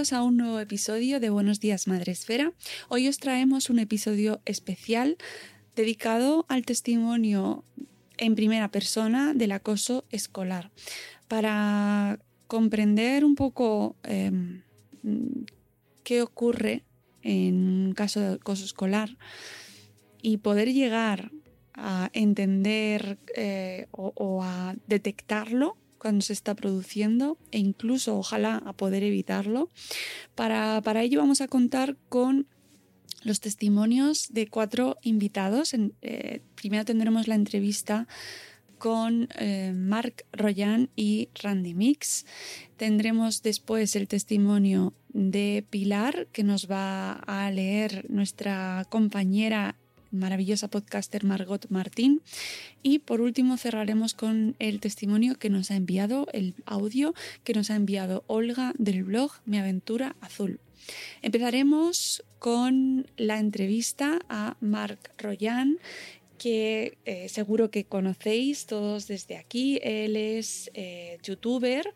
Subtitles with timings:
[0.00, 2.54] A un nuevo episodio de Buenos Días Madresfera.
[2.88, 5.18] Hoy os traemos un episodio especial
[5.76, 7.64] dedicado al testimonio
[8.16, 10.70] en primera persona del acoso escolar.
[11.28, 14.62] Para comprender un poco em,
[16.02, 16.82] qué ocurre
[17.20, 19.18] en un caso de acoso escolar
[20.22, 21.30] y poder llegar
[21.74, 29.04] a entender eh, o a detectarlo cuando se está produciendo e incluso ojalá a poder
[29.04, 29.68] evitarlo.
[30.34, 32.46] Para, para ello vamos a contar con
[33.22, 35.74] los testimonios de cuatro invitados.
[36.02, 38.08] Eh, primero tendremos la entrevista
[38.78, 42.24] con eh, Mark Royan y Randy Mix.
[42.78, 49.76] Tendremos después el testimonio de Pilar, que nos va a leer nuestra compañera
[50.10, 52.20] maravillosa podcaster Margot Martín.
[52.82, 57.70] Y por último cerraremos con el testimonio que nos ha enviado, el audio que nos
[57.70, 60.60] ha enviado Olga del blog Mi Aventura Azul.
[61.22, 65.78] Empezaremos con la entrevista a Mark Royan
[66.40, 69.78] que eh, seguro que conocéis todos desde aquí.
[69.82, 71.92] Él es eh, youtuber,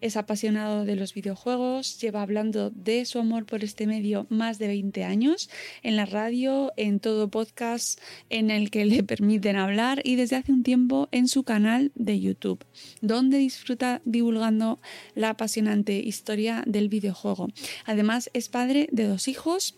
[0.00, 4.68] es apasionado de los videojuegos, lleva hablando de su amor por este medio más de
[4.68, 5.50] 20 años,
[5.82, 8.00] en la radio, en todo podcast
[8.30, 12.18] en el que le permiten hablar y desde hace un tiempo en su canal de
[12.18, 12.64] YouTube,
[13.02, 14.80] donde disfruta divulgando
[15.14, 17.48] la apasionante historia del videojuego.
[17.84, 19.76] Además es padre de dos hijos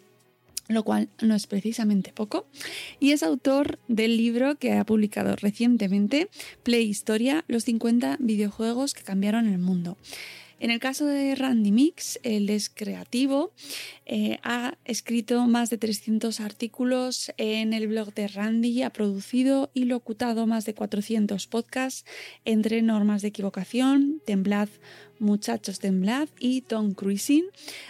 [0.68, 2.46] lo cual no es precisamente poco,
[3.00, 6.28] y es autor del libro que ha publicado recientemente,
[6.62, 9.96] Play Historia, los 50 videojuegos que cambiaron el mundo.
[10.60, 13.52] En el caso de Randy Mix, él es creativo,
[14.06, 19.84] eh, ha escrito más de 300 artículos en el blog de Randy, ha producido y
[19.84, 22.06] locutado más de 400 podcasts
[22.44, 24.68] entre normas de equivocación, temblad,
[25.24, 27.44] Muchachos Temblad y Tom Cruising.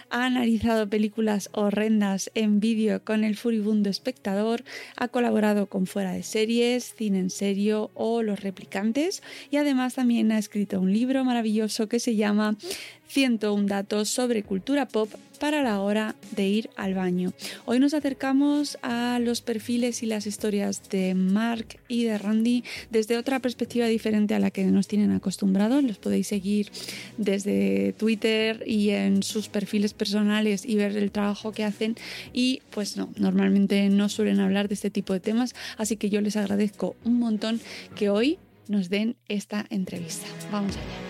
[0.09, 4.63] Ha analizado películas horrendas en vídeo con el furibundo espectador,
[4.95, 9.21] ha colaborado con Fuera de Series, Cine en Serio o Los Replicantes
[9.51, 12.57] y además también ha escrito un libro maravilloso que se llama
[13.07, 17.33] 101 datos sobre cultura pop para la hora de ir al baño.
[17.65, 23.17] Hoy nos acercamos a los perfiles y las historias de Mark y de Randy desde
[23.17, 25.83] otra perspectiva diferente a la que nos tienen acostumbrados.
[25.83, 26.71] Los podéis seguir
[27.17, 31.95] desde Twitter y en sus perfiles personales y ver el trabajo que hacen
[32.33, 36.21] y pues no, normalmente no suelen hablar de este tipo de temas, así que yo
[36.21, 37.59] les agradezco un montón
[37.95, 40.25] que hoy nos den esta entrevista.
[40.51, 41.04] Vamos allá.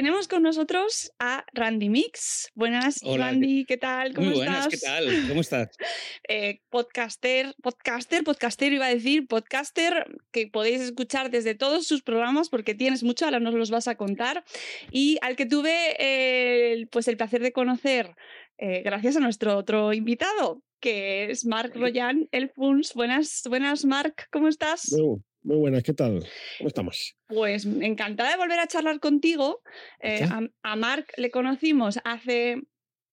[0.00, 2.48] Tenemos con nosotros a Randy Mix.
[2.54, 4.14] Buenas, Hola, Randy, ¿qué tal?
[4.14, 4.80] ¿Cómo Muy buenas, estás?
[4.80, 5.28] ¿qué tal?
[5.28, 5.68] ¿Cómo estás?
[6.26, 12.48] Eh, podcaster, podcaster, podcaster iba a decir, podcaster que podéis escuchar desde todos sus programas
[12.48, 14.42] porque tienes mucho, ahora nos los vas a contar.
[14.90, 18.14] Y al que tuve eh, el- pues el placer de conocer
[18.56, 22.94] eh, gracias a nuestro otro invitado, que es Marc Royan, el FUNS.
[22.94, 24.92] Buenas, buenas, Marc, ¿cómo estás?
[24.92, 26.24] Muy, muy buenas, ¿qué tal?
[26.58, 27.14] ¿Cómo estamos?
[27.28, 29.62] Pues encantada de volver a charlar contigo.
[30.00, 32.56] Eh, a, a Marc le conocimos hace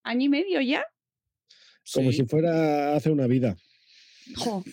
[0.04, 0.86] año y medio ya.
[1.94, 2.18] Como Sí.
[2.18, 3.56] si fuera hace una vida.
[4.36, 4.64] Jo.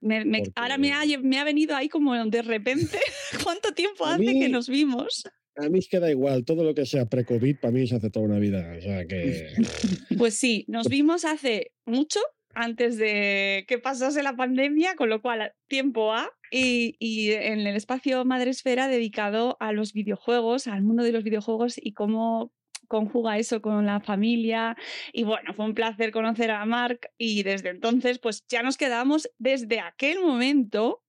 [0.00, 2.98] Me- me- Porque- Ahora me ha, me ha venido ahí como de repente.
[3.44, 5.24] ¿Cuánto tiempo A hace que nos vimos?
[5.56, 8.08] A mí es que da igual, todo lo que sea pre-COVID para mí se hace
[8.10, 8.74] toda una vida.
[8.76, 9.48] O sea que.
[10.18, 12.20] Pues sí, nos vimos hace mucho,
[12.54, 16.30] antes de que pasase la pandemia, con lo cual tiempo A.
[16.52, 21.74] Y, y en el espacio Madresfera dedicado a los videojuegos, al mundo de los videojuegos
[21.80, 22.52] y cómo
[22.88, 24.76] conjuga eso con la familia.
[25.12, 29.30] Y bueno, fue un placer conocer a Mark y desde entonces pues ya nos quedamos
[29.38, 31.04] desde aquel momento,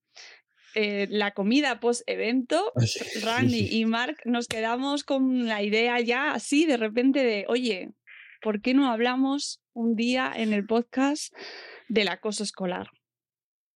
[0.76, 3.78] eh, la comida post-evento, Así- Randy sí, sí.
[3.80, 7.90] y Mark nos quedamos con la idea ya así de repente de, oye,
[8.42, 11.34] ¿por qué no hablamos un día en el podcast
[11.88, 12.88] del acoso escolar?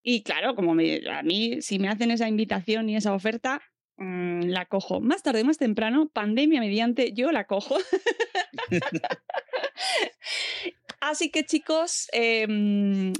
[0.03, 3.63] Y claro, como me- a mí, si me hacen esa invitación y esa oferta,
[3.97, 5.01] mm, la cojo.
[5.01, 7.77] Más tarde, más temprano, pandemia mediante, yo la cojo.
[11.01, 12.47] Así que chicos, eh,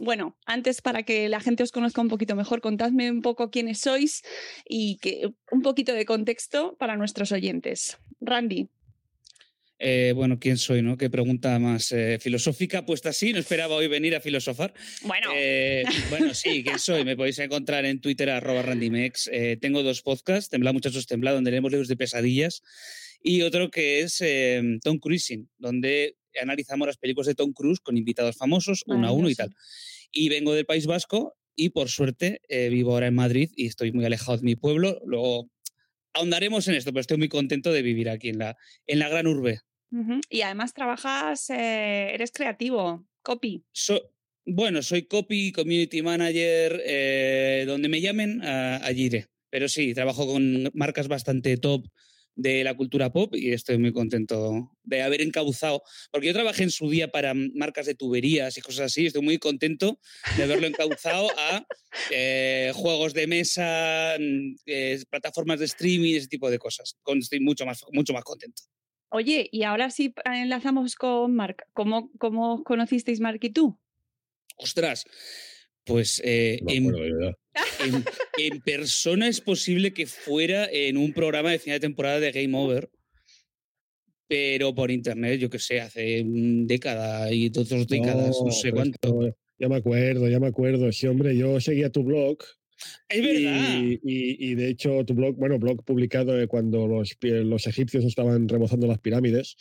[0.01, 3.81] bueno, antes para que la gente os conozca un poquito mejor, contadme un poco quiénes
[3.81, 4.23] sois
[4.69, 7.99] y que, un poquito de contexto para nuestros oyentes.
[8.21, 8.69] Randy,
[9.79, 10.97] Eh, bueno, ¿quién soy, no?
[10.97, 13.33] Qué pregunta más eh, filosófica puesta así.
[13.33, 14.73] No esperaba hoy venir a filosofar.
[15.03, 17.05] bueno, Eh, bueno, sí, ¿quién soy?
[17.05, 19.31] Me podéis encontrar en Twitter, arroba randymex.
[19.61, 22.63] Tengo dos podcasts, Tembla Muchachos Tembla, donde leemos libros de pesadillas.
[23.23, 24.23] Y otro que es
[24.83, 29.29] Tom Cruising, donde analizamos las películas de Tom Cruise con invitados famosos, uno a uno
[29.29, 29.55] y tal.
[30.13, 34.05] Y vengo del País Vasco y por suerte vivo ahora en Madrid y estoy muy
[34.05, 35.01] alejado de mi pueblo.
[35.05, 35.51] Luego
[36.17, 39.27] ahondaremos en esto, pero estoy muy contento de vivir aquí en la, en la gran
[39.27, 39.61] urbe.
[40.31, 43.65] Y además trabajas, eh, eres creativo, copy.
[43.73, 44.13] So-
[44.45, 49.27] bueno, soy copy, community manager, eh, donde me llamen, a- allí iré.
[49.51, 51.87] Pero sí, trabajo con marcas bastante top
[52.37, 56.71] de la cultura pop y estoy muy contento de haber encauzado, porque yo trabajé en
[56.71, 59.99] su día para marcas de tuberías y cosas así, estoy muy contento
[60.37, 61.67] de haberlo encauzado a
[62.11, 66.97] eh, juegos de mesa, mm, eh, plataformas de streaming, ese tipo de cosas.
[67.19, 68.63] Estoy mucho más, mucho más contento.
[69.09, 71.65] Oye, y ahora sí enlazamos con Mark.
[71.73, 73.79] ¿Cómo, cómo conocisteis Mark y tú?
[74.59, 75.05] Ostras,
[75.87, 76.73] pues eh, No
[78.39, 82.57] en persona es posible que fuera en un programa de final de temporada de Game
[82.59, 82.91] Over,
[84.29, 88.73] pero por internet, yo que sé, hace una década y dos, dos décadas, no, sé
[88.73, 88.99] cuánto.
[89.01, 90.93] esto- Ya me acuerdo, ya me acuerdo.
[90.93, 92.37] Sí, hombre, yo seguía tu blog.
[93.09, 93.79] Es verdad.
[93.83, 98.49] Y, y- y de hecho, tu blog, bueno, blog publicado cuando los, los egipcios estaban
[98.49, 99.57] remozando las pirámides,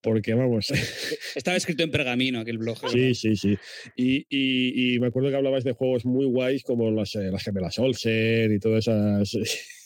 [0.00, 0.68] porque vamos,
[1.34, 2.78] Estaba escrito en pergamino aquel blog.
[2.90, 3.56] sí, sí, sí.
[3.96, 7.42] Y, y- y me acuerdo que hablabas de juegos muy guays como las, eh, las
[7.42, 9.36] gemelas Olsen y todas esas.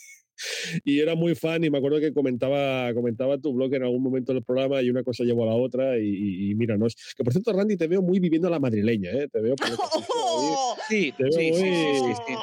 [0.84, 4.32] Y era muy fan y me acuerdo que comentaba, comentaba tu blog en algún momento
[4.32, 6.94] del programa y una cosa llevó a la otra y, y- y míranos.
[7.16, 9.28] Que por cierto, Randy, te veo muy viviendo a la madrileña, ¿eh?
[9.32, 9.74] Te veo por ahí.
[10.88, 12.34] Sí, Te veo sí, sí, muy- sí, sí, sí.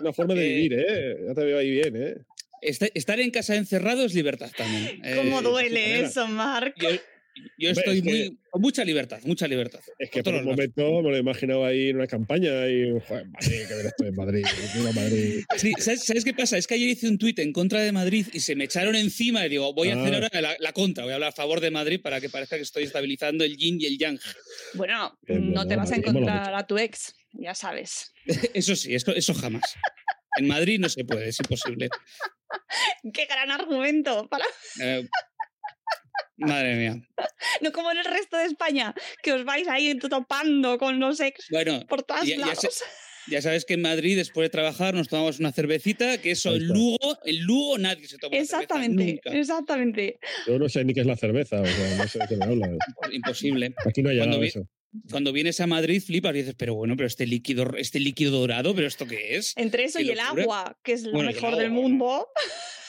[0.00, 1.16] Una forma de Eh, vivir, ¿eh?
[1.28, 2.14] Ya te veo ahí bien, ¿eh?
[2.62, 5.00] Esta- Estar en casa encerrado es libertad también.
[5.04, 6.74] Eh, ¿Cómo todas duele eso, Mark?
[7.58, 8.38] Yo, estoy es que- muy.
[8.50, 9.80] Con mucha libertad, mucha libertad.
[9.98, 13.26] Es que Por un momento me lo he imaginado ahí en una campaña y, joder,
[13.28, 14.44] Madrid, que ver estoy en Madrid,
[14.94, 15.44] Madrid.
[15.56, 16.56] Sí, ¿sabes, sabes qué pasa?
[16.56, 19.44] Es que ayer hice un tuit en contra de Madrid y se me echaron encima
[19.44, 20.16] y digo, voy a hacer Ah.
[20.32, 22.62] ahora la, la contra, voy a hablar a favor de Madrid para que parezca que
[22.62, 24.18] estoy estabilizando el yin y el yang.
[24.74, 28.12] Bueno, Es no te vas a encontrar a tu ex, ya sabes.
[28.54, 29.62] Eso sí, eso, eso jamás.
[30.38, 31.88] En Madrid no se puede, es imposible.
[33.12, 34.28] ¡Qué gran argumento!
[34.28, 34.44] Para...
[34.80, 35.06] Eh,
[36.36, 36.96] madre mía.
[37.62, 41.46] No como en el resto de España, que os vais ahí topando con los ex
[41.50, 42.58] Bueno, por todos ya- ya lados.
[42.60, 42.84] sé-
[43.28, 46.68] ya sabes que en Madrid, después de trabajar, nos tomamos una cervecita, que eso, en.
[46.68, 49.30] Lugo, en Lugo nadie se toma cerveza, Exactamente, nunca.
[49.36, 50.18] exactamente.
[50.46, 52.44] Yo no sé ni qué es la cerveza, o sea, no sé de qué me
[52.44, 52.70] hablas.
[53.10, 53.74] Imposible.
[53.84, 54.68] Aquí no ha Cuando llegado vi- eso.
[55.10, 58.74] Cuando vienes a Madrid flipas y dices, pero bueno, pero este líquido, este líquido dorado,
[58.74, 59.54] ¿pero esto qué es?
[59.56, 62.28] Entre eso y el agua, que es lo Bueno, mejor del mundo.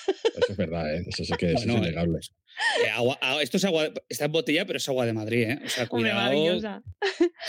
[0.07, 1.03] Eso es verdad, ¿eh?
[1.07, 2.19] eso sí que Bueno, es innegable.
[2.85, 5.59] Eh, agua- agua- esto es agua, está en botella, pero es agua de Madrid, ¿eh?
[5.65, 6.21] O sea, Hombre, cuidado.
[6.21, 6.83] maravillosa.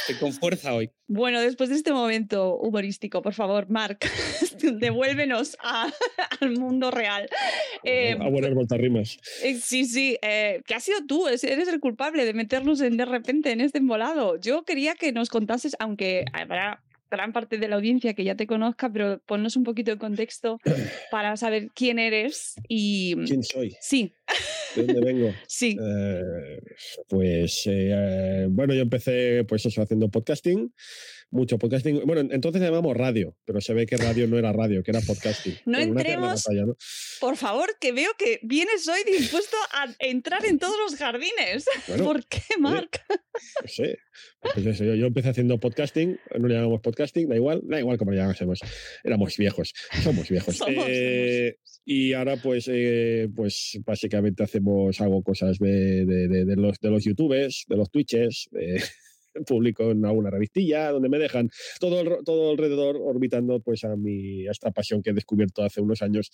[0.00, 0.90] Estoy con fuerza hoy.
[1.10, 3.98] Bueno, después de este momento humorístico, por favor, Marc,
[4.62, 5.90] devuélvenos a-
[6.40, 7.28] al mundo real.
[7.82, 9.16] Eh, a buenas voltarrimas.
[9.42, 12.98] eh, sí, sí, eh, que has sido tú, es- eres el culpable de meternos en,
[12.98, 14.38] de repente en este embolado.
[14.38, 18.46] Yo quería que nos contases, aunque habrá gran parte de la audiencia que ya te
[18.46, 20.58] conozca, pero ponnos un poquito de contexto
[21.10, 23.14] para saber quién eres y...
[23.26, 23.76] ¿Quién soy?
[23.80, 24.14] Sí,
[24.74, 25.32] ¿De dónde vengo?
[25.46, 25.76] sí.
[25.80, 26.60] Eh,
[27.08, 30.72] pues eh, bueno, yo empecé pues eso haciendo podcasting,
[31.30, 32.02] mucho podcasting.
[32.06, 35.56] Bueno, entonces llamamos radio, pero se ve que radio no era radio, que era podcasting.
[35.66, 36.76] No entremos- batalla, ¿no?
[37.20, 41.64] Por favor, que veo que vienes hoy dispuesto a entrar en todos los jardines.
[41.88, 43.02] Bueno, ¿Por qué, Marc?
[43.11, 43.99] no sé.
[44.54, 47.99] Pues eso, yo, yo empecé haciendo podcasting, no le llamamos podcasting, da igual, da igual
[47.99, 48.61] como le llamásemos.
[49.04, 50.56] Éramos viejos, somos viejos.
[50.58, 56.56] Somos, Eh, Y ahora, pues, eh, pues básicamente hacemos, hago cosas de, de- de- de
[56.56, 58.82] los, de los youtubers, de los twitches, eh,
[59.47, 64.47] publico en alguna revistilla donde me dejan todo, el- todo alrededor orbitando pues a, mi,
[64.47, 66.30] a esta pasión que he descubierto hace unos años,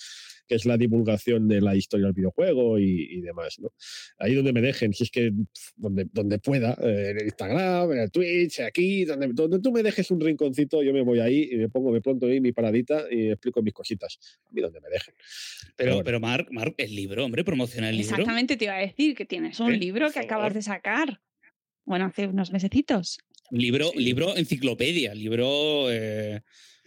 [0.46, 3.58] que es la divulgación de la historia del videojuego y, y demás.
[3.58, 3.70] ¿no?
[4.18, 5.32] Ahí donde me dejen, si es que
[5.76, 9.82] donde, donde pueda, eh, en el Instagram, en el Twitch, aquí, donde, donde tú me
[9.82, 13.04] dejes un rinconcito, yo me voy ahí y me pongo, me pronto ahí mi paradita
[13.10, 14.18] y explico mis cositas.
[14.46, 15.14] A mí donde me dejen.
[15.76, 16.04] Pero, bueno.
[16.04, 18.10] pero Marc, Marc, el libro, hombre, promociona el libro.
[18.12, 21.20] Exactamente, te iba a decir que tienes un Eh, libro que acabas de sacar.
[21.84, 23.18] Bueno, hace unos mesecitos.
[23.50, 26.40] Libro, libro enciclopedia, libro eh,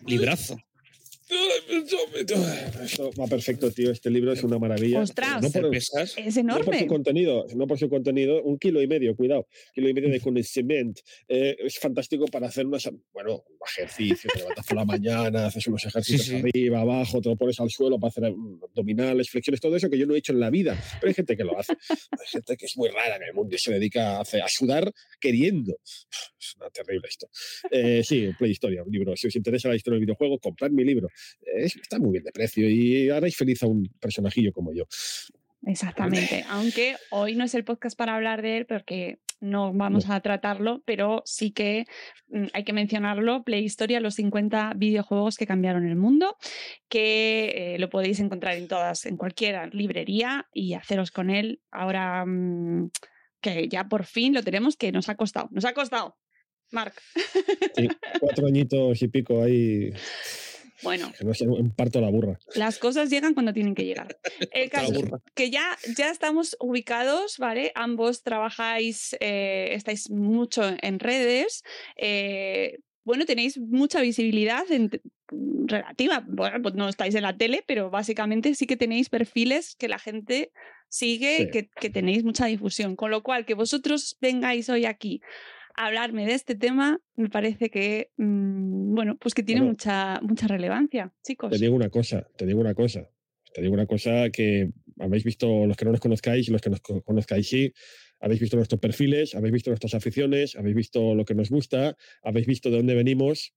[0.06, 0.58] librazo.
[2.82, 3.92] Esto va perfecto, tío.
[3.92, 5.02] Este libro es una maravilla.
[5.02, 5.42] Ostras.
[5.42, 6.16] No por, Pesas.
[6.18, 6.80] Es no por enorme.
[6.80, 10.22] su contenido, no por su contenido, un kilo y medio, cuidado, kilo y medio de
[10.22, 11.02] conocimiento.
[11.28, 15.86] Eh, es fantástico para hacer unas, bueno, ejercicio, te levantas por la mañana, haces unos
[15.86, 16.36] ejercicios sí.
[16.36, 20.06] arriba, abajo, te lo pones al suelo para hacer abdominales, flexiones, todo eso que yo
[20.06, 21.74] no he hecho en la vida, pero hay gente que lo hace.
[21.90, 24.48] Hay gente que es muy rara en el mundo y se dedica a, hacer- a
[24.48, 25.80] sudar queriendo.
[26.40, 27.28] Es una terrible esto.
[27.72, 29.16] Eh, sí, Play Historia, un libro.
[29.16, 31.10] Si os interesa la historia del videojuego, comprad mi libro.
[31.42, 34.86] Eh, está muy bien de precio y haréis feliz a un personajillo como yo.
[35.64, 36.46] Exactamente.
[36.50, 40.82] Aunque hoy no es el podcast para hablar de él porque no vamos a tratarlo,
[40.86, 41.86] pero sí que
[42.30, 43.44] mm, hay que mencionarlo.
[43.44, 46.38] Play Historia, los 50 videojuegos que cambiaron el mundo,
[46.90, 51.62] que eh, lo podéis encontrar en todas, en cualquier librería y haceros con él.
[51.72, 52.90] Ahora mm,
[53.42, 55.50] que ya por fin lo tenemos, que nos ha costado.
[55.52, 56.18] Nos ha costado.
[56.72, 57.02] Marc.
[57.76, 57.88] Sí,
[58.20, 59.92] cuatro añitos y pico ahí,
[60.84, 62.38] Bueno, que no sé, un parto a la burra.
[62.56, 64.18] Las cosas llegan cuando tienen que llegar.
[64.52, 64.94] El caso
[65.34, 67.72] que ya, ya estamos ubicados, ¿vale?
[67.76, 71.64] Ambos trabajáis, eh, estáis mucho en redes.
[71.98, 74.90] eh, bueno, tenéis mucha visibilidad en-
[75.66, 76.24] relativa.
[76.28, 79.98] Bueno, pues no estáis en la tele, pero básicamente sí que tenéis perfiles que la
[79.98, 80.52] gente
[80.90, 81.50] sigue, Sí.
[81.52, 82.96] que, que tenéis mucha difusión.
[82.98, 85.22] Con lo cual, que vosotros vengáis hoy aquí
[85.78, 89.72] hablarme de este tema, me parece que, mm, bueno, pues que tiene Bueno.
[89.74, 91.52] mucha, mucha relevancia, chicos.
[91.52, 93.10] Te digo una cosa, te digo una cosa.
[93.54, 94.70] Te digo una cosa que
[95.00, 97.74] habéis visto, los que no nos conozcáis y los que nos co- conozcáis sí,
[98.20, 102.46] habéis visto nuestros perfiles, habéis visto nuestras aficiones, habéis visto lo que nos gusta, habéis
[102.46, 103.54] visto de dónde venimos.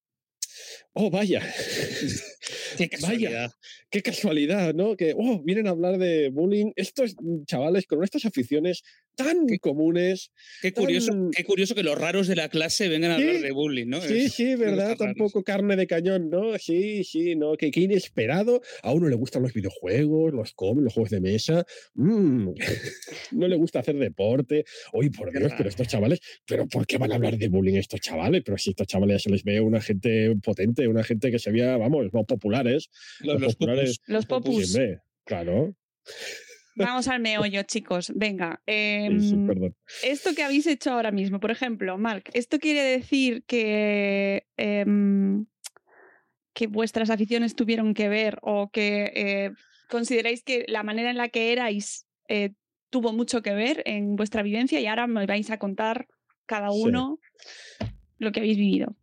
[0.95, 1.41] Oh, vaya.
[2.77, 3.51] Qué Vaya, casualidad.
[3.91, 4.97] qué casualidad, ¿no?
[4.97, 8.83] Que oh, vienen a hablar de bullying estos chavales con estas aficiones
[9.25, 10.31] tan comunes.
[10.63, 13.51] Qué curioso, tan- qué curioso que los raros de la clase vengan a hablar de
[13.53, 14.01] bullying, ¿no?
[14.01, 14.97] Sí, Es- sí, ¿verdad?
[14.97, 16.57] Tampoco carne de cañón, ¿no?
[16.59, 17.57] Sí, sí, ¿no?
[17.57, 18.61] Que, que inesperado.
[18.83, 21.65] A uno le gustan los videojuegos, los cómics, los juegos de mesa.
[21.95, 22.51] Mm,
[23.33, 24.65] No le gusta hacer deporte.
[24.93, 27.75] Uy, por Qué Dios, pero estos chavales, ¿pero por qué van a hablar de bullying
[27.75, 28.43] estos chavales?
[28.45, 31.51] Pero si estos chavales ya se les ve una gente potente, una gente que se
[31.51, 32.89] veía, vamos, los populares.
[33.21, 33.99] Los, los populares.
[33.99, 34.15] pupus.
[34.15, 34.79] Los popus.
[35.25, 35.75] Claro.
[36.77, 38.13] Vamos al meollo, chicos.
[38.15, 38.61] Venga.
[38.67, 39.77] Sí, sí, em, perdón.
[40.03, 45.47] esto que habéis hecho ahora mismo, por ejemplo, Marc, ¿esto quiere decir que, em,
[46.55, 49.51] que vuestras aficiones tuvieron que ver o que eh,
[49.89, 52.53] consideráis que la manera en la que erais eh,
[52.91, 56.07] tuvo mucho que ver en vuestra vivencia y ahora me vais a contar
[56.47, 56.83] cada Sí.
[56.83, 57.19] uno
[58.19, 58.97] lo que habéis vivido?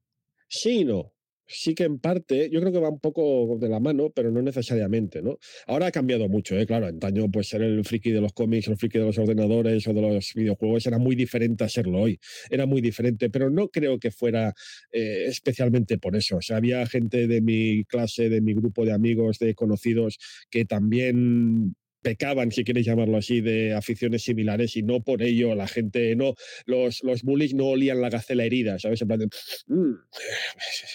[0.48, 1.12] Sí no.
[1.50, 4.42] Sí que en parte, yo creo que va un poco de la mano, pero no
[4.42, 5.38] necesariamente, ¿no?
[5.66, 6.66] Ahora ha cambiado mucho, ¿eh?
[6.66, 9.94] Claro, antaño pues ser el friki de los cómics, el friki de los ordenadores o
[9.94, 12.20] de los videojuegos era muy diferente a serlo hoy.
[12.50, 14.54] Era muy diferente, pero no creo que fuera
[14.92, 16.38] eh, especialmente por eso.
[16.38, 20.18] O sea, había gente de mi clase, de mi grupo de amigos, de conocidos,
[20.50, 25.68] que también pecaban, si quieres llamarlo así, de aficiones similares y no por ello la
[25.68, 26.34] gente, no,
[26.66, 29.02] los, los bullies no olían la gacela herida, ¿sabes?
[29.02, 29.28] En plan de,
[29.68, 29.94] "Mm,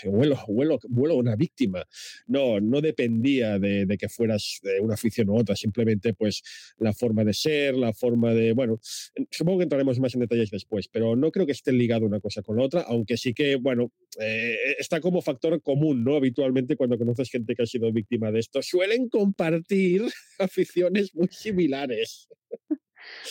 [0.06, 1.84] huelo, huelo, huelo una víctima.
[2.26, 6.42] No, no dependía de, de que fueras de una afición u otra, simplemente pues
[6.78, 8.78] la forma de ser, la forma de, bueno,
[9.30, 12.42] supongo que entraremos más en detalles después, pero no creo que esté ligado una cosa
[12.42, 16.16] con la otra, aunque sí que, bueno, eh, está como factor común, ¿no?
[16.16, 20.02] Habitualmente cuando conoces gente que ha sido víctima de esto, suelen compartir
[20.38, 22.28] aficiones muy similares.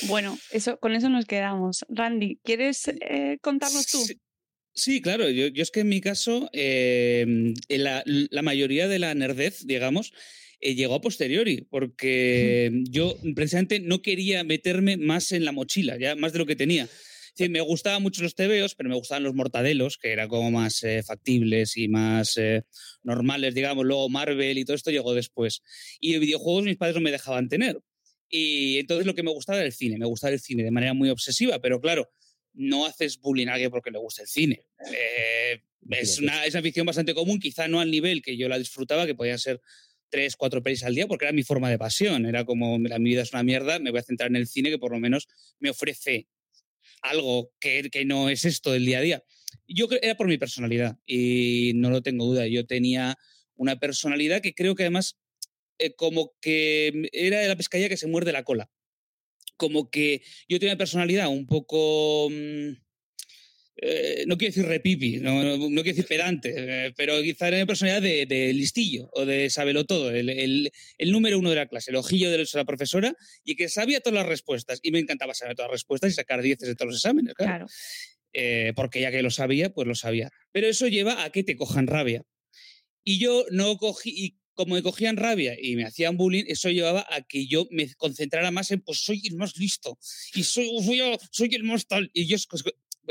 [0.03, 1.85] Bueno, eso, con eso nos quedamos.
[1.89, 3.99] Randy, ¿quieres eh, contarnos tú?
[3.99, 4.19] Sí,
[4.73, 5.29] sí, claro.
[5.29, 10.13] Yo, yo, es que en mi caso, eh, la, la, mayoría de la nerdez, digamos,
[10.59, 16.15] eh, llegó a posteriori, porque yo precisamente no quería meterme más en la mochila, ya
[16.15, 16.87] más de lo que tenía.
[17.33, 20.83] Sí, me gustaban mucho los tebeos, pero me gustaban los mortadelos, que eran como más
[20.83, 22.63] eh, factibles y más eh,
[23.03, 23.85] normales, digamos.
[23.85, 25.61] Luego Marvel y todo esto llegó después.
[25.99, 27.79] Y videojuegos mis padres no me dejaban tener.
[28.29, 29.97] Y entonces lo que me gustaba era el cine.
[29.97, 32.11] Me gustaba el cine de manera muy obsesiva, pero claro,
[32.53, 34.65] no haces bullying a alguien porque le gusta el cine.
[34.93, 38.57] Eh, es, una, es una afición bastante común, quizá no al nivel que yo la
[38.57, 39.61] disfrutaba, que podían ser
[40.09, 42.25] tres, cuatro pelis al día, porque era mi forma de pasión.
[42.25, 44.77] Era como, mi vida es una mierda, me voy a centrar en el cine que
[44.77, 45.27] por lo menos
[45.59, 46.27] me ofrece
[47.01, 49.23] algo que, que, no es esto del día a día.
[49.67, 52.47] Yo era por mi personalidad y no lo tengo duda.
[52.47, 53.17] Yo tenía
[53.55, 55.17] una personalidad que creo que además
[55.79, 58.69] eh, como que era de la pescadilla que se muerde la cola.
[59.57, 62.29] Como que yo tenía una personalidad un poco...
[62.29, 62.73] Mmm,
[63.77, 67.57] eh, no quiero decir repipi, no, no, no quiero decir pedante, eh, pero quizá era
[67.57, 71.55] una personalidad de, de, listillo o de sabelo todo, el, el, el, número uno de
[71.55, 74.79] la clase, el ojillo de la profesora y que sabía todas las respuestas.
[74.83, 77.51] Y me encantaba saber todas las respuestas y sacar dieces de todos los exámenes, claro.
[77.51, 77.67] claro.
[78.33, 80.29] Eh, porque ya que lo sabía, pues lo sabía.
[80.51, 82.23] Pero eso lleva a que te cojan rabia.
[83.03, 87.05] Y yo no cogí, y como me cogían rabia y me hacían bullying, eso llevaba
[87.09, 89.97] a que yo me concentrara más en, pues soy el más listo
[90.33, 91.01] y soy, soy,
[91.31, 92.11] soy el más tal.
[92.13, 92.37] Y yo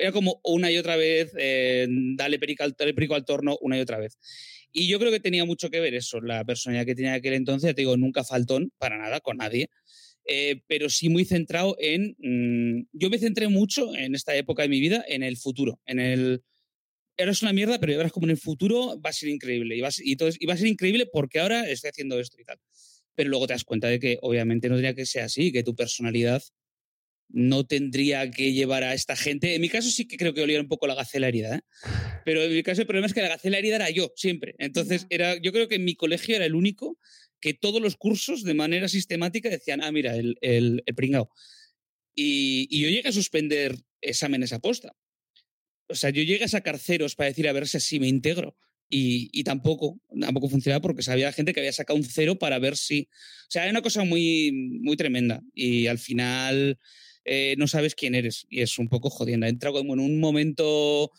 [0.01, 3.79] era como una y otra vez, eh, dale, perico al, dale perico al torno una
[3.79, 4.19] y otra vez.
[4.73, 7.75] Y yo creo que tenía mucho que ver eso, la personalidad que tenía aquel entonces,
[7.75, 9.69] te digo, nunca faltón para nada con nadie,
[10.25, 12.17] eh, pero sí muy centrado en...
[12.19, 15.99] Mmm, yo me centré mucho en esta época de mi vida en el futuro, en
[15.99, 16.43] el...
[17.17, 19.77] Eres una mierda, pero verás como en el futuro va a ser increíble.
[19.77, 22.19] Y va a ser, y, entonces, y va a ser increíble porque ahora estoy haciendo
[22.19, 22.59] esto y tal.
[23.15, 25.75] Pero luego te das cuenta de que obviamente no tendría que ser así, que tu
[25.75, 26.43] personalidad
[27.33, 29.55] no tendría que llevar a esta gente.
[29.55, 31.61] En mi caso sí que creo que olía un poco la gacela herida, ¿eh?
[32.25, 34.55] pero en mi caso el problema es que la gacela herida era yo, siempre.
[34.59, 36.99] Entonces, era, yo creo que en mi colegio era el único
[37.41, 41.31] que todos los cursos de manera sistemática decían, ah, mira, el, el, el pringao.
[42.15, 44.95] Y, y, yo llegué a suspender exámenes a posta.
[45.89, 48.57] O sea, yo llegué a sacar ceros para decir a ver si así me integro.
[48.91, 52.77] Y, y, tampoco, tampoco funcionaba porque sabía gente que había sacado un cero para ver
[52.77, 53.09] si...
[53.49, 55.43] O sea, era una cosa muy, muy tremenda.
[55.55, 56.79] Y al final
[57.25, 59.49] eh, no sabes quién eres y es un poco jodienda.
[59.49, 61.11] Entra como en un momento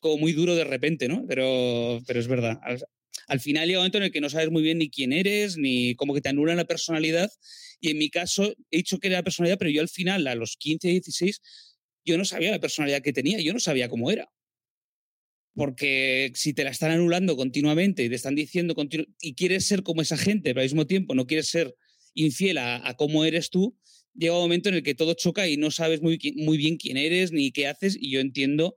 [0.00, 1.26] como muy duro de repente, ¿no?
[1.26, 2.58] Pero, pero es verdad.
[2.62, 2.82] Al,
[3.28, 5.56] al, final llega un momento en el que no sabes muy bien ni quién eres,
[5.58, 7.30] ni como que te anulan la personalidad.
[7.80, 10.34] Y en mi caso he dicho que era la personalidad, pero yo al final, a
[10.34, 11.40] los 15, 16,
[12.04, 14.30] yo no sabía la personalidad que tenía, yo no sabía cómo era.
[15.54, 18.74] Porque si te la están anulando continuamente y te están diciendo
[19.20, 21.74] y quieres ser como esa gente, pero al mismo tiempo no quieres ser
[22.14, 23.76] infiel a cómo eres tú,
[24.14, 26.96] llega un momento en el que todo choca y no sabes muy, muy bien quién
[26.96, 27.96] eres ni qué haces.
[27.98, 28.76] Y yo entiendo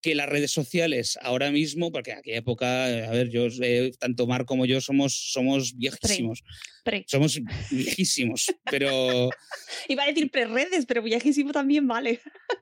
[0.00, 4.26] que las redes sociales ahora mismo, porque en aquella época, a ver, yo, eh, tanto
[4.26, 6.42] Mar como yo somos, somos viejísimos.
[6.84, 6.98] Pre.
[6.98, 7.04] Pre.
[7.08, 9.30] Somos viejísimos, pero...
[9.88, 12.20] Iba a decir pre-redes, pero viejísimo también vale.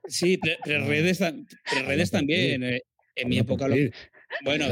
[0.08, 2.62] Sí, pre-redes pre pre también.
[2.62, 2.82] Eh,
[3.16, 3.68] en mi época...
[3.68, 3.76] Lo...
[4.42, 4.68] Bueno, a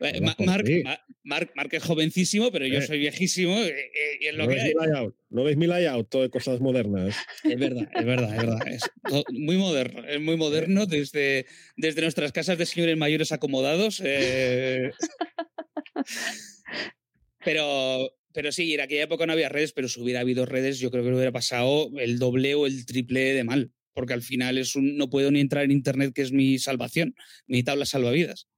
[0.00, 0.64] eh, Mark,
[1.24, 4.74] Mark, Mark, es jovencísimo, pero yo soy viejísimo eh, y es lo no que.
[4.78, 7.16] Layout, no veis mi layout, todo de cosas modernas.
[7.44, 8.68] Es verdad, es verdad, es verdad.
[8.68, 8.82] Es
[9.32, 11.46] muy moderno, es muy moderno desde,
[11.76, 14.00] desde nuestras casas de señores mayores acomodados.
[14.04, 14.90] Eh...
[17.44, 20.90] pero, pero sí, en aquella época no había redes, pero si hubiera habido redes, yo
[20.90, 24.76] creo que hubiera pasado el doble o el triple de mal, porque al final es
[24.76, 27.14] un, no puedo ni entrar en Internet, que es mi salvación,
[27.46, 28.48] mi tabla salvavidas.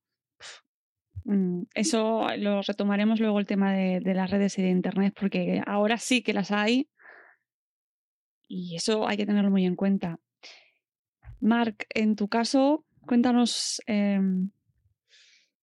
[1.30, 5.96] Mm, eso lo retomaremos luego el tema de, las redes y de Internet, porque ahora
[5.96, 6.88] sí que las hay
[8.48, 10.18] y eso hay que tenerlo muy en cuenta.
[11.38, 13.80] Marc, en tu caso, cuéntanos.
[13.86, 14.18] Eh...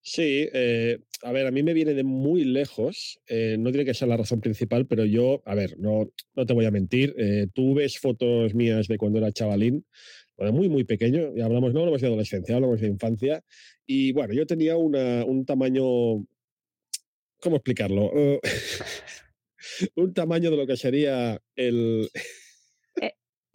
[0.02, 3.94] Sí, eh, a ver, a mí me viene de muy lejos, eh, no tiene que
[3.94, 7.48] ser la razón principal, pero yo, a ver, no, no te voy a mentir, eh,
[7.54, 9.86] tú ves fotos mías de cuando era chavalín,
[10.38, 13.44] bueno, muy, muy pequeño, y hablamos, no hablamos de adolescencia, hablamos de infancia,
[13.86, 15.84] y bueno, yo tenía una, un tamaño,
[17.42, 18.06] ¿cómo explicarlo?
[18.14, 18.40] Uh,
[19.96, 22.10] un tamaño de lo que sería el...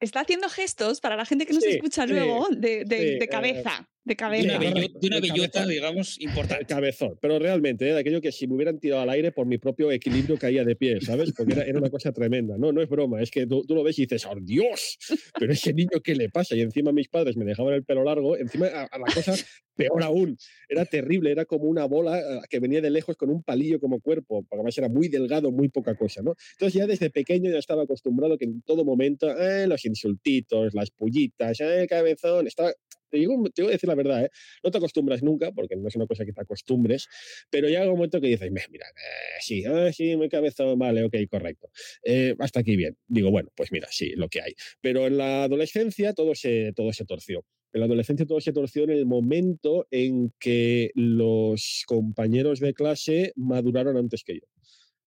[0.00, 3.04] Está haciendo gestos para la gente que nos Sí, escucha sí, luego de, de- sí,
[3.04, 3.88] de eh, cabeza.
[4.04, 4.58] De De cabeza.
[4.58, 5.68] de una el bellota, cabezón.
[5.68, 6.66] digamos, El importante.
[6.66, 7.92] cabezón, pero realmente, ¿eh?
[7.92, 10.74] de aquello que si me hubieran tirado al aire por mi propio equilibrio caía de
[10.74, 11.32] pie, ¿sabes?
[11.32, 12.58] Porque era, era una cosa tremenda.
[12.58, 14.98] No, no es broma, es que tú, tú lo ves y dices, ¡oh Dios!
[15.38, 16.56] Pero ese niño, ¿qué le pasa?
[16.56, 19.34] Y encima mis padres me dejaban el pelo largo, encima a, a la cosa
[19.76, 20.36] peor aún,
[20.68, 24.00] era terrible, era como una bola eh, que venía de lejos con un palillo como
[24.00, 26.34] cuerpo, porque además era muy delgado, muy poca cosa, ¿no?
[26.52, 30.90] Entonces ya desde pequeño ya estaba acostumbrado que en todo momento, eh, los insultitos, las
[30.90, 32.72] pullitas, eh, cabezón, estaba...
[33.12, 34.31] Te digo, te voy a decir la verdad, ¿eh?
[34.64, 37.09] no te acostumbras nunca, porque no es una cosa que te acostumbres,
[37.51, 41.05] pero llega un momento que dices, "Meh, mira, eh, sí, ah, sí, muy cabezón, vale,
[41.05, 41.68] ok, correcto.
[42.05, 42.96] Eh, hasta aquí bien.
[43.07, 44.55] Digo, bueno, pues mira, sí, lo que hay.
[44.81, 47.44] Pero en la adolescencia todo se, todo se torció.
[47.75, 53.33] En la adolescencia todo se torció en el momento en que los compañeros de clase
[53.37, 54.51] maduraron antes que yo.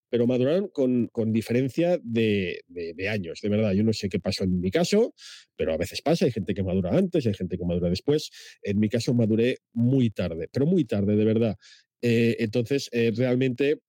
[0.09, 2.61] Pero maduraron con, con diferencia de,
[3.09, 3.73] años, de verdad.
[3.73, 5.13] Yo no sé qué pasó en mi caso,
[5.55, 6.25] pero a veces pasa.
[6.25, 8.29] Hay gente que madura antes, hay gente que madura después.
[8.63, 11.55] En mi caso maduré muy tarde, pero muy tarde, de verdad.
[12.01, 13.79] Eh, entonces, eh, realmente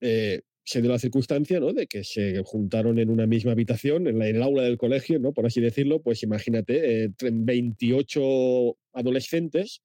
[0.00, 1.72] eh, se dio la circunstancia ¿no?
[1.72, 5.32] de que se juntaron en una misma habitación, en, la- el aula del colegio, ¿no?
[5.32, 9.82] por así decirlo, pues imagínate, eh, tre- 28 adolescentes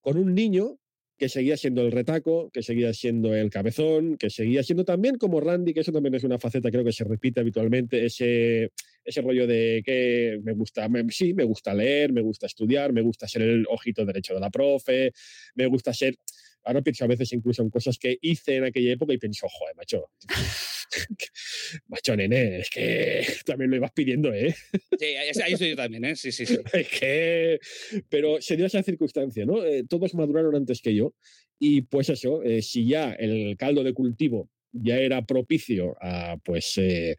[0.00, 0.79] con un niño
[1.20, 5.38] que seguía siendo el retaco, que seguía siendo el cabezón, que seguía siendo también como
[5.38, 8.72] Randy, que eso también es una faceta creo que se repite habitualmente, ese,
[9.04, 13.28] ese rollo de que me gusta, sí, me gusta leer, me gusta estudiar, me gusta
[13.28, 15.12] ser el ojito derecho de la profe,
[15.56, 16.16] me gusta ser...
[16.64, 19.74] Ahora pienso a veces incluso en cosas que hice en aquella época y pienso, joder,
[19.76, 20.10] macho,
[21.88, 24.54] macho nene, es que también lo ibas pidiendo, ¿eh?
[24.98, 26.16] Sí, ahí estoy yo también, ¿eh?
[26.16, 26.58] Sí, sí, sí.
[26.72, 27.60] Es que...
[28.08, 29.64] Pero se dio esa circunstancia, ¿no?
[29.64, 31.14] Eh, todos maduraron antes que yo
[31.58, 36.74] y pues eso, eh, si ya el caldo de cultivo ya era propicio a, pues,
[36.78, 37.16] eh,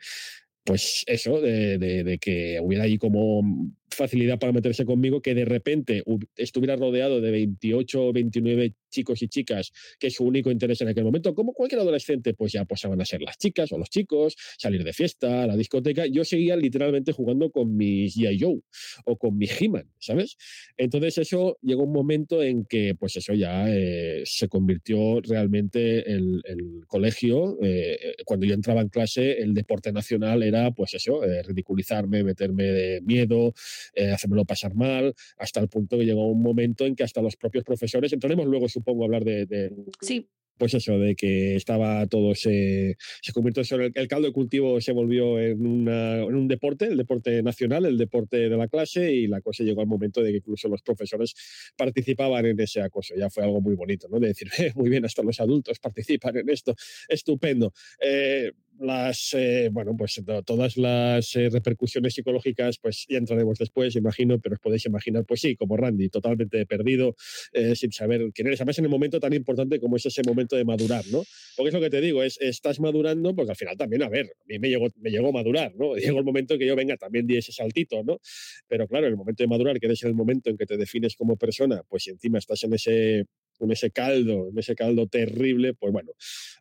[0.64, 3.42] pues eso, de, de- de que hubiera ahí como
[3.90, 6.04] facilidad para meterse conmigo, que de repente
[6.38, 11.04] estuviera rodeado de 28 o 29 chicos y chicas, que su único interés en aquel
[11.04, 14.84] momento, como cualquier adolescente, pues ya pasaban a ser las chicas o los chicos, salir
[14.84, 16.06] de fiesta, a la discoteca.
[16.06, 18.40] Yo seguía literalmente jugando con mis G.I.
[18.40, 18.60] Joe
[19.06, 20.38] o con mi He-Man, ¿sabes?
[20.78, 26.42] Entonces eso llegó un momento en que pues eso ya eh, se convirtió realmente el,
[26.46, 31.44] el colegio, eh, cuando yo entraba en clase, el deporte nacional era pues eso, eh,
[31.44, 33.54] ridiculizarme, meterme de miedo,
[33.96, 37.36] eh, hacérmelo pasar mal, hasta el punto que llegó un momento en que hasta los
[37.36, 42.36] propios profesores, entraremos luego supongo hablar de, de- Sí, pues eso, de que estaba todo,
[42.36, 46.48] se, se convirtió en el, el caldo de cultivo se volvió en, una- en un
[46.48, 50.22] deporte, el deporte nacional, el deporte de la clase, y la cosa llegó al momento
[50.22, 51.34] de que incluso los profesores
[51.76, 53.16] participaban en ese acoso.
[53.18, 54.20] Ya fue algo muy bonito, ¿no?
[54.20, 56.76] De decir, "Eh, muy bien, hasta los adultos participan en esto,
[57.10, 57.74] estupendo.
[58.00, 63.96] Eh, las, eh, bueno, pues to- todas las eh, repercusiones psicológicas, pues ya entraremos después,
[63.96, 67.16] imagino, pero os podéis imaginar, pues sí, como Randy, totalmente perdido,
[67.54, 68.60] eh, sin saber quién eres.
[68.62, 71.24] Además, en el momento tan importante como es ese momento de madurar, ¿no?
[71.56, 74.26] Porque es lo que te digo, es estás madurando, porque al final también, a ver,
[74.26, 75.96] a mí me llegó, me llegó a madurar, ¿no?
[76.16, 78.20] Llegó el momento en que yo, venga, también di ese saltito, ¿no?
[78.68, 81.38] Pero claro, el momento de madurar, que es el momento en que te defines como
[81.38, 83.26] persona, pues si encima estás en ese
[83.66, 86.12] en ese caldo, en ese caldo terrible, pues bueno,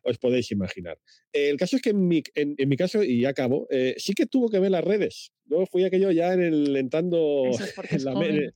[0.03, 0.97] os podéis imaginar.
[1.33, 3.95] Eh, el caso es que en mi, en, en mi caso, y ya acabo, eh,
[3.97, 5.31] sí que tuvo que ver las redes.
[5.45, 5.65] ¿no?
[5.65, 8.35] Fui aquello ya en el entrando eso es porque en es la joven.
[8.35, 8.51] me-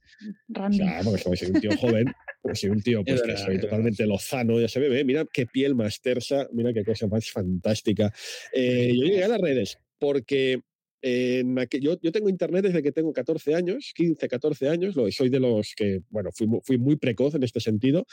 [0.49, 0.77] Randy.
[0.79, 2.05] Claro, porque soy un tío joven,
[2.41, 5.03] pues soy un tío pues, que verdad, soy totalmente lozano, ya se ve, ¿eh?
[5.03, 8.13] mira qué piel más tersa, mira qué cosa más fantástica.
[8.53, 10.61] Eh, yo llegué a las redes porque
[11.01, 15.29] en yo, yo tengo internet desde que tengo 14 años, 15, 14 años, lo, soy
[15.29, 18.05] de los que, bueno, fui, fui muy precoz en este sentido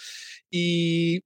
[0.50, 1.22] y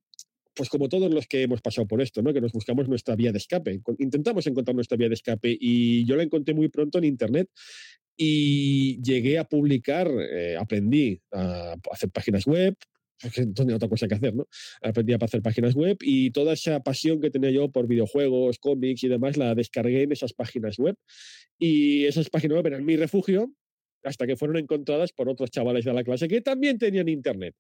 [0.56, 2.32] pues como todos los que hemos pasado por esto, ¿no?
[2.32, 6.16] que nos buscamos nuestra vía de escape, intentamos encontrar nuestra vía de escape y yo
[6.16, 7.48] la encontré muy pronto en internet
[8.16, 12.74] y llegué a publicar, eh, aprendí a hacer páginas web,
[13.46, 14.46] no tenía otra cosa que hacer, ¿no?
[14.82, 19.04] Aprendí a hacer páginas web y toda esa pasión que tenía yo por videojuegos, cómics
[19.04, 20.96] y demás la descargué en esas páginas web
[21.58, 23.52] y esas páginas web eran mi refugio
[24.04, 27.54] hasta que fueron encontradas por otros chavales de la clase que también tenían internet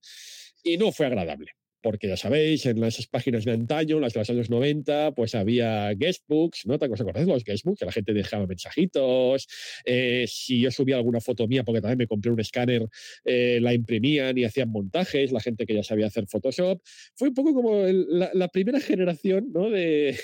[0.62, 1.52] y no fue agradable.
[1.86, 5.90] Porque ya sabéis, en esas páginas de antaño, las de los años 90, pues había
[5.94, 6.80] guestbooks, ¿no?
[6.80, 7.78] ¿Te acordáis de los guestbooks?
[7.78, 9.46] Que la gente dejaba mensajitos.
[9.84, 12.88] eh, si yo subía alguna foto mía, porque también me compré un escáner,
[13.24, 16.80] eh, la imprimían y hacían montajes, la gente que ya sabía hacer Photoshop.
[17.14, 19.70] Fue un poco como el- la, la primera generación, ¿no?
[19.70, 20.18] De,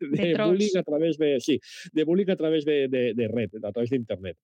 [0.58, 1.58] bullying a través de, sí,
[1.92, 4.36] de bullying a través de, de- de red, a través de internet.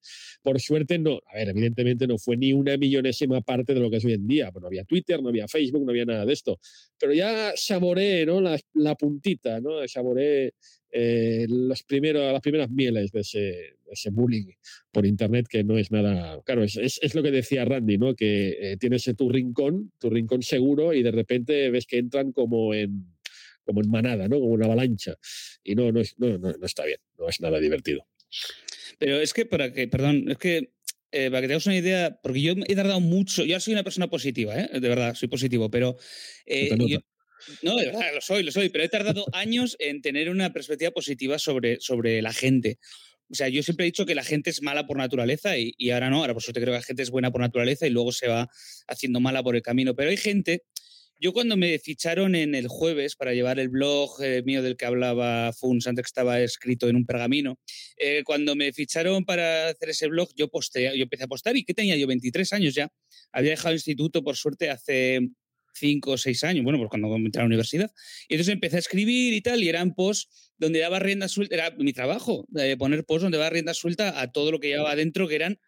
[0.42, 3.98] Por suerte, no, a ver, evidentemente no fue ni una millonésima parte de lo que
[3.98, 4.46] es hoy en día.
[4.50, 6.54] Bueno, no había Twitter, no había Facebook, no había nada de esto.
[6.99, 8.40] Pero ya saboreé, ¿no?
[8.40, 9.87] La, puntita, ¿no?
[9.87, 10.55] Saboreé
[10.90, 14.47] eh, los primeros, las primeras mieles de ese, bullying
[14.90, 16.40] por internet que no es nada.
[16.45, 18.14] Claro, es, es, lo que decía Randy, ¿no?
[18.14, 22.75] Que eh, tienes tu rincón, tu rincón seguro, y de repente ves que entran como
[22.75, 23.14] en
[23.64, 24.38] como en manada, ¿no?
[24.38, 25.17] Como una avalancha.
[25.62, 28.07] Y no, no, no, no, no está bien, no es nada divertido.
[28.99, 30.74] Pero es que, para que, perdón, es que
[31.16, 34.09] eh, para que tengas una idea, porque yo he tardado mucho, yo soy una persona
[34.09, 34.68] positiva, ¿eh?
[34.72, 35.96] de verdad, soy positivo, pero
[36.44, 36.70] eh,
[37.62, 40.90] no, de verdad, lo soy, lo soy, pero he tardado años en tener una perspectiva
[40.90, 42.81] positiva sobre, sobre la gente.
[43.31, 45.90] O sea, yo siempre he dicho que la gente es mala por naturaleza y, y
[45.90, 48.11] ahora no, ahora por suerte creo que la gente es buena por naturaleza y luego
[48.11, 48.48] se va
[48.88, 50.64] haciendo mala por el camino, pero hay gente
[51.25, 54.85] yo cuando me ficharon en el jueves para llevar el blog eh, mío del que
[54.85, 57.59] hablaba Funs, antes que estaba escrito en un pergamino,
[57.97, 61.65] eh, cuando me ficharon para hacer ese blog, yo, posteé, yo empecé a postar y
[61.65, 62.93] que tenía yo 23 años ya.
[63.33, 65.31] Había dejado el instituto, por suerte, hace
[65.73, 67.91] 5 o 6 años, bueno, pues cuando entré a la universidad.
[68.29, 71.71] Y entonces empecé a escribir y tal, y eran posts donde daba rienda suelta, era
[71.71, 75.27] mi trabajo, de poner posts donde daba rienda suelta a todo lo que llevaba adentro,
[75.27, 75.59] que eran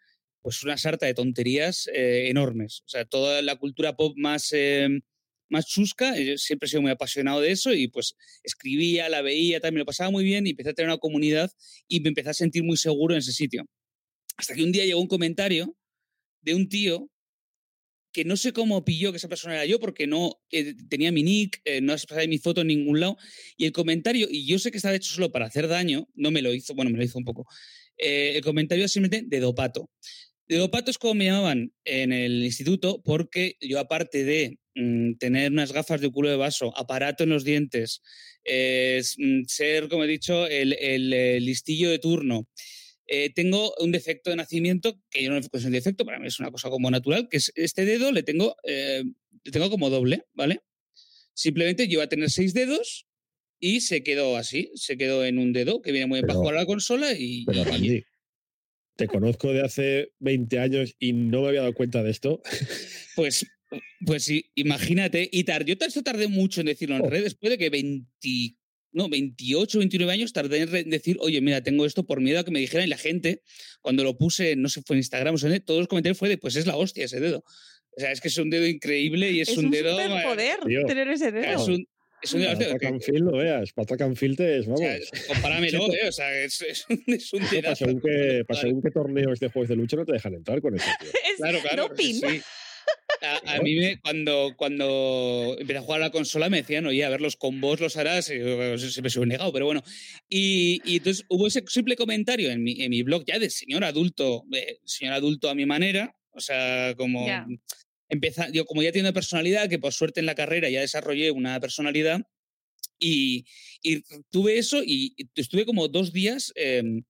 [0.43, 2.83] pues una sarta de tonterías eh, enormes.
[2.85, 4.53] O sea, toda la cultura pop más
[5.49, 9.59] más chusca, yo siempre he sido muy apasionado de eso y pues escribía, la veía,
[9.59, 11.51] también lo pasaba muy bien y empecé a tener una comunidad
[11.87, 13.65] y me empecé a sentir muy seguro en ese sitio.
[14.37, 15.75] Hasta que un día llegó un comentario
[16.41, 17.09] de un tío
[18.11, 21.23] que no sé cómo pilló que esa persona era yo porque no eh, tenía mi
[21.23, 23.17] nick, eh, no pasaba mi foto en ningún lado
[23.57, 26.41] y el comentario, y yo sé que estaba hecho solo para hacer daño, no me
[26.41, 27.45] lo hizo, bueno, me lo hizo un poco.
[27.97, 29.89] Eh, el comentario es simplemente de dopato.
[30.47, 35.51] De dopato es como me llamaban en el instituto porque yo aparte de Mm, tener
[35.51, 38.01] unas gafas de culo de vaso, aparato en los dientes,
[39.17, 40.69] mm, ser, como he dicho, el,
[41.43, 42.47] listillo de turno.
[43.07, 46.39] Eh, tengo un defecto de nacimiento, que yo no es un defecto, para mí es
[46.39, 49.03] una cosa como natural, que es este dedo le tengo, eh,
[49.43, 50.61] le tengo como doble, ¿vale?
[51.33, 53.07] Simplemente yo a tener seis dedos
[53.59, 56.55] y se quedó así, se quedó en un dedo que viene muy bien para jugar
[56.55, 57.45] a la consola y...
[57.45, 57.65] Pero
[58.97, 62.41] te conozco de hace 20 años y no me había dado cuenta de esto.
[63.15, 63.47] Pues
[64.05, 65.27] pues sí, imagínate.
[65.31, 67.09] Y tardé, yo tardé mucho en decirlo en oh.
[67.09, 68.07] redes, después de que 20,
[68.93, 72.51] no, 28, 29 años tardé en decir, oye, mira, tengo esto por miedo a que
[72.51, 72.87] me dijeran.
[72.87, 73.41] Y la gente,
[73.81, 76.37] cuando lo puse, no sé, fue en Instagram o en todos los comentarios fue de,
[76.37, 77.43] pues es la hostia ese dedo.
[77.97, 79.99] O sea, es que es un dedo increíble y es, un, dedo.
[79.99, 81.61] Es poder tener ese dedo.
[81.61, 81.87] Es un,
[82.21, 82.57] es un dedo.
[82.57, 84.81] Para Canfield lo veas, para Canfield es, vamos.
[84.81, 86.07] O compáramelo, ¿eh?
[86.07, 89.49] O sea, es, es, un, es un Para según, que, para según qué torneos de
[89.49, 90.85] juegos de lucha no te dejan entrar con eso.
[91.37, 91.89] claro, claro.
[91.97, 92.21] Sí.
[93.45, 97.09] A, mí me, cuando, cuando empecé a jugar a la consola me decían, oye, a
[97.09, 98.39] ver, los combos los harás, y
[98.77, 99.83] se me suele negado, pero bueno.
[100.29, 103.83] Y, y, entonces hubo ese simple comentario en mi, en mi blog ya de señor
[103.83, 104.45] adulto,
[104.85, 107.25] señor adulto a mi manera, o sea, como...
[108.09, 111.59] Empezar, yo como ya tengo personalidad, que por suerte en la carrera ya desarrollé una
[111.59, 112.21] personalidad,
[112.99, 113.45] y,
[114.31, 117.03] tuve eso y estuve como dos días em,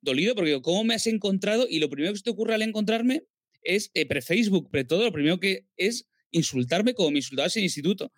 [0.00, 1.66] dolido porque ¿cómo me has encontrado?
[1.68, 3.24] Y lo primero que se te ocurre al encontrarme
[3.62, 8.12] es eh, pre-Facebook, pero todo lo primero que es insultarme como me insultabas en instituto.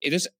[0.00, 0.34] Entonces,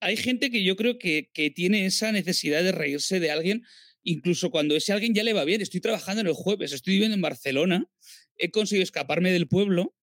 [0.00, 3.62] hay gente que yo creo que, que tiene esa necesidad de reírse de alguien,
[4.02, 5.60] incluso cuando ese alguien ya le va bien.
[5.60, 7.88] Estoy trabajando en el jueves, estoy viviendo en Barcelona,
[8.36, 9.94] he conseguido escaparme del pueblo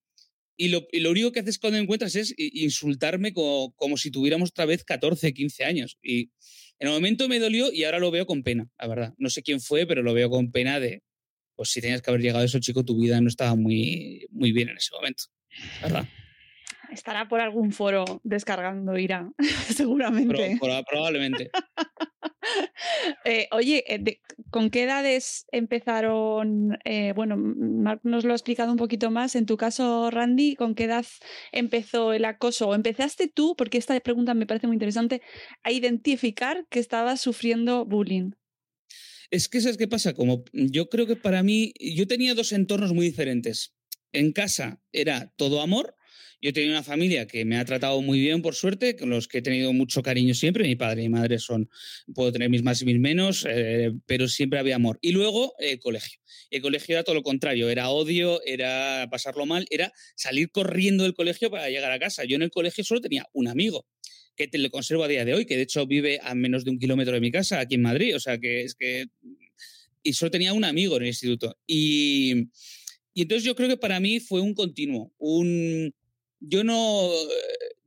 [0.62, 4.50] y lo, lo único que haces cuando me encuentras es insultarme como, como, si tuviéramos
[4.50, 5.98] otra vez 14, 15 años.
[6.04, 6.32] Y
[6.80, 9.14] en el momento me dolió y ahora lo veo con pena, la verdad.
[9.18, 11.02] No sé quién fue, pero lo veo con pena de,
[11.56, 14.52] pues si tenías que haber llegado a eso, chico, tu vida no estaba muy, muy
[14.52, 15.24] bien en ese momento.
[15.82, 16.06] ¿verdad?
[16.92, 19.32] Estará por algún foro descargando ira,
[19.76, 20.58] seguramente.
[20.90, 21.50] probablemente.
[23.26, 26.80] Eh, oye, eh, ¿con qué edades empezaron?
[26.86, 29.36] Eh, bueno, Mark nos lo ha explicado un poquito más.
[29.36, 31.06] En tu caso, Randy, ¿con qué edad
[31.52, 32.70] empezó el acoso?
[32.70, 35.22] ¿O empezaste tú, porque esta pregunta me parece muy interesante,
[35.64, 38.32] a identificar que estabas sufriendo bullying?
[39.32, 40.14] Es que, ¿sabes qué pasa?
[40.14, 43.76] Como yo creo que para mí, yo tenía dos entornos muy diferentes.
[44.12, 45.96] En casa era todo amor.
[46.42, 49.40] Yo tenía una familia que me ha tratado muy bien, por suerte, con los que
[49.40, 50.64] he tenido mucho cariño siempre.
[50.64, 51.70] Mi padre y mi madre son,
[52.14, 55.00] puedo tener mis más y mis menos, eh, pero siempre había amor.
[55.02, 56.20] Y luego el colegio.
[56.50, 61.14] El colegio era todo lo contrario, era odio, era pasarlo mal, era salir corriendo del
[61.14, 62.24] colegio para llegar a casa.
[62.24, 63.86] Yo en el colegio solo tenía un amigo
[64.40, 66.72] que te lo conservo a día de hoy, que de hecho vive a menos de
[66.72, 68.16] un kilómetro de mi casa, aquí en Madrid.
[68.16, 69.08] O sea, que es que.
[70.02, 71.58] Y solo tenía un amigo en el instituto.
[71.68, 72.48] Y,
[73.14, 75.14] y entonces yo creo que para mí fue un continuo.
[75.18, 75.94] Un.
[76.40, 77.12] Yo no.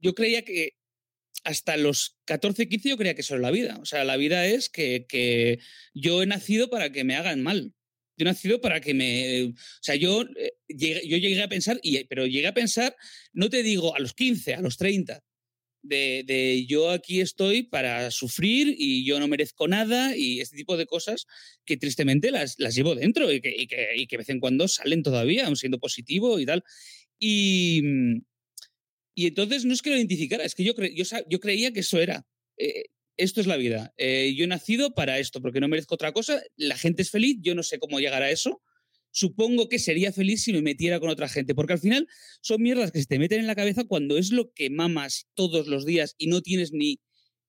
[0.00, 0.76] Yo creía que
[1.44, 3.78] hasta los 14, 15 yo creía que eso era la vida.
[3.80, 5.58] O sea, la vida es que, que
[5.94, 7.74] yo he nacido para que me hagan mal.
[8.16, 9.44] Yo he nacido para que me...
[9.44, 12.94] O sea, yo, eh, llegué, yo llegué a pensar, pero llegué a pensar,
[13.32, 15.24] no te digo a los 15, a los 30,
[15.82, 20.76] de, de, yo aquí estoy para sufrir y yo no merezco nada y este tipo
[20.76, 21.26] de cosas
[21.64, 24.38] que tristemente las, las llevo dentro y que, y, que, y que de vez en
[24.38, 26.62] cuando salen todavía, aun siendo positivo y tal.
[27.18, 27.82] Y,
[29.14, 30.74] y entonces no es que lo identificara, es que yo,
[31.28, 32.26] yo creía que eso era.
[32.56, 32.84] Eh,
[33.16, 33.92] esto es la vida.
[33.98, 36.42] Eh, yo he nacido para esto, porque no merezco otra cosa.
[36.56, 38.62] La gente es feliz, yo no sé cómo llegar a eso.
[39.10, 42.08] Supongo que sería feliz si me metiera con otra gente, porque al final
[42.40, 45.66] son mierdas que se te meten en la cabeza cuando es lo que mamas todos
[45.66, 46.98] los días y no tienes ni,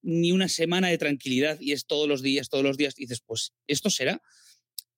[0.01, 3.21] ni una semana de tranquilidad y es todos los días, todos los días, y dices,
[3.25, 4.21] pues esto será.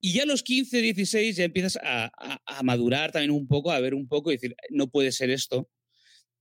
[0.02, 3.72] Y ya a los 15, 16 ya empiezas a, a, a madurar también un poco,
[3.72, 5.70] a ver un poco y decir, no puede ser esto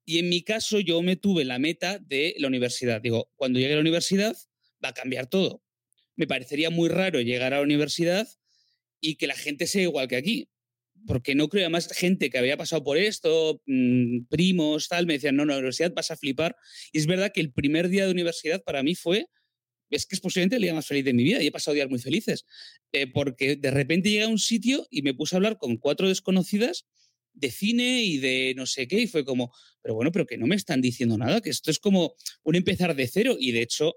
[0.04, 3.00] y en mi caso yo me tuve la meta de la universidad.
[3.00, 4.36] Digo, cuando llegue a la universidad
[4.84, 5.62] va a cambiar todo.
[6.16, 8.28] Me parecería muy raro llegar a la universidad
[9.00, 10.48] y que la gente sea igual que aquí.
[11.06, 15.36] Porque no creo, más gente que había pasado por esto, mmm, primos, tal, me decían,
[15.36, 16.56] no, no, la universidad vas a flipar.
[16.92, 19.26] Y es verdad que el primer día de universidad para mí fue,
[19.90, 21.90] es que es posiblemente el día más feliz de mi vida y he pasado días
[21.90, 22.44] muy felices.
[22.92, 26.08] Eh, porque de repente llegué a un sitio y me puse a hablar con cuatro
[26.08, 26.86] desconocidas
[27.34, 30.46] de cine y de no sé qué, y fue como, pero bueno, pero que no
[30.46, 33.94] me están diciendo nada, que esto es como un empezar de cero, y de hecho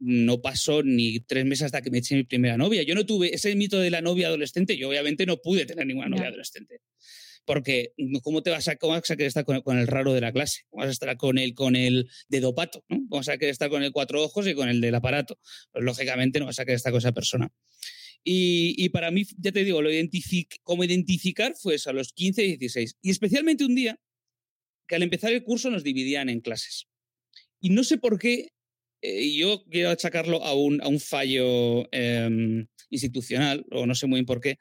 [0.00, 2.82] no pasó ni tres meses hasta que me eché mi primera novia.
[2.82, 6.08] Yo no tuve ese mito de la novia adolescente, yo obviamente no pude tener ninguna
[6.08, 6.28] novia no.
[6.30, 6.80] adolescente.
[7.44, 10.20] Porque, ¿cómo te vas a, cómo vas a querer estar con, con, el raro de
[10.20, 10.64] la clase?
[10.68, 12.84] ¿Cómo vas a estar con el, con el dedo pato?
[12.90, 12.98] ¿no?
[13.08, 15.38] ¿Cómo vas a querer estar con el cuatro ojos y con el del aparato?
[15.72, 17.50] Pues lógicamente no vas a querer estar con esa persona.
[18.24, 22.12] Y, y, para mí, ya te digo, lo identific cómo identificar fue eso, a los
[22.12, 22.96] 15 y 16.
[23.00, 23.98] Y especialmente un día
[24.86, 26.88] que al empezar el curso nos dividían en clases.
[27.60, 28.52] Y no sé por qué,
[29.02, 34.18] eh, yo quiero achacarlo a un, a un fallo eh, institucional, o no sé muy
[34.18, 34.58] bien por qué.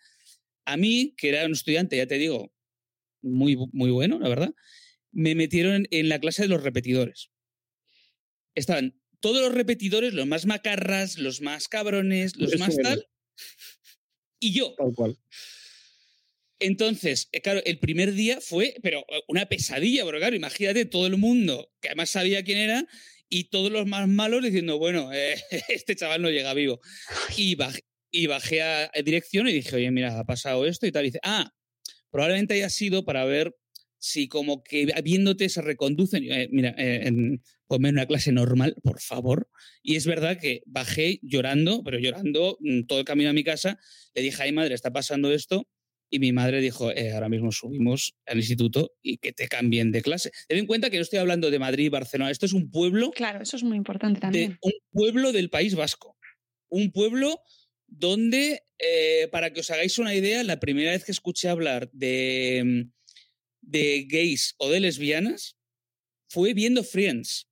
[0.65, 2.53] A mí, que era un estudiante, ya te digo,
[3.21, 4.53] muy, muy bueno, la verdad,
[5.11, 7.31] me metieron en, en la clase de los repetidores.
[8.53, 13.07] Estaban todos los repetidores, los más macarras, los más cabrones, los Eso más tal,
[14.39, 14.73] y yo.
[14.77, 15.17] Tal cual.
[16.59, 21.17] Entonces, eh, claro, el primer día fue, pero una pesadilla, porque claro, imagínate todo el
[21.17, 22.87] mundo, que además sabía quién era,
[23.29, 25.35] y todos los más malos diciendo, bueno, eh,
[25.69, 26.79] este chaval no llega vivo.
[27.35, 30.91] Y bajé, y bajé a, a, dirección y dije, oye, mira, ha pasado esto y
[30.91, 31.05] tal.
[31.05, 31.53] Y dice, ah,
[32.09, 33.55] probablemente haya sido para ver
[33.99, 36.23] si como que viéndote se reconducen.
[36.23, 39.49] Eh, mira, eh, en, ponme en una clase normal, por favor.
[39.81, 43.79] Y es verdad que bajé llorando, pero llorando mm, todo el camino a mi casa.
[44.13, 45.67] Le dije, ay madre, está pasando esto.
[46.09, 50.01] Y mi madre dijo, eh, ahora mismo subimos al instituto y que te cambien de
[50.01, 50.31] clase.
[50.47, 52.31] Ten en cuenta que no estoy hablando de Madrid y Barcelona.
[52.31, 53.11] Esto es un pueblo.
[53.11, 54.51] Claro, eso es muy importante también.
[54.51, 56.15] De un pueblo del País Vasco.
[56.69, 57.41] Un pueblo
[57.87, 58.63] donde,
[59.31, 62.87] para que os hagáis una idea, la primera vez que escuché hablar de,
[63.67, 65.57] de gays o de lesbianas
[66.29, 67.47] fue viendo Friends.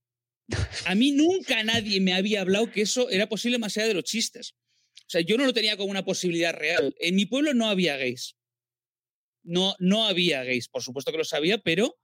[0.86, 4.04] A mí nunca nadie me había hablado que eso era posible más allá de los
[4.04, 4.56] chistes.
[4.96, 6.96] O sea, yo no lo tenía como una posibilidad real.
[7.00, 8.36] En mi pueblo no había gays.
[9.44, 11.98] No, no había gays, por supuesto que lo sabía, pero,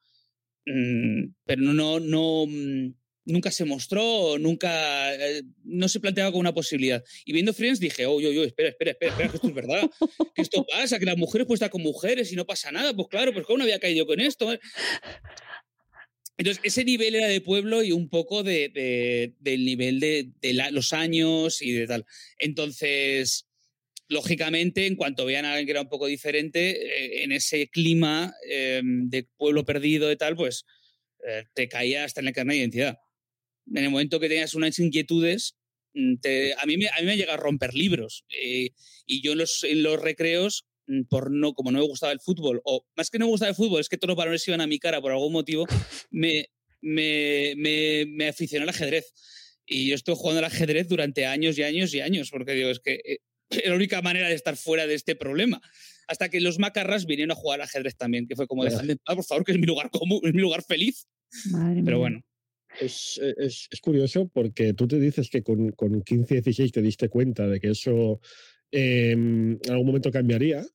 [0.65, 2.93] mmm, pero no, no, mmm,
[3.25, 7.03] nunca se mostró, nunca, eh, no se planteaba como una posibilidad.
[7.25, 9.89] Y viendo Friends dije, oye, oye, espera, espera, espera, espera, que esto es verdad,
[10.35, 12.93] que esto pasa, que las mujeres pueden estar con mujeres y no pasa nada.
[12.93, 14.51] Pues claro, pues cómo no había caído con esto.
[16.37, 20.53] Entonces, ese nivel era de pueblo y un poco de, de, del nivel de, de
[20.53, 22.05] la, los años y de tal.
[22.39, 23.47] Entonces,
[24.11, 28.33] lógicamente, en cuanto vean a alguien que era un poco diferente, eh, en ese clima
[28.49, 30.65] eh, de pueblo perdido y tal, pues
[31.27, 32.97] eh, te caía hasta en el carnet de identidad.
[33.67, 35.55] En el momento que tenías unas inquietudes,
[35.93, 38.25] mm, te, a, mí me, a mí me llega a romper libros.
[38.29, 38.71] Eh,
[39.05, 42.19] y yo en los, en los recreos mm, por no, como no me gustaba el
[42.19, 44.61] fútbol, o más que no me gustaba el fútbol, es que todos los balones iban
[44.61, 45.67] a mi cara por algún motivo,
[46.11, 46.47] me,
[46.81, 49.13] me, me, me aficioné al ajedrez.
[49.65, 52.79] Y yo estoy jugando al ajedrez durante años y años y años, porque digo, es
[52.79, 53.19] que eh,
[53.51, 55.61] es la única manera de estar fuera de este problema.
[56.07, 59.23] Hasta que los macarras vinieron a jugar al ajedrez también, que fue como, dejadme por
[59.23, 61.07] favor, que es mi lugar común, es mi lugar feliz.
[61.51, 62.21] Madre Pero bueno.
[62.79, 67.09] Es, es, es, curioso porque tú te dices que con, con 15, 16 te diste
[67.09, 68.21] cuenta de que eso
[68.71, 70.65] eh, en algún momento cambiaría,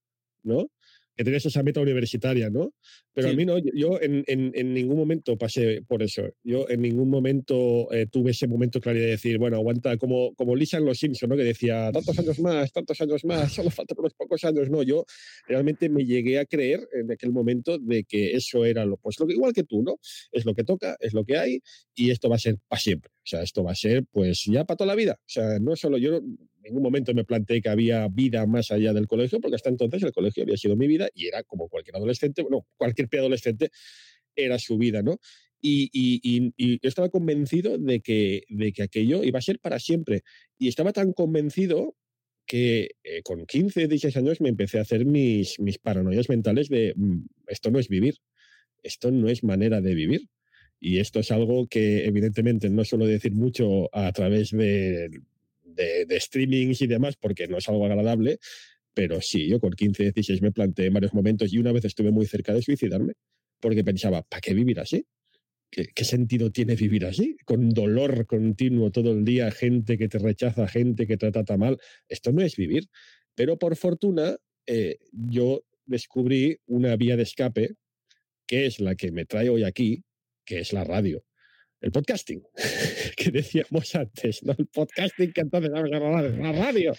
[0.42, 0.70] ¿no?
[1.16, 2.74] Que tenías esa meta universitaria, ¿no?
[3.12, 3.34] Pero sí.
[3.34, 6.22] a mí no, yo en, en, en, ningún momento pasé por eso.
[6.44, 10.54] Yo en ningún momento eh, tuve ese momento claro de decir, bueno, aguanta, como, como
[10.54, 11.36] Lisa en Los Simpsons, ¿no?
[11.36, 14.68] Que decía, tantos años más, tantos años más, solo faltan unos pocos años.
[14.68, 15.04] No, yo
[15.48, 19.26] realmente me llegué a creer en aquel momento de que eso era lo, pues lo
[19.26, 19.98] que, igual que tú, ¿no?
[20.32, 21.60] Es lo que toca, es lo que hay
[21.94, 23.10] y esto va a ser para siempre.
[23.26, 25.18] O sea, esto va a ser, pues ya para toda la vida.
[25.18, 26.20] O sea, no solo yo,
[26.66, 30.12] ningún momento me planteé que había vida más allá del colegio, porque hasta entonces el
[30.12, 33.70] colegio había sido mi vida y era como cualquier adolescente, bueno, cualquier preadolescente
[34.34, 35.18] era su vida, ¿no?
[35.60, 36.52] Y,
[36.82, 40.22] estaba convencido de que, de que aquello iba a ser para siempre.
[40.58, 41.96] Y estaba tan convencido
[42.46, 46.94] que eh, con 15, 16 años me empecé a hacer mis, mis paranoias mentales de
[46.94, 48.18] mm, esto no es vivir,
[48.82, 50.28] esto no es manera de vivir.
[50.78, 55.08] Y esto es algo que evidentemente no suelo decir mucho a través de,
[55.76, 58.38] de, de streamings y demás porque no es algo agradable,
[58.94, 62.24] pero sí, yo con 15, 16 me planteé varios momentos y una vez estuve muy
[62.26, 63.12] cerca de suicidarme
[63.60, 65.06] porque pensaba, ¿para qué vivir así?
[65.70, 67.36] ¿Qué, sentido tiene vivir así?
[67.44, 71.78] Con dolor continuo todo el día, gente que te rechaza, gente que te trata mal.
[72.08, 72.88] Esto no es vivir.
[73.34, 77.74] Pero por fortuna, eh, yo descubrí una vía de escape,
[78.46, 80.04] que es la que me trae hoy aquí,
[80.46, 81.24] que es la radio
[81.80, 82.42] el podcasting,
[83.16, 84.54] que decíamos antes, ¿no?
[84.56, 86.94] El podcasting que entonces la radio.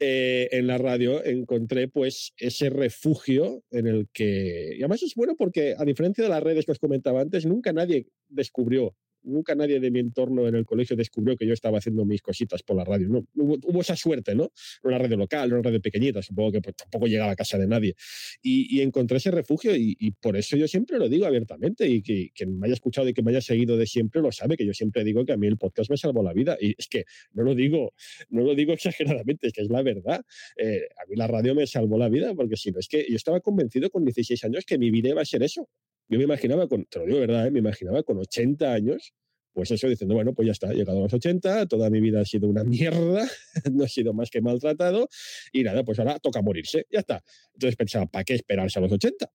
[0.00, 5.34] Eh, en la radio encontré pues ese refugio en el que, y además es bueno
[5.36, 9.80] porque a diferencia de las redes que os comentaba antes, nunca nadie descubrió nunca nadie
[9.80, 12.84] de mi entorno en el colegio descubrió que yo estaba haciendo mis cositas por la
[12.84, 13.08] radio.
[13.08, 13.26] ¿no?
[13.34, 14.52] Hubo, esa suerte, ¿no?
[14.82, 17.94] Una radio local, una radio pequeñita, supongo que pues, tampoco llegaba a casa de nadie.
[18.42, 22.58] Y, encontré ese refugio y, por eso yo siempre lo digo abiertamente y que quien
[22.58, 25.04] me haya escuchado y que me haya seguido de siempre lo sabe, que yo siempre
[25.04, 26.56] digo que a mí el podcast me salvó la vida.
[26.60, 27.92] Y es que no lo digo,
[28.30, 28.72] no lo digo
[29.22, 30.24] exageradamente, es que es la verdad.
[30.56, 33.16] Eh, a mí la radio me salvó la vida porque si no, es que yo
[33.16, 35.68] estaba convencido con 16 años que mi vida iba a ser eso,
[36.08, 37.50] yo me imaginaba, con, te lo digo verdad, ¿eh?
[37.50, 39.14] me imaginaba con 80 años,
[39.52, 42.20] pues eso, diciendo, bueno, pues ya está, he llegado a los 80, toda mi vida
[42.20, 43.28] ha sido una mierda,
[43.72, 45.08] no he sido más que maltratado,
[45.52, 47.24] y nada, pues ahora toca morirse, ya está.
[47.54, 49.30] Entonces pensaba, ¿para qué esperarse a los 80?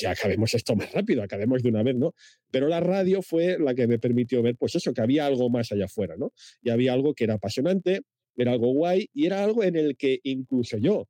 [0.00, 2.14] Ya acabemos esto más rápido, acabemos de una vez, ¿no?
[2.50, 5.70] Pero la radio fue la que me permitió ver, pues eso, que había algo más
[5.70, 6.32] allá afuera, ¿no?
[6.62, 8.00] Y había algo que era apasionante,
[8.36, 11.06] era algo guay, y era algo en el que incluso yo,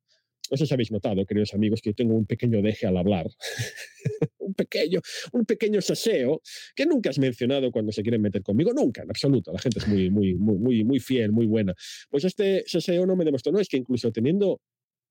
[0.51, 3.27] no sé si habéis notado, queridos amigos, que yo tengo un pequeño deje al hablar.
[4.39, 4.99] un pequeño,
[5.31, 6.41] un pequeño saseo
[6.75, 8.73] que nunca has mencionado cuando se quieren meter conmigo.
[8.73, 9.53] Nunca, en absoluto.
[9.53, 11.73] La gente es muy, muy, muy, muy, muy fiel, muy buena.
[12.09, 14.59] Pues este saseo no me demostró, no, es que incluso teniendo,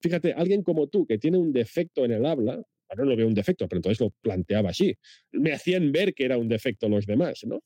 [0.03, 2.63] fíjate, alguien como tú que tiene un defecto en el habla,
[2.97, 4.95] no lo veo un defecto, pero entonces lo planteaba así.
[5.33, 7.63] Me hacían ver que era un defecto los demás, ¿no?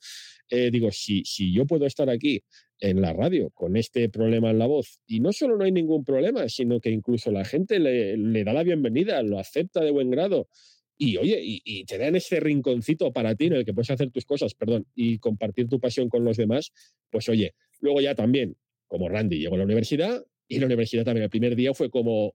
[0.51, 2.43] Eh, digo, si, si yo puedo estar aquí
[2.81, 6.05] en la radio con este problema en la voz, y no solo no hay ningún
[6.05, 10.11] problema, sino que incluso la gente le, le da la bienvenida, lo acepta de buen
[10.11, 10.49] grado,
[10.97, 14.11] y oye, y, y, te dan ese rinconcito para ti en el que puedes hacer
[14.11, 16.73] tus cosas, perdón, y compartir tu pasión con los demás,
[17.11, 18.57] pues oye, luego ya también,
[18.87, 22.35] como Randy llegó a la universidad, y la universidad también el primer día fue como,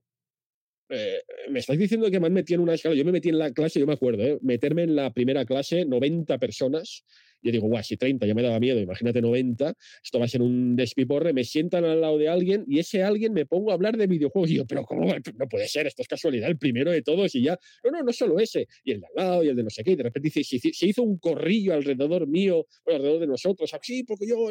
[0.90, 2.96] eh, me estáis diciendo que me han metido en una escala.
[2.96, 4.38] Yo me metí en la clase, yo me acuerdo, ¿eh?
[4.42, 7.04] meterme en la primera clase, 90 personas.
[7.42, 9.72] Yo digo, guau, si 30 ya me daba miedo, imagínate 90,
[10.04, 11.32] esto va a ser un despiporre.
[11.32, 14.50] Me sientan al lado de alguien y ese alguien me pongo a hablar de videojuegos.
[14.50, 15.06] Y yo, pero ¿cómo?
[15.38, 17.58] No puede ser, esto es casualidad, el primero de todos y ya.
[17.84, 19.84] No, no, no solo ese, y el de al lado y el de no sé
[19.84, 19.92] qué.
[19.92, 23.70] Y de repente se, hizo un corrillo alrededor mío, alrededor de nosotros.
[23.82, 24.50] Sí, porque yo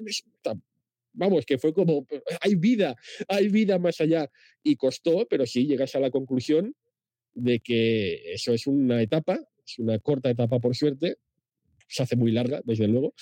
[1.13, 2.05] vamos, que fue como,
[2.41, 2.95] hay vida,
[3.27, 4.29] hay vida más allá.
[4.63, 6.75] Y costó, pero sí, llegas a la conclusión
[7.33, 11.17] de que eso es una etapa, es una corta etapa por suerte,
[11.87, 13.13] se hace muy larga, desde luego,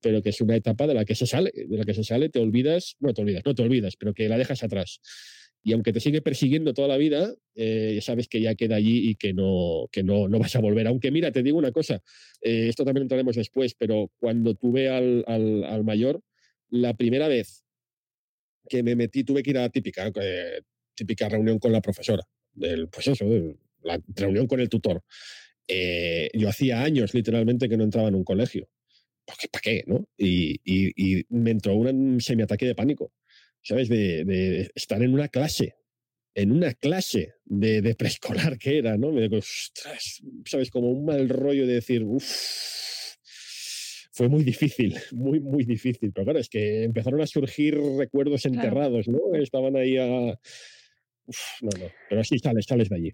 [0.00, 2.28] pero que es una etapa de la que se sale, de la que se sale,
[2.28, 5.00] te olvidas, no te olvidas, no te olvidas, pero que la dejas atrás.
[5.64, 9.14] Y aunque te sigue persiguiendo toda la vida, eh, sabes que ya queda allí y
[9.14, 10.88] que no, que no, no vas a volver.
[10.88, 12.02] Aunque mira, te digo una cosa,
[12.40, 16.20] eh, esto también entraremos después, pero cuando tuve al, al, al mayor,
[16.72, 17.64] la primera vez
[18.68, 20.62] que me metí, tuve que ir a la típica, eh,
[20.94, 23.26] típica reunión con la profesora, del, pues eso,
[23.82, 25.04] la reunión con el tutor.
[25.68, 28.68] Eh, yo hacía años literalmente que no entraba en un colegio.
[29.24, 29.84] ¿Para qué?
[29.86, 30.08] no?
[30.16, 33.12] Y, y, me entró un semiataque de pánico,
[33.62, 33.88] ¿sabes?
[33.88, 35.76] De, de, estar en una clase,
[36.34, 39.12] en una clase de, de preescolar que era, ¿no?
[39.12, 40.70] Me digo, ostras, ¿sabes?
[40.70, 43.01] Como un mal rollo de decir, uff
[44.12, 46.12] fue muy difícil, muy, muy difícil.
[46.12, 49.18] Pero claro, es que empezaron a surgir recuerdos enterrados, ¿no?
[49.34, 50.38] Estaban ahí a...
[51.24, 53.12] Uf, no, no, pero así sales, sales de allí.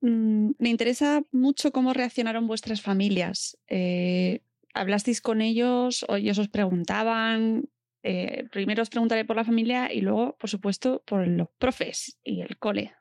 [0.00, 3.58] Mm, me interesa mucho cómo reaccionaron vuestras familias.
[3.68, 4.40] Eh,
[4.74, 7.68] ¿Hablasteis con ellos o ellos os preguntaban?
[8.02, 12.40] Eh, primero os preguntaré por la familia y luego, por supuesto, por los profes y
[12.40, 12.94] el cole.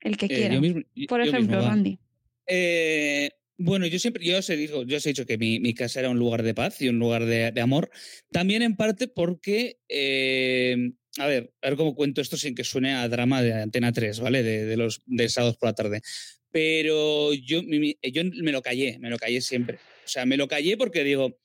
[0.00, 0.60] El que quiera.
[1.08, 1.98] por ejemplo, Randy.
[2.46, 5.72] Eh, bueno, yo siempre, yo os he, dicho, yo os he dicho que mi, mi,
[5.72, 7.90] casa era un lugar de paz y un lugar de, de amor.
[8.30, 10.76] También en parte porque, eh,
[11.18, 14.20] a ver, a ver cómo cuento esto sin que suene a drama de Antena 3,
[14.20, 14.42] ¿vale?
[14.42, 16.02] De, de los de sábados por la tarde.
[16.50, 19.76] Pero yo, yo me lo callé, me lo callé siempre.
[20.04, 21.38] O sea, me lo callé porque digo,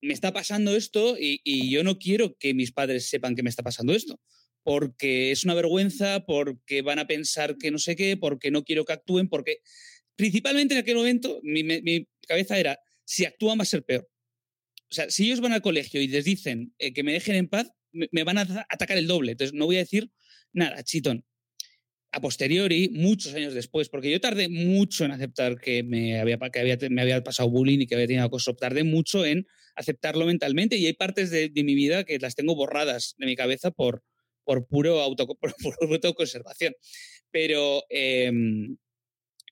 [0.00, 3.50] me está pasando esto y, y yo no quiero que mis padres sepan que me
[3.50, 4.18] está pasando esto
[4.62, 8.84] porque es una vergüenza, porque van a pensar que no sé qué, porque no quiero
[8.84, 9.60] que actúen, porque
[10.20, 14.06] principalmente en aquel momento, mi, cabeza era, si actúan va a ser peor.
[14.90, 17.48] O sea, si ellos van al colegio y les dicen eh, que me dejen en
[17.48, 19.32] paz, me, van a atacar el doble.
[19.32, 20.10] Entonces, no voy a decir
[20.52, 21.24] nada, chitón
[22.12, 26.60] a posteriori, muchos años después, porque yo tardé mucho en aceptar que me había, que
[26.60, 29.46] había, me había pasado bullying y que había tenido acoso, tardé mucho en
[29.76, 33.70] aceptarlo mentalmente y hay partes de, mi vida que las tengo borradas de mi cabeza
[33.70, 34.02] por,
[34.42, 36.74] por puro auto, por, por autoconservación.
[37.30, 38.32] Pero eh,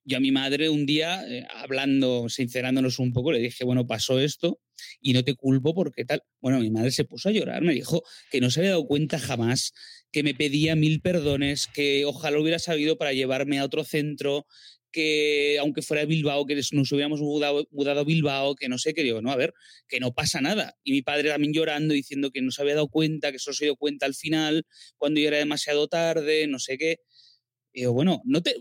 [0.08, 4.18] yo a mi madre un día, eh, hablando, sincerándonos un poco, le dije, bueno, pasó
[4.18, 4.58] esto
[5.02, 6.22] y no te culpo porque tal.
[6.40, 9.18] Bueno, mi madre se puso a llorar, me dijo que no se había dado cuenta
[9.18, 9.74] jamás,
[10.10, 14.46] que me pedía mil perdones, que ojalá hubiera sabido para llevarme a otro centro,
[14.90, 19.02] que aunque fuera Bilbao, que nos hubiéramos mudado, mudado, a Bilbao, que no sé qué,
[19.02, 19.52] digo, no, a ver,
[19.88, 20.74] que no pasa nada.
[20.84, 23.66] Y mi padre también llorando, diciendo que no se había dado cuenta, que solo se
[23.66, 24.64] dio cuenta al final,
[24.96, 27.00] cuando ya era demasiado tarde, no sé qué.
[27.74, 28.54] Y digo, bueno, no te,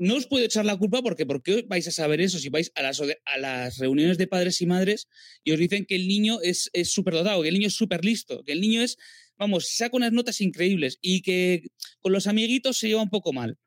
[0.00, 2.72] no os puedo echar la culpa porque ¿por qué vais a saber eso si vais
[2.74, 5.08] a las, a las reuniones de padres y madres
[5.44, 8.42] y os dicen que el niño es súper dotado, que el niño es súper listo,
[8.42, 8.96] que el niño es,
[9.36, 11.64] vamos, saca unas notas increíbles y que
[12.00, 13.58] con los amiguitos se lleva un poco mal,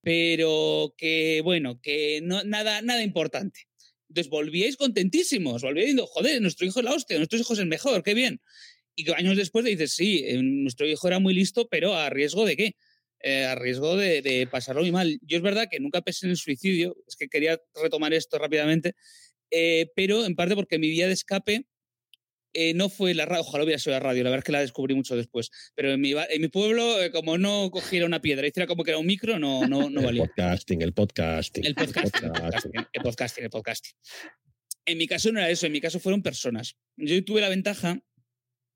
[0.00, 3.62] pero que, bueno, que nada, nada importante.
[4.08, 7.66] Entonces volvíais contentísimos, volvíais diciendo, joder, nuestro hijo es la hostia, nuestro hijo es el
[7.66, 8.40] mejor, qué bien.
[8.94, 12.56] Y años después dices, sí, eh, nuestro hijo era muy listo, pero a riesgo de
[12.56, 12.76] qué?
[13.22, 15.18] Eh, a riesgo de, de, pasarlo muy mal.
[15.22, 18.94] Yo es verdad que nunca pensé en el suicidio, es que quería retomar esto rápidamente,
[19.50, 21.66] eh, pero en parte porque mi vía de escape
[22.52, 24.60] eh, no fue la radio, ojalá hubiera sido la radio, la verdad es que la
[24.60, 28.46] descubrí mucho después, pero en mi, en mi pueblo, eh, como no cogiera una piedra,
[28.46, 30.24] hiciera como que era un micro, no, no, no valía.
[30.24, 31.64] El podcasting, el podcasting.
[31.64, 33.92] El podcasting, el podcasting, el podcasting, el podcasting.
[34.84, 36.76] En mi caso no era eso, en mi caso fueron personas.
[36.96, 38.02] Yo tuve la ventaja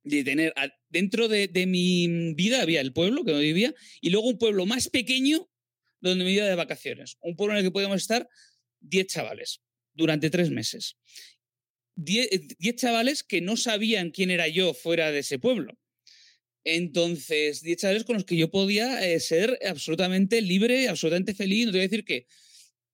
[0.04, 0.54] de tener
[0.88, 4.88] dentro de, mi vida había el pueblo que donde vivía y luego un pueblo más
[4.88, 5.50] pequeño
[6.00, 7.16] donde me iba de vacaciones.
[7.20, 8.28] Un pueblo en el que podíamos estar
[8.80, 9.62] 10 chavales
[9.94, 10.96] durante tres meses.
[11.96, 15.78] 10 chavales que no sabían quién era yo fuera de ese pueblo.
[16.64, 21.66] Entonces, 10 chavales con los que yo podía eh, ser absolutamente libre, absolutamente feliz.
[21.66, 22.26] No te voy a decir que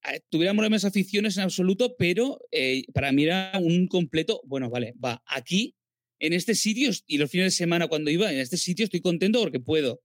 [0.03, 4.69] eh, tuviéramos las mismas aficiones en absoluto, pero eh, para mí era un completo, bueno,
[4.69, 5.75] vale, va, aquí
[6.21, 9.41] en este sitio y los fines de semana cuando iba en este sitio estoy contento
[9.41, 10.01] porque puedo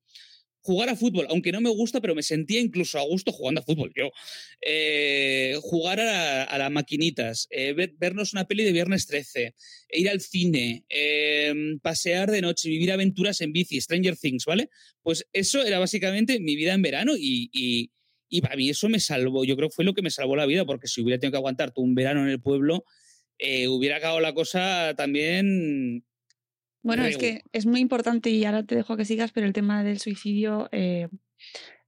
[0.60, 3.64] jugar a fútbol, aunque no me gusta, pero me sentía incluso a gusto jugando a
[3.64, 3.92] fútbol.
[3.94, 4.10] Yo
[4.60, 9.54] eh, jugar a, las maquinitas, eh, ver, vernos una peli de viernes 13,
[9.92, 14.68] ir al cine, eh, pasear de noche, vivir aventuras en bici, Stranger Things, ¿vale?
[15.02, 17.92] Pues eso era básicamente mi vida en verano y, y,
[18.28, 19.44] y para mí eso me salvó.
[19.44, 21.38] Yo creo que fue lo que me salvó la vida, porque si hubiera tenido que
[21.38, 22.84] aguantar un verano en el pueblo,
[23.38, 26.04] eh, hubiera acabado la cosa también.
[26.82, 29.82] Bueno, es que es muy importante y ahora te dejo que sigas, pero el tema
[29.82, 31.08] del suicidio eh,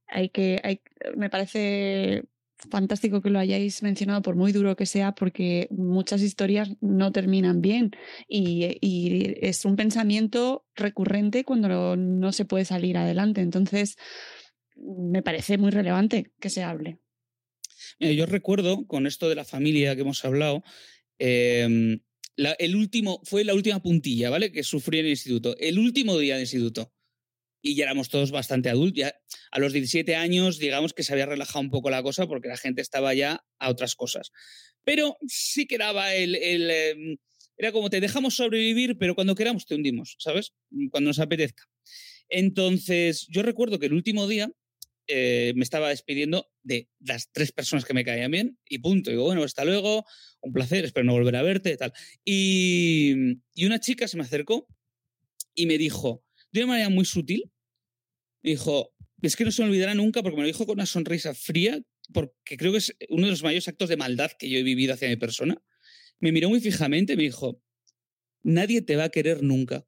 [0.07, 0.81] hay que, hay,
[1.15, 2.23] me parece
[2.69, 7.61] fantástico que lo hayáis mencionado, por muy duro que sea, porque muchas historias no terminan
[7.61, 7.91] bien
[8.27, 13.39] y, y es un pensamiento recurrente cuando no se puede salir adelante.
[13.39, 13.95] Entonces,
[14.75, 16.99] me parece muy relevante que se hable.
[17.99, 20.63] Yo recuerdo, con esto de la familia que hemos hablado,
[21.19, 24.51] la, el último, fue la última puntilla, ¿vale?
[24.51, 25.55] Que sufrí en el instituto.
[25.57, 26.93] El último día de instituto.
[27.61, 28.99] Y ya éramos todos bastante adultos.
[28.99, 29.19] Ya
[29.51, 32.55] a los 17 años, digamos que se había relajado un poco la cosa porque la
[32.55, 34.31] gente estaba ya a otras cosas.
[34.83, 36.35] Pero sí que daba el.
[36.35, 37.17] el eh,
[37.57, 40.53] era como te dejamos sobrevivir, pero cuando queramos te hundimos, ¿sabes?
[40.91, 41.65] Cuando nos apetezca.
[42.29, 44.49] Entonces, yo recuerdo que el último día
[45.07, 49.09] eh, me estaba despidiendo de las tres personas que me caían bien y punto.
[49.09, 50.05] Digo, bueno, hasta luego,
[50.41, 51.93] un placer, espero no volver a verte, tal.
[52.25, 53.13] Y,
[53.53, 54.67] y una chica se me acercó
[55.53, 57.51] y me dijo, de una manera muy sutil,
[58.41, 60.85] me dijo, es que no se me olvidará nunca porque me lo dijo con una
[60.85, 61.81] sonrisa fría,
[62.13, 64.93] porque creo que es uno de los mayores actos de maldad que yo he vivido
[64.93, 65.61] hacia mi persona.
[66.19, 67.61] Me miró muy fijamente y me dijo,
[68.43, 69.85] nadie te va a querer nunca.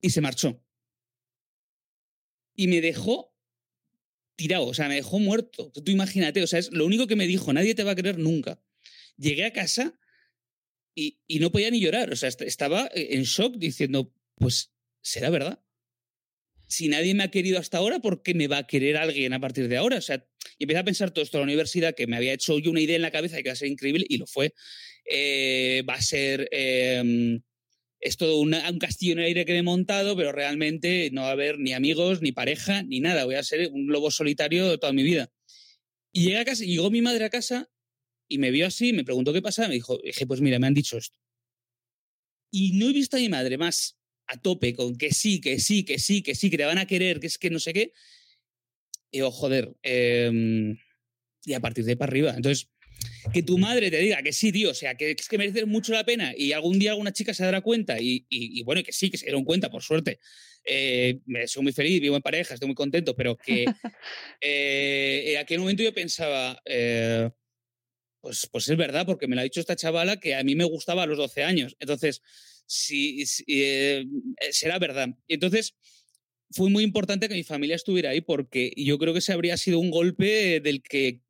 [0.00, 0.62] Y se marchó.
[2.54, 3.33] Y me dejó
[4.36, 5.70] tirado, o sea, me dejó muerto.
[5.72, 8.18] Tú imagínate, o sea, es lo único que me dijo, nadie te va a querer
[8.18, 8.60] nunca.
[9.16, 9.98] Llegué a casa
[10.94, 14.72] y, y no podía ni llorar, o sea, estaba en shock diciendo, pues,
[15.02, 15.60] ¿será verdad?
[16.66, 19.40] Si nadie me ha querido hasta ahora, ¿por qué me va a querer alguien a
[19.40, 19.98] partir de ahora?
[19.98, 20.26] O sea,
[20.58, 22.80] y empecé a pensar todo esto en la universidad, que me había hecho yo una
[22.80, 24.54] idea en la cabeza de que iba a ser increíble, y lo fue.
[25.04, 26.48] Eh, va a ser...
[26.50, 27.40] Eh,
[28.04, 31.28] es todo un castillo en el aire que me he montado, pero realmente no va
[31.28, 33.24] a haber ni amigos, ni pareja, ni nada.
[33.24, 35.32] Voy a ser un lobo solitario toda mi vida.
[36.12, 37.70] Y llegué a llegó mi madre a casa
[38.28, 40.74] y me vio así, me preguntó qué pasaba, me dijo, dije, pues mira, me han
[40.74, 41.18] dicho esto.
[42.52, 45.84] Y no he visto a mi madre más a tope con que sí, que sí,
[45.84, 47.92] que sí, que sí, que te van a querer, que es que no sé qué.
[49.10, 50.76] Y digo, joder, em,
[51.46, 52.34] y a partir de ahí para arriba.
[52.36, 52.68] Entonces,
[53.32, 55.92] que tu madre te diga que sí, tío, o sea, que es que merece mucho
[55.92, 58.92] la pena y algún día alguna chica se dará cuenta y, y, y bueno, que
[58.92, 60.18] sí, que se dieron cuenta, por suerte.
[60.64, 63.64] Eh, soy muy feliz, vivo en pareja, estoy muy contento, pero que
[64.40, 67.30] eh, en aquel momento yo pensaba, eh,
[68.20, 70.64] pues, pues es verdad, porque me lo ha dicho esta chavala que a mí me
[70.64, 71.76] gustaba a los 12 años.
[71.78, 72.22] Entonces,
[72.66, 74.06] sí, sí eh,
[74.50, 75.08] será verdad.
[75.28, 75.74] Entonces
[76.50, 79.78] fue muy importante que mi familia estuviera ahí porque yo creo que se habría sido
[79.78, 81.20] un golpe del que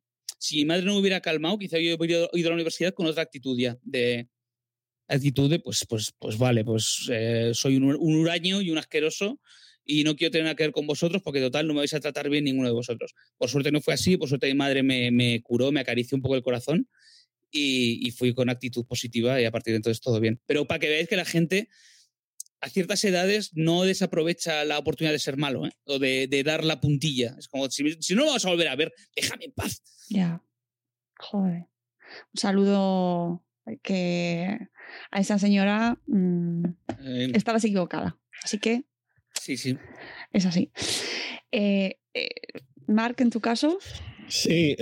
[0.45, 3.07] si mi madre no me hubiera calmado, quizá yo hubiera ido a la universidad con
[3.07, 4.29] otra actitud ya, de
[5.07, 9.39] actitud de, pues, pues, pues vale, pues eh, soy un, un, huraño y un asqueroso
[9.83, 11.99] y no quiero tener nada que ver con vosotros porque total no me vais a
[11.99, 13.13] tratar bien ninguno de vosotros.
[13.37, 16.21] Por suerte no fue así, por suerte mi madre me, me curó, me acarició un
[16.21, 16.87] poco el corazón
[17.51, 20.41] y, y, fui con actitud positiva y a partir de entonces todo bien.
[20.45, 21.69] Pero para que veáis que la gente
[22.61, 25.71] a ciertas edades no desaprovecha la oportunidad de ser malo ¿eh?
[25.85, 27.35] o de, de, dar la puntilla.
[27.37, 29.83] Es como, si, si no lo vas a volver a ver, déjame en paz.
[30.09, 30.41] Ya.
[31.17, 31.67] Joder.
[32.33, 33.43] Un saludo
[33.81, 34.59] que
[35.11, 36.65] a esa señora mmm,
[37.03, 38.17] eh, estabas equivocada.
[38.43, 38.83] Así que.
[39.33, 39.77] Sí, sí.
[40.31, 40.71] Es así.
[41.51, 42.29] Eh, eh,
[42.87, 43.79] Mark, en tu caso.
[44.27, 44.75] Sí,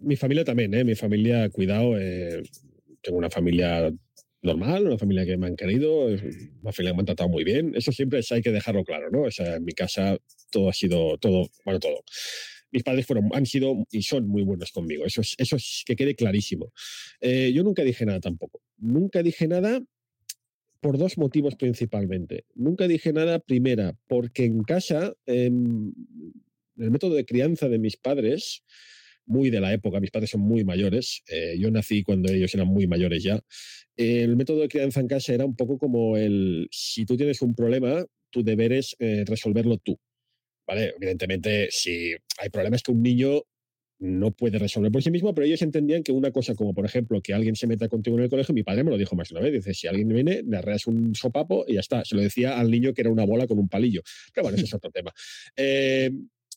[0.00, 0.84] mi familia también, ¿eh?
[0.84, 1.96] Mi familia, cuidado,
[3.00, 3.92] tengo una familia
[4.42, 7.72] normal, una familia que me han querido, una familia que me han tratado muy bien.
[7.74, 9.22] Eso siempre hay que dejarlo claro, ¿no?
[9.22, 10.18] O sea, en mi casa
[10.50, 12.04] todo ha sido, todo, bueno, todo.
[12.72, 15.04] Mis padres fueron, han sido y son muy buenos conmigo.
[15.04, 16.72] Eso es, eso es que quede clarísimo.
[17.20, 18.62] Eh, yo nunca dije nada tampoco.
[18.78, 19.80] Nunca dije nada
[20.80, 22.44] por dos motivos principalmente.
[22.54, 28.64] Nunca dije nada, primera, porque en casa, eh, el método de crianza de mis padres,
[29.24, 32.66] muy de la época, mis padres son muy mayores, eh, yo nací cuando ellos eran
[32.66, 33.40] muy mayores ya,
[33.96, 37.54] el método de crianza en casa era un poco como el, si tú tienes un
[37.54, 39.98] problema, tu deber es eh, resolverlo tú.
[40.72, 40.94] ¿Vale?
[40.96, 43.42] Evidentemente, si hay problemas que un niño
[43.98, 47.20] no puede resolver por sí mismo, pero ellos entendían que una cosa como, por ejemplo,
[47.20, 49.34] que alguien se meta contigo en el colegio, mi padre me lo dijo más de
[49.34, 52.06] una vez, dice, si alguien viene, le arreas un sopapo y ya está.
[52.06, 54.00] Se lo decía al niño que era una bola con un palillo.
[54.32, 55.12] Pero bueno, ese es otro tema.
[55.56, 56.10] Eh,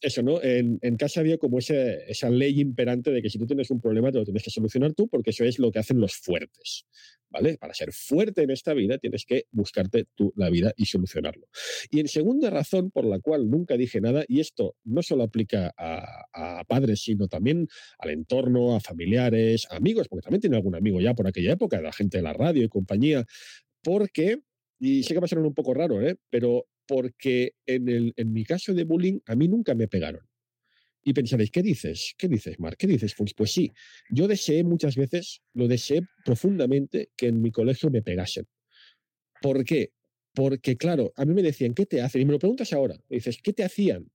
[0.05, 0.41] eso, ¿no?
[0.41, 3.81] En, en, casa había como ese, esa ley imperante de que si tú tienes un
[3.81, 6.85] problema te lo tienes que solucionar tú, porque eso es lo que hacen los fuertes,
[7.29, 7.57] ¿vale?
[7.57, 11.47] Para ser fuerte en esta vida tienes que buscarte tú la vida y solucionarlo.
[11.89, 15.73] Y en segunda razón por la cual nunca dije nada, y esto no solo aplica
[15.75, 21.01] a, a padres, sino también al entorno, a familiares, amigos, porque también tiene algún amigo
[21.01, 23.25] ya por aquella época, la gente de la radio y compañía,
[23.81, 24.39] porque
[24.79, 26.17] y sé que va a ser un poco raro, ¿eh?
[26.29, 30.27] pero porque en, el, en mi caso de bullying a mí nunca me pegaron.
[31.07, 32.15] Y pensaréis, ¿qué dices?
[32.17, 32.77] ¿Qué dices, Mark?
[32.77, 33.13] ¿Qué dices?
[33.15, 33.71] Pues, pues sí,
[34.09, 38.47] yo deseé muchas veces, lo deseé profundamente que en mi colegio me pegasen.
[39.39, 39.91] ¿Por qué?
[40.33, 42.21] Porque, claro, a mí me decían, ¿qué te hacen?
[42.21, 42.95] Y me lo preguntas ahora.
[43.07, 44.09] Me dices, ¿qué te hacían?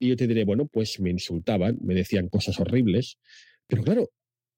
[0.00, 3.18] Y yo te diré, bueno, pues me insultaban, me decían cosas horribles.
[3.68, 4.10] Pero claro,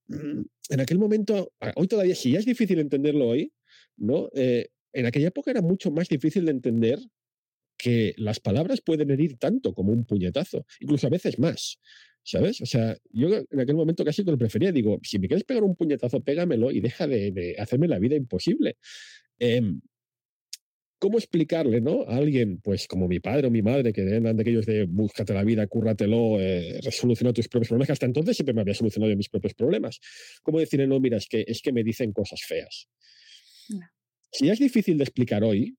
[0.08, 0.40] mm,
[0.70, 3.52] en aquel momento, hoy todavía, si ya es difícil entenderlo hoy,
[3.98, 4.30] ¿no?
[4.34, 6.98] Eh, en aquella época era mucho más difícil de entender
[7.76, 11.78] que las palabras pueden herir tanto como un puñetazo, incluso a veces más.
[12.22, 12.60] ¿Sabes?
[12.60, 14.72] O sea, yo en aquel momento casi que lo prefería.
[14.72, 18.16] Digo, si me quieres pegar un puñetazo, pégamelo y deja de, de hacerme la vida
[18.16, 18.78] imposible.
[19.38, 19.62] Eh,
[20.98, 22.02] ¿Cómo explicarle ¿no?
[22.08, 25.34] a alguien, pues como mi padre o mi madre, que eran de aquellos de búscate
[25.34, 29.14] la vida, cúrratelo, eh, resoluciona tus propios problemas, que hasta entonces siempre me había solucionado
[29.14, 30.00] mis propios problemas?
[30.42, 32.88] ¿Cómo decirle, no, mira, es que, es que me dicen cosas feas?
[33.68, 33.80] No.
[34.32, 35.76] Si es difícil de explicar hoy,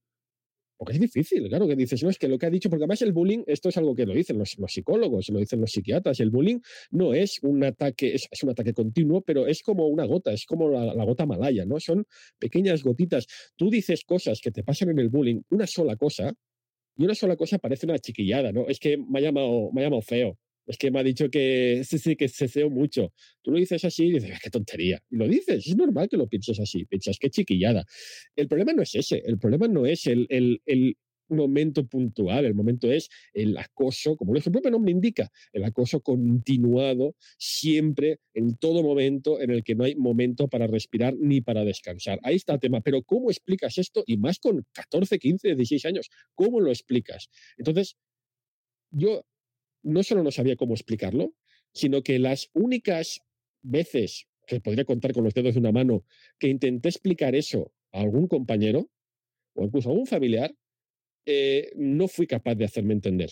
[0.78, 3.02] porque es difícil, claro, que dices, no, es que lo que ha dicho, porque además
[3.02, 6.20] el bullying, esto es algo que lo dicen los, los psicólogos, lo dicen los psiquiatras,
[6.20, 6.60] el bullying
[6.92, 10.46] no es un ataque, es, es un ataque continuo, pero es como una gota, es
[10.46, 11.80] como la, gota malaya, ¿no?
[11.80, 12.06] Son
[12.38, 13.28] pequeñas gotitas.
[13.56, 16.34] Tú dices cosas que te pasan en el bullying, una sola cosa,
[16.96, 18.68] y una sola cosa parece una chiquillada, ¿no?
[18.68, 20.38] Es que me ha llamado, me ha llamado feo,
[20.68, 22.30] es que me ha dicho que sí, sí, que
[22.70, 23.14] mucho.
[23.42, 25.02] Tú lo dices así y dices, qué tontería.
[25.10, 26.86] Y lo dices, es normal que lo pienses así.
[26.86, 27.86] Piensas, qué chiquillada.
[28.36, 29.24] El problema no es ese.
[29.26, 30.98] El problema no es el, el, el
[31.30, 32.46] momento puntual.
[32.46, 38.58] El momento es el acoso, como su propio nombre indica, el acoso continuado siempre, en
[38.58, 42.20] todo momento, en el que no hay momento para respirar ni para descansar.
[42.24, 42.82] Ahí está el tema.
[42.82, 44.04] Pero ¿cómo explicas esto?
[44.06, 46.10] Y más con 14, 15, 16 años.
[46.36, 47.30] ¿Cómo lo explicas?
[47.58, 47.96] Entonces,
[48.92, 49.26] yo
[49.88, 51.34] no solo no sabía cómo explicarlo,
[51.74, 53.22] sino que las únicas
[53.62, 56.06] veces que podría contar con los dedos de una mano
[56.40, 58.90] que intenté explicar eso a algún compañero
[59.56, 60.56] o incluso a un familiar,
[61.26, 63.30] eh, no fui capaz de hacerme entender.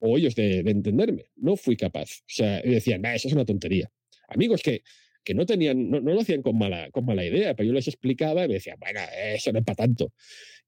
[0.00, 1.26] O ellos de, de entenderme.
[1.36, 2.22] No fui capaz.
[2.22, 3.92] O sea, decían, eso es una tontería.
[4.28, 4.82] Amigos que,
[5.22, 7.86] que no tenían, no, no, lo hacían con mala, con mala idea, pero yo les
[7.86, 9.00] explicaba y me decían, bueno,
[9.34, 10.12] eso no es para tanto.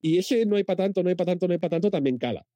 [0.01, 2.19] Y ese no hay para tanto, no hay para tanto, no hay para tanto también
[2.19, 2.47] cala.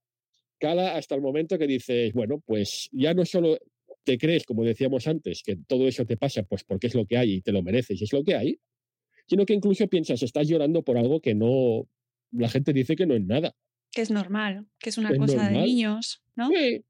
[0.58, 3.58] Cala hasta el momento que dices, bueno, pues ya no solo
[4.04, 7.16] te crees, como decíamos antes, que todo eso te pasa pues porque es lo que
[7.16, 8.58] hay y te lo mereces y es lo que hay,
[9.26, 11.86] sino que incluso piensas, estás llorando por algo que no,
[12.32, 13.54] la gente dice que no es nada.
[13.90, 16.48] Que es normal, que es una cosa de niños, ¿no?
[16.48, 16.84] Sí.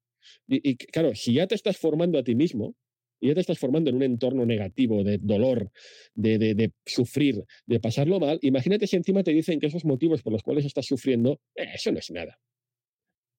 [0.46, 2.74] Y, y, claro, si ya te estás formando a ti mismo,
[3.20, 5.70] y ya te estás formando en un entorno negativo de dolor,
[6.14, 10.22] de, de, de, sufrir, de pasarlo mal, imagínate si encima te dicen que esos motivos
[10.22, 12.38] por los cuales estás sufriendo, eh, eso no es nada.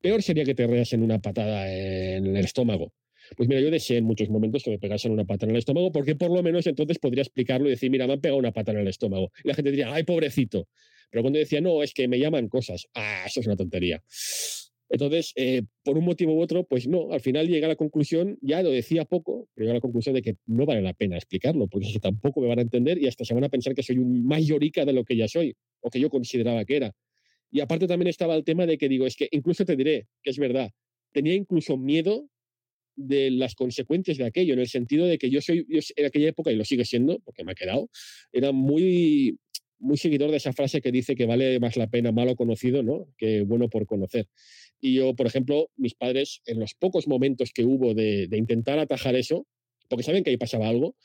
[0.02, 2.93] Peor sería que te reas en una patada en el estómago.
[3.36, 5.91] Pues mira, yo deseé en muchos momentos que me pegasen una patada en el estómago,
[5.91, 8.78] porque por lo menos entonces podría explicarlo y decir, mira, me han pegado una patada
[8.78, 9.32] en el estómago.
[9.43, 10.68] Y la gente diría, ay, pobrecito.
[11.12, 14.02] Pero cuando decía, no, es que me llaman cosas, ah, eso es una tontería.
[14.91, 18.39] Entonces, eh, por un motivo u otro, pues no, al final llega a la conclusión,
[18.41, 21.16] ya lo decía poco, pero llega a la conclusión de que no vale la pena
[21.16, 23.76] explicarlo, porque es que tampoco me van a entender y hasta se van a pensar
[23.76, 26.95] que soy un mayorica de lo que ya soy, o que yo consideraba que era.
[27.52, 30.30] Y aparte también estaba el tema de que digo, es que incluso te diré que
[30.30, 30.72] es verdad,
[31.12, 32.30] tenía incluso miedo
[32.95, 36.30] de las consecuencias de aquello, en el sentido de que yo soy, yo en aquella
[36.30, 37.89] época, y lo sigue siendo, porque me ha quedado,
[38.34, 39.39] era muy,
[39.80, 43.08] muy seguidor de esa frase que dice que vale más la pena malo conocido, ¿no?
[43.18, 44.28] Que bueno por conocer.
[44.82, 48.80] Y yo, por ejemplo, mis padres, en los pocos momentos que hubo de, de intentar
[48.80, 49.47] atajar eso,
[49.88, 50.95] porque saben que ahí pasaba algo,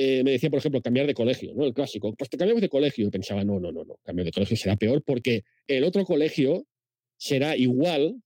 [0.00, 1.64] eh, me decía, por ejemplo, cambiar de colegio, ¿no?
[1.64, 3.04] El clásico, pues te cambiamos de colegio.
[3.04, 6.64] Y pensaba, no, no, no, no, cambiar de colegio será peor porque el otro colegio
[7.16, 8.22] será igual,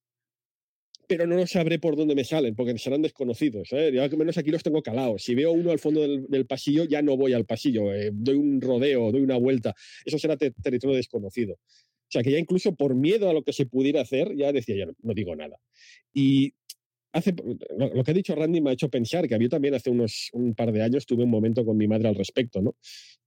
[1.09, 3.69] pero no lo sabré por dónde me salen, porque serán desconocidos.
[3.73, 3.91] ¿eh?
[3.95, 5.23] Ya que menos aquí los tengo calados.
[5.23, 8.37] Si veo uno al fondo del, del pasillo, ya no voy al pasillo, eh, doy
[8.37, 9.75] un rodeo, doy una vuelta.
[10.05, 11.55] Eso será te territorio desconocido.
[11.55, 14.77] O sea, que ya incluso por miedo a lo que se pudiera hacer, ya decía,
[14.77, 15.57] ya no, no digo nada.
[16.13, 16.53] Y
[17.13, 17.35] hace,
[17.77, 20.31] lo, lo, que ha dicho Randy me ha hecho pensar que había también hace unos
[20.33, 22.77] un par de años tuve un momento con mi madre al respecto, ¿no?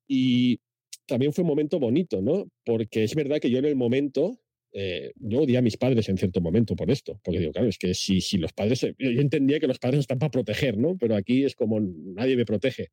[0.08, 0.60] Y
[1.06, 2.50] también fue un momento bonito, ¿no?
[2.64, 4.40] Porque es verdad que yo en el momento,
[4.74, 7.78] eh, yo odié a mis padres en cierto momento por esto, porque digo, claro, es
[7.78, 10.98] que si, si los padres, yo entendía que los padres están para proteger, ¿no?
[10.98, 12.90] Pero aquí es como nadie me protege.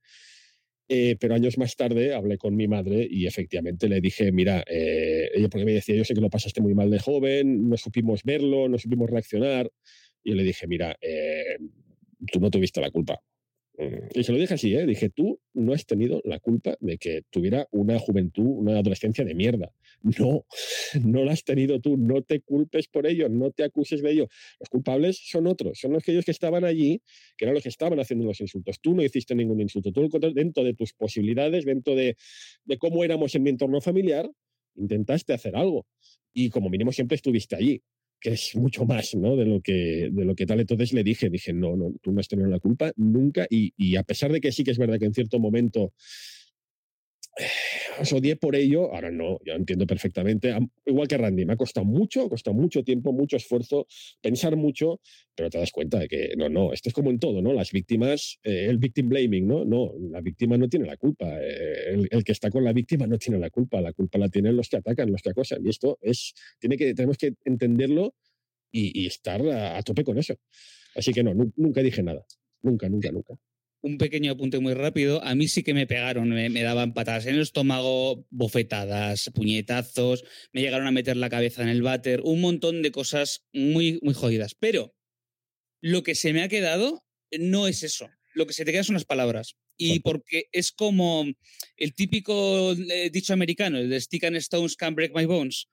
[0.89, 5.31] Eh, pero años más tarde hablé con mi madre y efectivamente le dije, mira, eh,
[5.51, 8.69] porque me decía, yo sé que lo pasaste muy mal de joven, no supimos verlo,
[8.69, 9.71] no supimos reaccionar.
[10.25, 11.59] Y le dije, mira, eh,
[12.31, 13.21] tú no tuviste la culpa.
[14.15, 14.85] Y se lo dije así, ¿eh?
[14.87, 19.35] dije, tú no has tenido la culpa de que tuviera una juventud, una adolescencia de
[19.35, 19.73] mierda.
[20.19, 20.45] No,
[21.01, 24.29] no la has tenido tú, no te culpes por ello, no te acuses de ello.
[24.59, 27.01] Los culpables son otros, son aquellos que estaban allí,
[27.37, 28.81] que eran los que estaban haciendo los insultos.
[28.81, 32.17] Tú no hiciste ningún insulto, tú dentro de tus posibilidades, dentro de,
[32.65, 34.29] de cómo éramos en mi entorno familiar,
[34.75, 35.87] intentaste hacer algo.
[36.33, 37.81] Y como mínimo siempre estuviste allí
[38.23, 39.37] que es mucho más ¿no?
[39.37, 40.61] de, lo que, de lo que tal.
[40.61, 43.47] Entonces le dije, dije, no, no, tú no has tenido la culpa nunca.
[43.51, 45.93] Y, y a pesar de que sí que es verdad que en cierto momento
[48.01, 50.55] os odié por ello, ahora no, yo entiendo perfectamente,
[50.87, 53.87] igual que Randy, me ha costado mucho, ha costado mucho tiempo, mucho esfuerzo,
[54.21, 55.01] pensar mucho,
[55.35, 57.53] pero te das cuenta de que no, no, esto es como en todo, ¿no?
[57.53, 59.65] Las víctimas, eh, el victim blaming, ¿no?
[59.65, 63.07] No, la víctima no tiene la culpa, eh, el, el, que está con la víctima
[63.07, 65.71] no tiene la culpa, la culpa la tienen los que atacan, los que acosan, y
[65.71, 68.15] esto es, tiene que, tenemos que entenderlo
[68.71, 70.35] y, y estar a, a tope con eso.
[70.95, 72.25] Así que no, nunca dije nada,
[72.63, 73.39] nunca, nunca, nunca
[73.83, 75.23] un pequeño apunte muy rápido.
[75.25, 80.25] A mí sí que me pegaron, me, me, daban patadas en el estómago, bofetadas, puñetazos,
[80.53, 84.15] me llegaron a meter la cabeza en el váter, un montón de cosas muy, muy
[84.15, 84.55] jodidas.
[84.55, 84.95] Pero
[85.81, 87.05] lo que se me ha quedado
[87.39, 88.09] no es eso.
[88.35, 89.57] Lo que se te queda son las palabras.
[89.77, 91.27] Y porque es como
[91.77, 95.69] el típico eh, dicho americano, el de stick and stones can break my bones.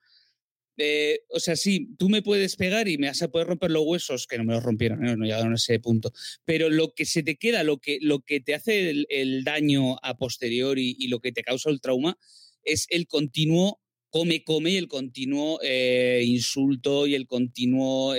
[0.82, 3.84] Eh, o sea, sí, tú me puedes pegar y me vas a poder romper los
[3.84, 5.14] huesos, que no me los rompieron, ¿eh?
[5.14, 6.10] no llegaron a ese punto.
[6.46, 10.16] Pero lo que se te queda, lo que, lo que te hace el, daño a
[10.16, 12.18] posteriori y, lo que te causa el trauma
[12.64, 18.14] es el continuo come, come y el continuo eh, insulto y el continuo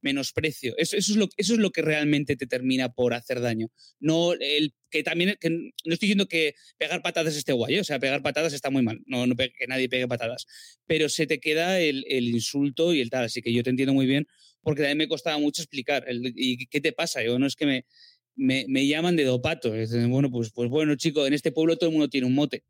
[0.00, 0.74] menosprecio.
[0.78, 3.68] Eso, es lo, eso es lo que realmente te termina por hacer daño.
[4.00, 7.80] No el que también, que no estoy diciendo que pegar patadas esté guay, ¿eh?
[7.80, 10.46] o sea, pegar patadas está muy mal, no, no que nadie pegue patadas,
[10.86, 13.94] pero se te queda el, el, insulto y el tal, así que yo te entiendo
[13.94, 14.26] muy bien,
[14.62, 17.22] porque también me costaba mucho explicar, el, ¿y qué te pasa?
[17.22, 17.84] Yo no es que me,
[18.34, 19.72] me, me llaman de dopato,
[20.08, 22.64] bueno, pues, pues bueno, chico, en este pueblo todo el mundo tiene un mote.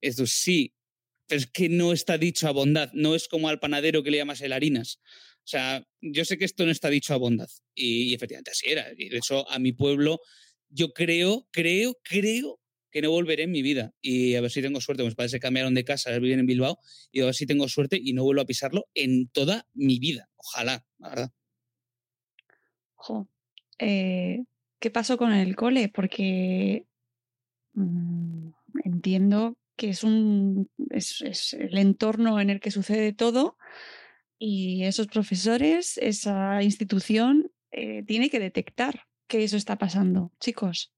[0.00, 0.74] Esto sí,
[1.26, 4.18] pero es que no está dicho a bondad, no es como al panadero que le
[4.18, 4.98] llamas el harinas.
[5.44, 8.68] O sea, yo sé que esto no está dicho a bondad y, y efectivamente así
[8.68, 8.90] era.
[8.96, 10.20] Y de hecho, a mi pueblo
[10.74, 12.60] yo creo, creo, creo
[12.90, 13.92] que no volveré en mi vida.
[14.00, 15.04] Y a ver si tengo suerte.
[15.04, 16.78] Mis padres se cambiaron de casa, viven en Bilbao,
[17.12, 20.28] y a ver si tengo suerte y no vuelvo a pisarlo en toda mi vida.
[20.36, 21.32] Ojalá, la verdad.
[22.94, 23.28] Jo.
[23.78, 24.44] Eh,
[24.80, 25.88] ¿Qué pasó con el cole?
[25.88, 26.86] Porque
[27.74, 28.50] mmm,
[28.84, 33.56] entiendo que es, un, es, es el entorno en el que sucede todo
[34.38, 40.92] Y esos profesores, esa institución, eh, tiene que detectar que eso está pasando, chicos.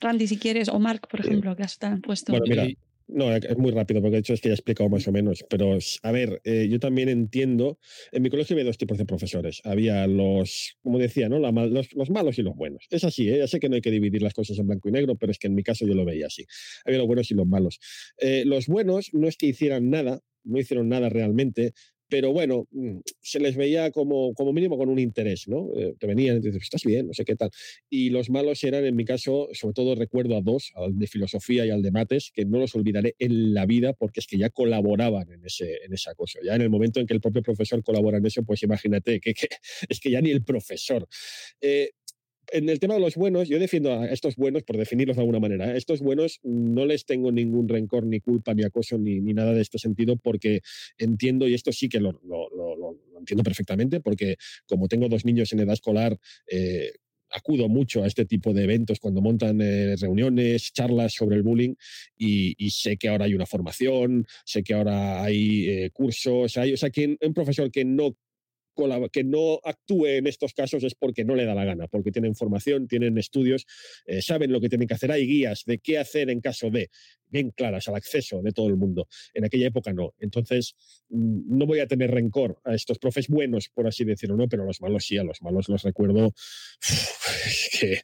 [0.00, 2.32] Randy, si quieres, o Mark, por ejemplo, que has puesto.
[2.32, 2.68] Bueno, mira,
[3.06, 5.44] no, es muy rápido, porque de hecho es que ya he explicado más o menos.
[5.50, 7.78] Pero, a ver, eh, yo también entiendo.
[8.12, 9.60] En mi colegio había dos tipos de profesores.
[9.64, 11.38] Había los, como decía, ¿no?
[11.38, 12.86] los, los, malos y los buenos.
[12.90, 13.38] Es así, ¿eh?
[13.38, 15.38] ya sé que no hay que dividir las cosas en blanco y negro, pero es
[15.38, 16.46] que en mi caso yo lo veía así.
[16.86, 17.78] Había los buenos y los malos.
[18.18, 21.74] Eh, los buenos no es que hicieran nada, no hicieron nada realmente,
[22.08, 25.70] pero bueno, mm, se les veía como, como mínimo con un interés, ¿no?
[25.76, 27.50] Eh, te venían y dices, estás bien, no sé qué tal.
[27.88, 31.66] Y los malos eran, en mi caso, sobre todo recuerdo a dos, al de filosofía
[31.66, 34.50] y al de mates, que no los olvidaré en la vida porque es que ya
[34.50, 36.40] colaboraban en ese, en esa cosa.
[36.44, 39.34] Ya en el momento en que el propio profesor colabora en eso, pues imagínate que,
[39.34, 39.48] que
[39.88, 41.06] es que ya ni el profesor.
[41.60, 41.90] Eh,
[42.52, 45.40] en el tema de los buenos, yo defiendo a estos buenos, por definirlos de alguna
[45.40, 45.76] manera, ¿eh?
[45.76, 49.62] estos buenos no les tengo ningún rencor, ni culpa, ni acoso, ni, ni nada de
[49.62, 50.60] este sentido, porque
[50.98, 54.36] entiendo, y esto sí que lo, lo, lo, entiendo perfectamente, porque
[54.66, 56.18] como tengo dos niños en edad escolar,
[56.50, 56.92] eh,
[57.30, 61.74] acudo mucho a este tipo de eventos cuando montan eh, reuniones, charlas sobre el bullying
[62.16, 66.74] y, y, sé que ahora hay una formación, sé que ahora hay eh, cursos, hay,
[66.74, 68.16] o sea, que un profesor que no
[69.10, 72.34] que no actúe en estos casos es porque no le da la gana, porque tienen
[72.34, 73.66] formación, tienen estudios,
[74.06, 76.90] eh, saben lo que tienen que hacer, hay guías de qué hacer en caso de,
[77.34, 79.08] bien claras al acceso de todo el mundo.
[79.34, 80.14] En aquella época no.
[80.18, 80.74] Entonces,
[81.10, 84.48] mm, no voy a tener rencor a estos profes buenos, por así decirlo, ¿no?
[84.48, 86.32] Pero los malos sí, a los malos los recuerdo
[87.78, 88.00] que,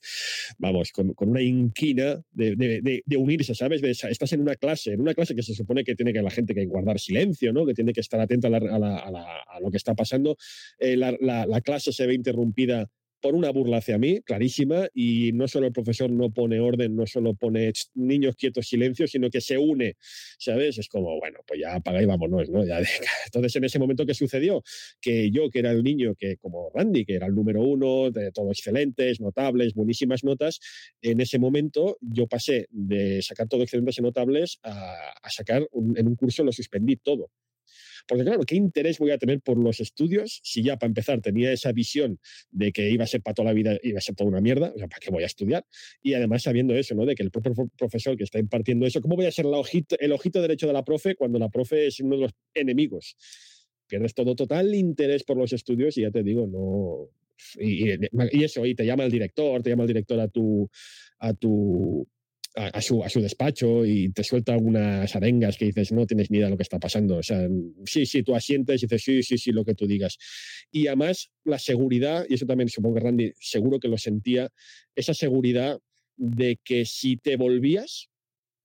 [0.58, 3.82] vamos, con, con una inquina de, de, de, unirse, ¿sabes?
[3.82, 6.54] estás en una clase, en una clase que se supone que tiene que la gente
[6.54, 7.64] que guardar silencio, ¿no?
[7.64, 10.36] Que tiene que estar atenta a, a, a lo que está pasando
[10.78, 12.90] eh, la, la, clase se ve interrumpida
[13.20, 17.06] por una burla hacia mí, clarísima, y no solo el profesor no pone orden, no
[17.06, 19.96] solo pone niños quietos, silencio, sino que se une,
[20.38, 20.78] ¿sabes?
[20.78, 22.64] Es como, bueno, pues ya apaga y vámonos, ¿no?
[22.64, 22.80] Ya
[23.26, 24.62] Entonces, en ese momento, ¿qué sucedió?
[25.00, 28.32] Que yo, que era el niño que, como Randy, que era el número uno, de
[28.32, 30.60] todo excelentes, notables, buenísimas notas,
[31.02, 35.66] en ese momento yo pasé de sacar todo excelentes y notables a, a sacar,
[35.96, 37.30] en un curso lo suspendí todo.
[38.06, 41.52] Porque claro, ¿qué interés voy a tener por los estudios si ya para empezar tenía
[41.52, 42.18] esa visión
[42.50, 44.72] de que iba a ser para toda la vida, iba a ser toda una mierda?
[44.74, 45.64] O sea, ¿para qué voy a estudiar?
[46.02, 47.06] Y además sabiendo eso, ¿no?
[47.06, 50.42] De que el propio profesor que está impartiendo eso, ¿cómo voy a ser el ojito
[50.42, 53.16] derecho de la profe cuando la profe es uno de los enemigos?
[53.86, 57.10] Pierdes todo total interés por los estudios y ya te digo, no,
[57.58, 57.90] y,
[58.32, 60.68] y, eso, y te llama el director, te llama el director a tu,
[61.18, 62.06] a tu,
[62.56, 66.38] a, su, a su despacho y te suelta unas arengas que dices, no tienes ni
[66.38, 67.18] idea de lo que está pasando.
[67.18, 67.48] O sea,
[67.84, 70.18] sí, sí, tú asientes y dices, sí, sí, sí, lo que tú digas.
[70.70, 74.48] Y además, la seguridad, y eso también supongo que Randy seguro que lo sentía,
[74.94, 75.78] esa seguridad
[76.16, 78.08] de que si te volvías,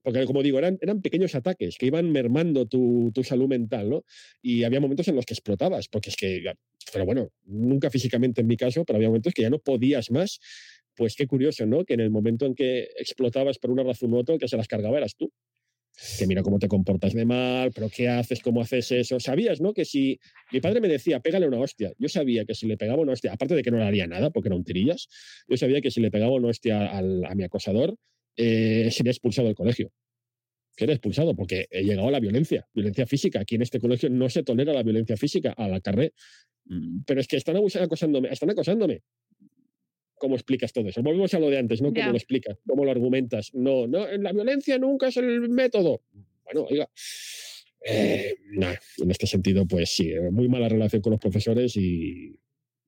[0.02, 4.04] porque como digo, eran, eran pequeños ataques que iban mermando tu, tu, salud mental, ¿no?
[4.42, 6.44] Y había momentos en los que explotabas, porque es que,
[6.94, 10.40] pero bueno, nunca físicamente en mi caso, pero había momentos que ya no podías más
[10.96, 11.86] pues qué curioso, ¿no?
[11.86, 14.68] Que en el momento en que explotabas por una razón u otra, que se las
[14.68, 15.32] cargaba eras tú.
[16.20, 19.20] Que mira cómo te comportas de mal, pero qué haces, cómo haces eso.
[19.20, 19.74] Sabías, ¿no?
[19.74, 20.20] Que si
[20.52, 23.32] mi padre me decía, pégale una hostia, yo sabía que si le pegaba una hostia,
[23.32, 25.08] aparte de que no le haría nada porque era un tirillas,
[25.48, 27.96] yo sabía que si le pegaba una hostia al, a mi acosador,
[28.36, 29.92] eh, sería expulsado del colegio.
[30.78, 33.40] Sería expulsado porque he llegado a la violencia, violencia física.
[33.40, 36.12] Aquí en este colegio no se tolera la violencia física a la carrera.
[36.66, 39.02] Mm, pero es que están acosándome, están acosándome
[40.18, 41.02] cómo explicas todo eso.
[41.02, 41.94] Volvemos a lo de antes, ¿no?
[41.94, 42.58] ¿Cómo lo explicas?
[42.68, 43.52] ¿Cómo lo argumentas?
[43.54, 46.02] No, no, la violencia nunca es el método.
[46.44, 46.90] Bueno, oiga.
[47.88, 52.36] Eh, en este sentido, pues sí, eh, muy mala relación con los profesores y,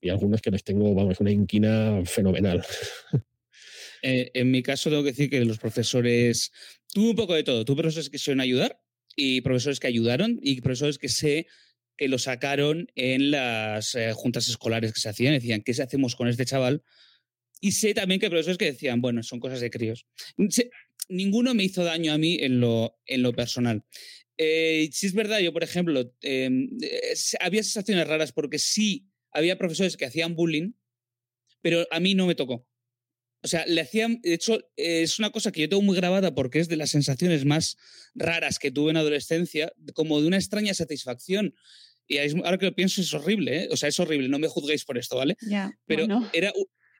[0.01, 2.63] y algunos que les tengo, vamos, una inquina fenomenal.
[4.03, 6.51] Eh, en mi caso, tengo que decir que los profesores,
[6.93, 7.65] tuve un poco de todo.
[7.65, 8.79] Tuve profesores que suelen ayudar
[9.15, 11.47] y profesores que ayudaron y profesores que sé
[11.97, 15.33] que lo sacaron en las eh, juntas escolares que se hacían.
[15.33, 16.83] Decían, ¿qué hacemos con este chaval?
[17.59, 20.05] Y sé también que profesores que decían, bueno, son cosas de críos.
[21.09, 23.83] ninguno me hizo daño a mí en lo, en lo personal.
[24.37, 26.69] Eh, si es verdad, yo, por ejemplo, em,
[27.39, 30.73] había sensaciones raras porque sí había profesores que hacían bullying,
[31.61, 32.67] pero a mí no me tocó.
[33.43, 36.59] O sea, le hacían, de hecho, es una cosa que yo tengo muy grabada porque
[36.59, 37.77] es de las sensaciones más
[38.15, 41.55] raras que tuve en adolescencia, como de una extraña satisfacción.
[42.07, 43.67] Y ahora que lo pienso es horrible, ¿eh?
[43.69, 45.35] o sea, es horrible, no me juzguéis por esto, ¿vale?
[45.41, 46.53] Ya, Pero era,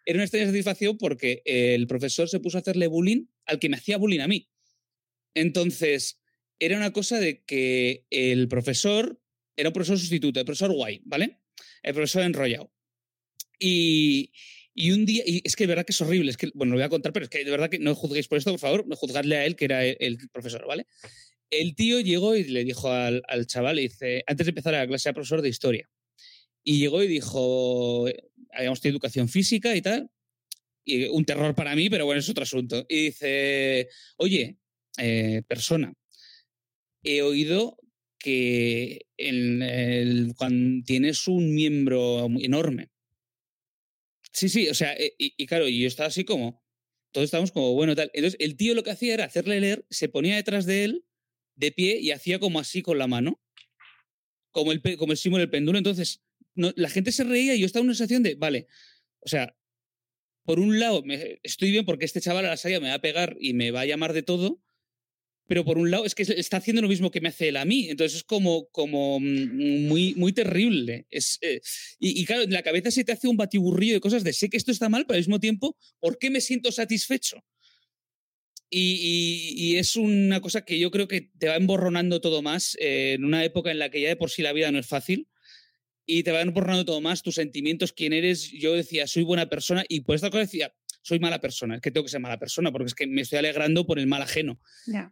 [0.07, 3.75] era una extraña satisfacción porque el profesor se puso a hacerle bullying al que me
[3.75, 4.49] hacía bullying a mí.
[5.35, 6.21] Entonces,
[6.59, 9.21] era una cosa de que el profesor
[9.57, 11.41] era un profesor sustituto, el profesor guay, ¿vale?
[11.83, 12.71] El profesor enrollado.
[13.59, 14.31] Y,
[14.73, 16.77] y un día, y es que de verdad que es horrible, es que, bueno, lo
[16.77, 18.85] voy a contar, pero es que de verdad que no juzguéis por esto, por favor,
[18.95, 20.87] juzgadle a él, que era el, profesor, ¿vale?
[21.49, 24.87] El tío llegó y le dijo al, al chaval, le dice, antes de empezar la
[24.87, 25.89] clase, era profesor de historia.
[26.63, 28.07] Y llegó y dijo,
[28.53, 30.09] habíamos tenido educación física y tal,
[30.85, 32.85] y un terror para mí, pero bueno, es otro asunto.
[32.89, 34.57] Y dice, oye,
[34.97, 35.93] eh, persona,
[37.03, 37.77] he oído
[38.19, 42.89] que en el- cuando tienes un miembro enorme.
[44.31, 46.63] Sí, sí, o sea, eh, y, y claro, yo estaba así como,
[47.11, 48.11] todos estábamos como, bueno, tal.
[48.13, 51.05] Entonces, el tío lo que hacía era hacerle leer, se ponía detrás de él,
[51.55, 53.41] de pie, y hacía como así con la mano,
[54.51, 55.77] como el, como el símbolo del péndulo.
[55.77, 56.23] Entonces,
[56.57, 58.67] no- la gente se reía y yo estaba en una sensación de, vale,
[59.19, 59.55] o sea,
[60.45, 61.03] por un lado,
[61.43, 63.81] estoy bien porque este chaval a la salida me va a pegar y me va
[63.81, 64.61] a llamar de todo,
[65.47, 67.65] pero por un lado es que está haciendo lo mismo que me hace él a
[67.65, 67.89] mí.
[67.89, 71.05] Entonces es como, como mm, muy, muy terrible.
[71.09, 71.61] Es, eh,
[71.99, 74.49] y, y claro, en la cabeza se te hace un batiburrillo de cosas de sé
[74.49, 77.43] que esto está mal, pero al mismo tiempo, ¿por qué me siento satisfecho?
[78.69, 83.23] Y es una cosa que yo creo que te va emborronando todo más eh, en
[83.23, 85.27] una época en la que ya de por sí la vida no es fácil
[86.07, 88.49] y te va emborronando todo más tus sentimientos, quién eres.
[88.51, 91.75] Yo decía, soy buena persona y por esta cosa decía, soy mala persona.
[91.75, 94.07] Es que tengo que ser mala persona porque es que me estoy alegrando por el
[94.07, 94.59] mal ajeno.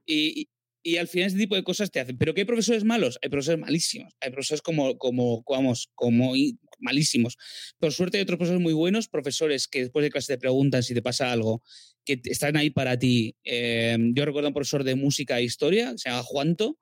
[0.05, 0.49] Y, y-
[0.87, 2.15] y al final ese tipo de cosas te hacen.
[2.15, 3.17] ¿Pero qué hay profesores malos?
[3.23, 4.13] Hay profesores malísimos.
[4.21, 6.33] Hay profesores como, como vamos, como
[6.77, 7.37] malísimos.
[7.79, 10.93] Por suerte hay otros profesores muy buenos, profesores que después de clase te preguntan si
[10.93, 11.63] te pasa algo,
[12.05, 13.35] que están ahí para ti.
[13.43, 16.77] Eh, yo recuerdo a un profesor de música e historia, se llama Juanto,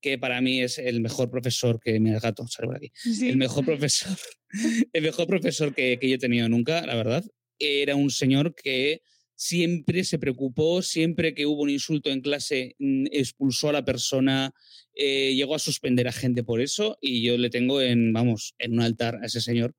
[0.00, 1.96] que para mí es el mejor profesor que...
[1.96, 3.28] El gato, sale por aquí Sí.
[3.28, 4.16] el mejor profesor,
[4.92, 7.24] el mejor profesor que, que yo he tenido nunca, la verdad.
[7.58, 9.02] Era un señor que
[9.38, 14.52] siempre se preocupó, siempre que hubo un insulto en clase, mm, expulsó a la persona,
[14.94, 18.72] eh, llegó a suspender a gente por eso y yo le tengo en, vamos, en
[18.72, 19.76] un altar a ese señor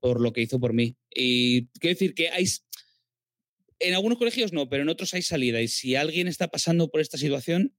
[0.00, 0.96] por lo que hizo por mí.
[1.14, 2.46] Y quiero decir que hay,
[3.78, 7.00] en algunos colegios no, pero en otros hay salida y si alguien está pasando por
[7.00, 7.76] esta situación,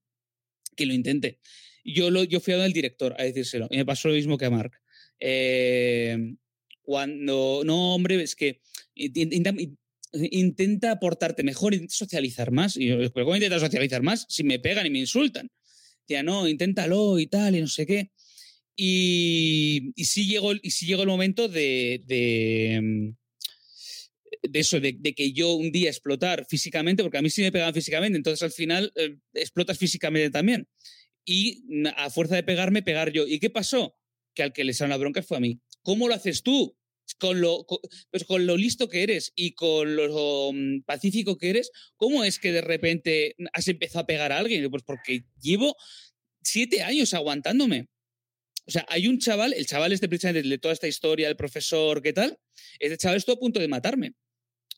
[0.76, 1.40] que lo intente.
[1.94, 4.36] Yo, lo, yo fui a donde el director a decírselo y me pasó lo mismo
[4.36, 4.72] que a Mark.
[5.20, 6.34] Eh,
[6.82, 8.60] cuando, no, hombre, es que
[8.94, 9.78] in- in-
[10.30, 12.76] intenta aportarte mejor, intenta socializar más.
[12.76, 15.50] Y yo, ¿pero ¿cómo intenta socializar más si me pegan y me insultan?
[16.06, 18.10] Decía, no, inténtalo y tal, y no sé qué.
[18.76, 23.16] Y, y sí llegó, y sí llegó el momento de, de, mm,
[24.50, 27.52] de eso, de, de que yo un día explotar físicamente, porque a mí sí me
[27.52, 30.68] pegaban físicamente, entonces al final eh, explotas físicamente también.
[31.30, 31.62] Y
[31.94, 33.26] a fuerza de pegarme, pegar yo.
[33.26, 33.94] ¿Y qué pasó?
[34.34, 35.60] Que al que le salió la bronca fue a mí.
[35.82, 36.74] ¿Cómo lo haces tú?
[37.18, 37.66] Con lo,
[38.10, 42.38] pues con lo listo que eres y con lo mm, pacífico que eres, ¿cómo es
[42.38, 44.70] que de repente has empezado a pegar a alguien?
[44.70, 45.76] Pues porque llevo
[46.42, 47.88] siete años aguantándome.
[48.66, 52.00] O sea, hay un chaval, el chaval este precisamente de toda esta historia, el profesor,
[52.00, 52.38] ¿qué tal?
[52.78, 54.14] Este chaval estuvo a punto de matarme.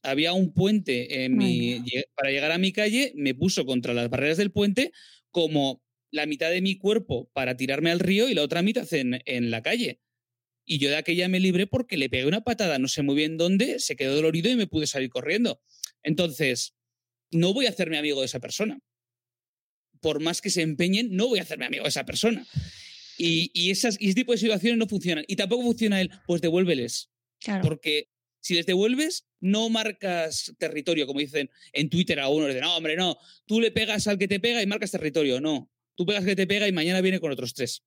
[0.03, 1.85] Había un puente en mi,
[2.17, 4.91] para llegar a mi calle, me puso contra las barreras del puente
[5.31, 5.81] como
[6.11, 9.51] la mitad de mi cuerpo para tirarme al río y la otra mitad en, en
[9.51, 10.01] la calle.
[10.65, 13.37] Y yo de aquella me libré porque le pegué una patada, no sé muy bien
[13.37, 15.61] dónde, se quedó dolorido y me pude salir corriendo.
[16.03, 16.77] Entonces,
[17.31, 18.81] no voy a hacerme amigo de esa persona.
[20.01, 22.47] Por más que se empeñen, no voy a hacerme amigo de esa persona.
[23.19, 25.25] Y, y esas, y ese tipo de situaciones no funcionan.
[25.29, 27.11] Y tampoco funciona el, pues devuélveles.
[27.39, 27.63] Claro.
[27.63, 28.09] Porque
[28.41, 32.47] si les devuelves, no marcas territorio, como dicen en Twitter a uno.
[32.47, 33.19] Dicen, no, hombre, no.
[33.47, 35.41] Tú le pegas al que te pega y marcas territorio.
[35.41, 35.71] No.
[36.01, 37.83] Tú pegas que te pega y mañana viene con otros tres.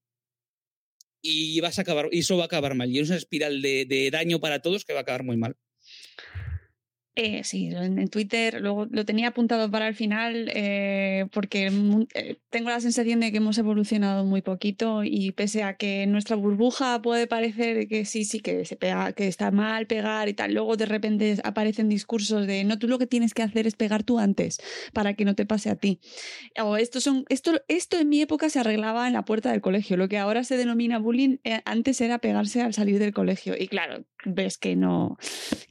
[1.23, 2.91] Y vas a acabar, y eso va a acabar mal.
[2.91, 5.57] Y es una espiral de, de daño para todos que va a acabar muy mal.
[7.15, 11.71] Eh, sí, en, Twitter luego lo tenía apuntado para el final eh, porque
[12.15, 16.35] eh, tengo la sensación de que hemos evolucionado muy poquito y pese a que nuestra
[16.35, 20.55] burbuja puede parecer que sí, sí, que se pega, que está mal pegar y tal,
[20.55, 24.01] luego de repente aparecen discursos de no, tú lo que tienes que hacer es pegar
[24.01, 24.59] tú antes
[24.91, 25.99] para que no te pase a ti.
[26.59, 29.97] O esto, son, esto, esto en mi época se arreglaba en la puerta del colegio,
[29.97, 33.67] lo que ahora se denomina bullying, eh, antes era pegarse al salir del colegio y
[33.67, 35.17] claro, ves que no,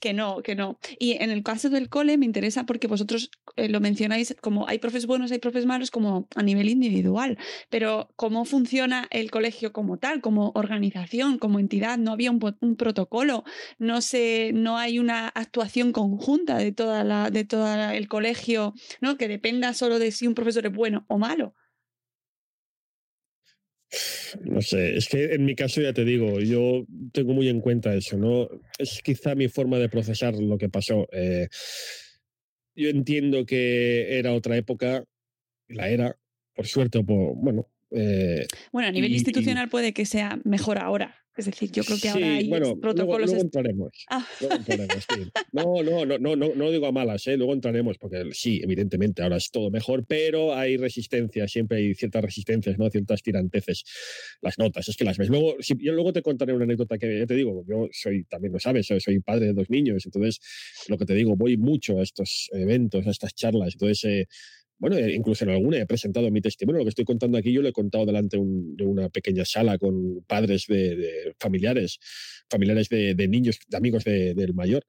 [0.00, 0.78] que no, que no.
[0.98, 4.78] Y en el caso del cole me interesa porque vosotros eh, lo mencionáis como hay
[4.78, 7.38] profes buenos, hay profes malos, como a nivel individual,
[7.70, 13.44] pero cómo funciona el colegio como tal, como organización, como entidad, no había un, protocolo,
[13.78, 19.16] no sé, no hay una actuación conjunta de toda la, de todo el colegio, ¿no?
[19.16, 21.54] Que dependa solo de si un profesor es bueno o malo.
[24.44, 27.94] No sé, es que en mi caso ya te digo, yo tengo muy en cuenta
[27.94, 28.48] eso, ¿no?
[28.78, 31.06] Es quizá mi forma de procesar lo que pasó.
[31.12, 31.48] Eh,
[32.74, 35.04] yo entiendo que era otra época,
[35.68, 36.16] la era,
[36.54, 37.68] por suerte o por, bueno.
[37.90, 41.21] eh, Bueno, a nivel Y- y- institucional puede que sea mejor ahora.
[41.34, 43.30] Es decir, yo creo que ahora hay bueno, protocolos.
[43.30, 43.90] Luego, entraremos.
[44.10, 44.26] Ah.
[44.40, 45.30] Luego entraremos sí.
[45.52, 47.38] No, no, no, no, no, no digo a malas, ¿eh?
[47.38, 52.22] luego entraremos, porque sí, evidentemente ahora es todo mejor, pero hay resistencia, siempre hay ciertas
[52.22, 52.90] resistencias, ¿no?
[52.90, 53.84] Ciertas tiranteces.
[54.42, 55.30] Las notas, es que las ves.
[55.30, 58.52] Luego, si, yo luego te contaré una anécdota que ya te digo, yo soy, también
[58.52, 60.38] lo sabes, soy padre de dos niños, entonces,
[60.88, 64.04] lo que te digo, voy mucho a estos eventos, a estas charlas, entonces.
[64.04, 64.26] Eh,
[64.82, 66.80] bueno, eh, incluso en alguna he presentado mi testimonio.
[66.80, 70.24] Lo que estoy contando aquí yo lo he contado delante de una pequeña sala con
[70.26, 72.00] padres de, familiares,
[72.50, 74.84] familiares de, niños, de amigos del mayor.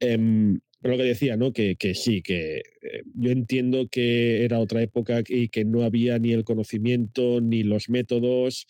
[0.00, 1.52] Em, pero lo que decía, ¿no?
[1.52, 6.32] Que, sí, que eh, yo entiendo que era otra época y que no había ni
[6.32, 8.66] el conocimiento ni los métodos.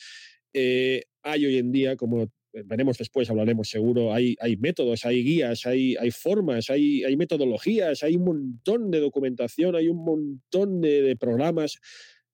[0.55, 5.67] Eh, hay hoy en día, como veremos después, hablaremos seguro, hay, hay métodos, hay guías,
[5.67, 11.17] hay, hay formas, hay, hay metodologías, hay un montón de documentación, hay un montón de,
[11.19, 11.79] programas.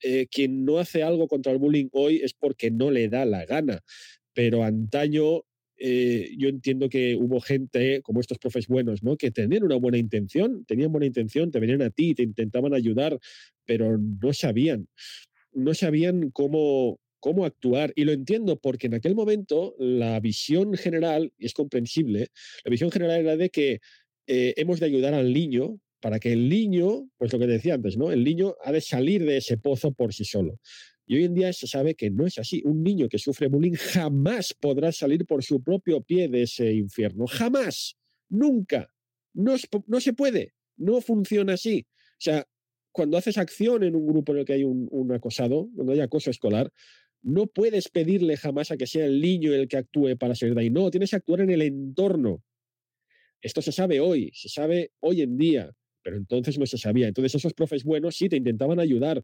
[0.02, 3.46] Eh, quien no hace algo contra el bullying hoy es porque no le da la
[3.46, 3.80] gana,
[4.34, 5.44] pero antaño
[5.76, 9.16] eh, yo entiendo que hubo gente como estos profes buenos, ¿no?
[9.16, 13.18] Que tenían una buena intención, tenían buena intención, te venían a ti, te intentaban ayudar,
[13.64, 14.88] pero no sabían,
[15.52, 17.90] no sabían cómo, cómo actuar.
[17.96, 22.28] Y lo entiendo porque en aquel momento la visión general, y es comprensible,
[22.62, 23.80] la visión general era de que
[24.26, 27.96] eh, hemos de ayudar al niño para que el niño, pues lo que decía antes,
[27.96, 28.12] ¿no?
[28.12, 30.60] El niño ha de salir de ese pozo por sí solo.
[31.06, 32.60] Y hoy en día se sabe que no es así.
[32.62, 37.26] Un niño que sufre bullying jamás podrá salir por su propio pie de ese infierno.
[37.26, 37.96] Jamás.
[38.28, 38.90] Nunca.
[39.32, 39.56] No,
[39.86, 40.52] no se puede.
[40.76, 41.86] No funciona así.
[41.88, 42.46] O sea,
[42.92, 46.00] cuando haces acción en un grupo en el que hay un, un acosado, donde hay
[46.00, 46.70] acoso escolar,
[47.24, 50.60] no puedes pedirle jamás a que sea el niño el que actúe para salir de
[50.60, 50.70] ahí.
[50.70, 52.42] No, tienes que actuar en el entorno.
[53.40, 55.70] Esto se sabe hoy, se sabe hoy en día,
[56.02, 57.08] pero entonces no se sabía.
[57.08, 59.22] Entonces esos profes buenos sí te intentaban ayudar,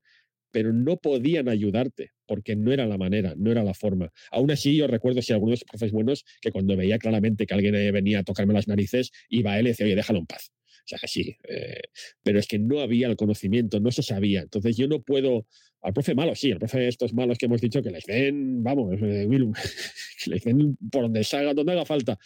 [0.50, 4.10] pero no podían ayudarte porque no era la manera, no era la forma.
[4.30, 8.20] Aún así, yo recuerdo si algunos profes buenos que cuando veía claramente que alguien venía
[8.20, 10.52] a tocarme las narices, iba él y decía, oye, déjalo en paz.
[10.84, 11.82] O sea, que sí, eh,
[12.22, 14.40] pero es que no había el conocimiento, no se sabía.
[14.42, 15.46] Entonces yo no puedo
[15.82, 18.98] al profe malo, sí, al profe estos malos que hemos dicho que les den, vamos,
[19.02, 19.28] eh,
[20.24, 22.18] que les den por donde salga, donde haga falta.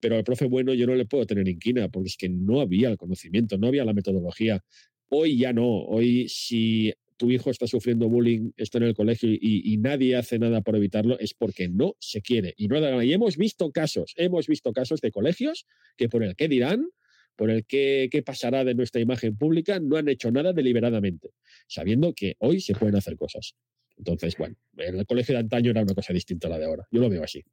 [0.00, 2.88] Pero al profe bueno yo no le puedo tener inquina porque es que no había
[2.88, 4.64] el conocimiento, no había la metodología.
[5.08, 5.66] Hoy ya no.
[5.66, 6.92] Hoy si
[7.22, 11.16] tu hijo está sufriendo bullying, está en el colegio y, nadie hace nada por evitarlo,
[11.20, 12.52] es porque no se quiere.
[12.56, 16.48] Y, no, y hemos visto casos, hemos visto casos de colegios que por el que
[16.48, 16.88] dirán
[17.36, 21.30] por el qué, qué pasará de nuestra imagen pública, no han hecho nada deliberadamente,
[21.66, 23.54] sabiendo que hoy se pueden hacer cosas.
[23.96, 26.86] Entonces, bueno, el colegio de antaño era una cosa distinta a la de ahora.
[26.90, 27.44] Yo lo veo así.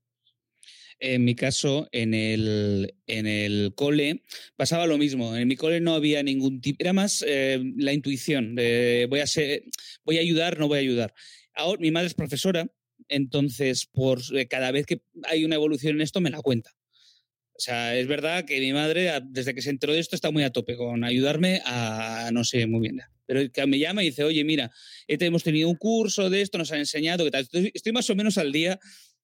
[1.02, 4.24] En mi caso, en el, en el cole
[4.58, 5.36] pasaba lo mismo.
[5.36, 9.28] En mi cole no había ningún tipo, era más eh, la intuición de voy a
[9.28, 9.64] ser,
[10.04, 11.14] voy a ayudar, no voy a ayudar.
[11.54, 12.68] Ahora, mi madre es profesora,
[13.08, 16.72] entonces por eh, cada vez que hay una evolución en esto me la cuenta.
[17.60, 20.44] O sea, es verdad que mi madre, desde que se enteró de esto, está muy
[20.44, 23.02] a tope con ayudarme a, no sé, muy bien.
[23.26, 24.72] Pero que me llama y dice, oye, mira,
[25.10, 27.46] hemos tenido un curso de esto, nos han enseñado, que tal.
[27.52, 28.80] Estoy, más o menos al día.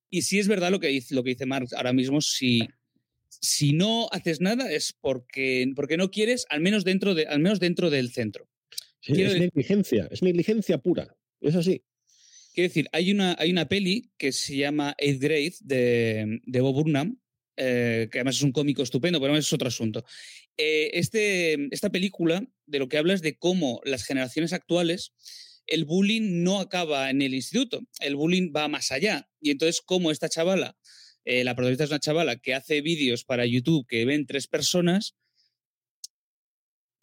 [0.10, 2.68] Y sí es verdad lo que dice, lo que dice Marx ahora mismo, si,
[3.30, 7.62] si no haces nada es porque, porque no quieres, al menos dentro, de, al menos
[7.62, 8.50] dentro del centro.
[9.02, 11.16] es negligencia, es negligencia pura.
[11.40, 11.84] Es así.
[12.54, 16.76] Quiero decir, hay una, hay una peli que se llama Eighth Grade de, de Bob
[16.76, 17.18] Burnham,
[17.58, 20.04] eh, que además es un cómico estupendo, pero es otro asunto.
[20.58, 25.14] Eh, este, esta película de lo que habla es de cómo las generaciones actuales,
[25.68, 29.30] el bullying no acaba en el instituto, el bullying va más allá.
[29.42, 30.78] Y entonces, como esta chavala,
[31.24, 35.16] eh, la protagonista es una chavala que hace vídeos para YouTube que ven tres personas,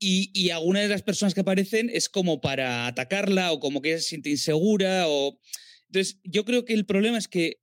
[0.04, 3.96] y, y alguna de las personas que aparecen es como para atacarla o como que
[3.98, 5.06] se siente insegura.
[5.06, 5.38] O...
[5.86, 7.61] Entonces, yo creo que el problema es que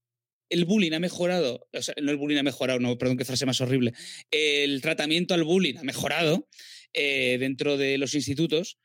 [0.49, 3.45] el bullying ha mejorado, o sea, no el bullying ha mejorado, no, perdón, qué frase
[3.45, 3.93] más horrible,
[4.31, 6.47] el tratamiento al bullying ha mejorado
[6.93, 8.79] eh, dentro de los institutos,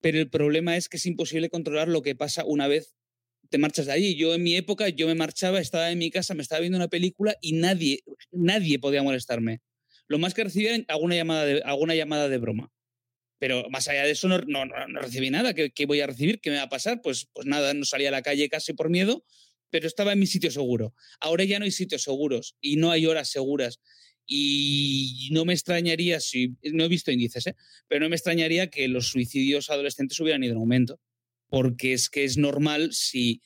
[0.00, 2.94] pero el problema es que es imposible controlar lo que pasa una vez
[3.48, 4.16] te marchas de allí.
[4.16, 6.88] Yo en mi época, yo me marchaba, estaba en mi casa, me estaba viendo una
[6.88, 8.02] película y nadie,
[8.32, 9.60] nadie podía molestarme.
[10.08, 12.72] Lo más que recibía alguna llamada de, alguna llamada de broma.
[13.38, 15.52] Pero más allá de eso no, no, no recibí nada.
[15.54, 16.40] ¿Qué, ¿Qué, voy a recibir?
[16.40, 17.02] ¿Qué me va a pasar?
[17.02, 19.24] Pues, pues nada, no salía a la calle casi por miedo
[19.70, 20.94] pero estaba en mi sitio seguro.
[21.20, 23.80] Ahora ya no hay sitios seguros y no hay horas seguras.
[24.26, 27.56] Y no me extrañaría, si no he visto índices, ¿eh?
[27.86, 31.00] pero no me extrañaría que los suicidios adolescentes hubieran ido en aumento,
[31.48, 33.40] porque es que es normal si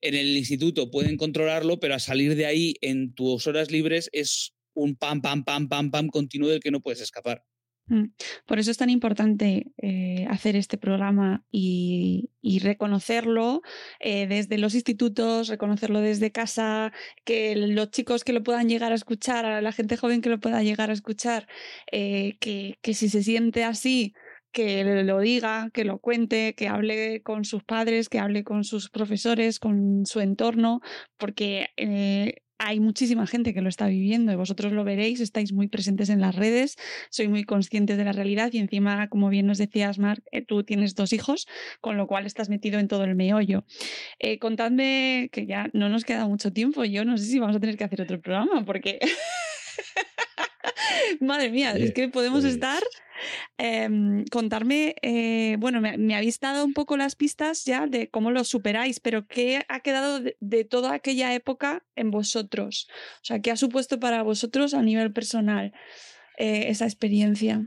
[0.00, 4.52] en el instituto pueden controlarlo, pero a salir de ahí en tus horas libres es
[4.74, 7.42] un pam, pam, pam, pam, pam continuo del que no puedes escapar.
[7.88, 8.06] Mm.
[8.46, 12.30] Por eso es tan importante eh, hacer este programa y,
[12.62, 13.60] reconocerlo
[14.00, 16.92] eh, desde los institutos, reconocerlo desde casa,
[17.24, 20.40] que los chicos que lo puedan llegar a escuchar, a la gente joven que lo
[20.40, 21.46] pueda llegar a escuchar,
[21.92, 24.14] eh, que, que si se siente así,
[24.52, 28.88] que lo diga, que lo cuente, que hable con sus padres, que hable con sus
[28.90, 30.80] profesores, con su entorno,
[31.18, 31.68] porque
[32.58, 36.20] hay muchísima gente que lo está viviendo y vosotros lo veréis, estáis muy presentes en
[36.20, 36.76] las redes,
[37.10, 40.64] sois muy conscientes de la realidad y encima, como bien nos decías, Marc, eh, tú
[40.64, 41.46] tienes dos hijos,
[41.80, 43.64] con lo cual estás metido en todo el meollo.
[44.18, 47.60] Eh, contadme, que ya no nos queda mucho tiempo, yo no sé si vamos a
[47.60, 48.98] tener que hacer otro programa porque...
[51.20, 52.82] Madre mía, es que podemos pues estar
[53.58, 58.44] Em, contarme, eh, bueno, me, habéis dado un poco las pistas ya de cómo lo
[58.44, 62.88] superáis, pero ¿qué ha quedado de, toda aquella época en vosotros?
[63.22, 65.72] O sea, ¿qué ha supuesto para vosotros a nivel personal
[66.38, 67.66] eh, esa experiencia?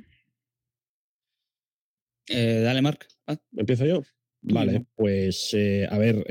[2.28, 3.08] Eh, dale, Marc.
[3.26, 3.38] Ah.
[3.56, 4.04] ¿Empiezo yo?
[4.42, 5.54] Vale, pues
[5.90, 6.24] a ver,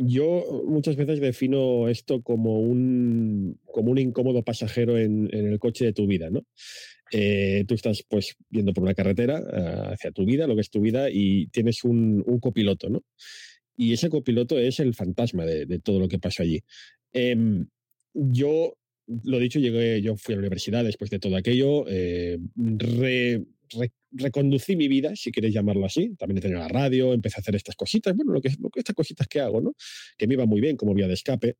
[0.00, 5.84] yo muchas veces defino esto como un, como un incómodo pasajero en, en, el coche
[5.84, 6.44] de tu vida, ¿no?
[7.10, 10.70] Eh, tú estás pues yendo por una carretera eh, hacia tu vida, lo que es
[10.70, 13.02] tu vida, y tienes un, copiloto, ¿no?
[13.76, 16.60] Y ese copiloto es el fantasma de, todo lo que pasó allí.
[17.12, 17.66] Em,
[18.12, 18.74] yo,
[19.24, 22.38] lo dicho, llegué, yo fui a la universidad después de todo aquello, eh,
[24.10, 26.14] reconducí mi vida, si quieres llamarlo así.
[26.16, 28.94] También he la radio, empecé a hacer estas cositas, bueno, lo que, lo que estas
[28.94, 29.74] cositas que hago, ¿no?
[30.16, 31.56] Que me iba muy bien como vía de escape.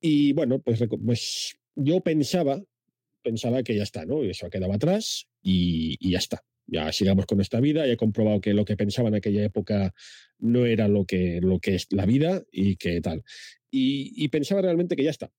[0.00, 2.62] Y bueno, pues, pues yo pensaba
[3.22, 4.24] pensaba que ya está, ¿no?
[4.24, 6.42] Y eso ha quedado atrás y, ya está.
[6.66, 7.86] Ya sigamos con esta vida.
[7.86, 9.92] Ya he comprobado que lo que pensaba en aquella época
[10.38, 13.24] no era lo que, lo que es la vida y que tal.
[13.70, 15.30] Y, pensaba realmente que ya está.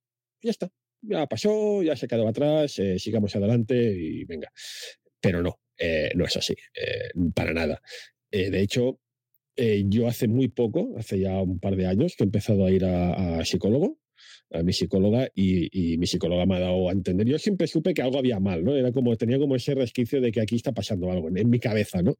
[0.41, 0.69] Ya está.
[1.03, 4.51] Ya pasó, ya se quedado atrás, eh, sigamos adelante y venga.
[5.21, 7.81] Pero no, eh, no es así, eh, para nada.
[8.31, 8.99] de hecho,
[9.85, 12.83] yo hace muy poco, hace ya un par de años, que he empezado a ir
[12.83, 14.01] a psicólogo
[14.51, 17.27] a mi psicóloga y, mi psicóloga me ha dado a entender.
[17.27, 18.75] Yo siempre supe que algo había mal, ¿no?
[18.75, 22.01] Era como, tenía como ese resquicio de que aquí está pasando algo en, mi cabeza,
[22.01, 22.17] ¿no?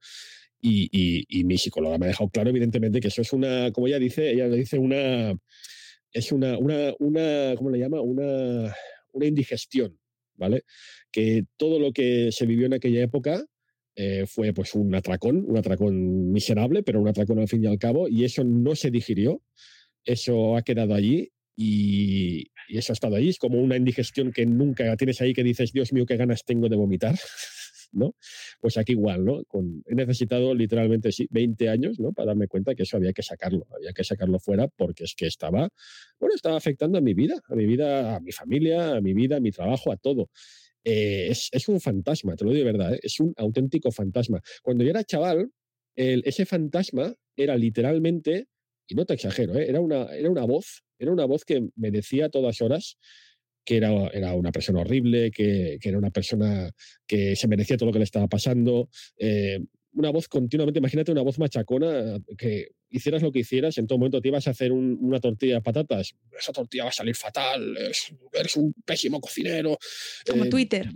[0.62, 4.00] Y, y, mi psicóloga me ha dejado claro, evidentemente, que eso es una, como ella
[4.00, 5.36] dice, ella le dice una,
[6.14, 8.02] es una, una, una ¿cómo le llama?
[8.02, 8.74] Una,
[9.12, 10.00] una indigestión,
[11.12, 13.44] Que todo lo que se vivió en aquella época
[13.96, 17.78] eh, fue pues un atracón, un atracón miserable, pero un atracón al fin y al
[17.78, 19.42] cabo, y eso no se digirió,
[20.06, 23.30] eso ha quedado allí y, eso ha estado ahí.
[23.30, 26.70] Es como una indigestión que nunca tienes ahí que dices, Dios mío, qué ganas tengo
[26.70, 27.16] de vomitar.
[27.92, 28.16] ¿No?
[28.60, 29.26] Pues aquí igual,
[29.86, 31.98] he necesitado literalmente sí, 20 años.
[32.16, 35.28] Para darme cuenta que eso había que sacarlo, había que sacarlo fuera porque es que
[35.28, 35.70] estaba,
[36.20, 39.38] bueno, estaba afectando a mi vida, a mi vida, a mi familia, a mi vida,
[39.38, 40.30] a mi trabajo, a todo.
[40.84, 43.00] Eh, es, un fantasma, te lo digo de verdad, ¿eh?
[43.04, 44.42] es un auténtico fantasma.
[44.64, 45.52] Cuando yo era chaval,
[45.96, 48.48] ese fantasma era literalmente,
[48.88, 49.70] y no te exagero, ¿eh?
[49.70, 52.98] era, una, era una voz era una voz que me decía a todas horas
[53.64, 56.72] que era, era una persona horrible, que, era una persona
[57.08, 58.90] que se merecía todo lo que le estaba pasando.
[59.18, 59.60] Eh,
[59.94, 64.22] una voz continuamente, imagínate una voz machacona, que hicieras lo que hicieras, en todo momento
[64.22, 67.78] te ibas a hacer una tortilla de patatas, esa tortilla va a salir fatal,
[68.34, 69.78] eres un pésimo cocinero.
[70.26, 70.90] Como eh, Twitter.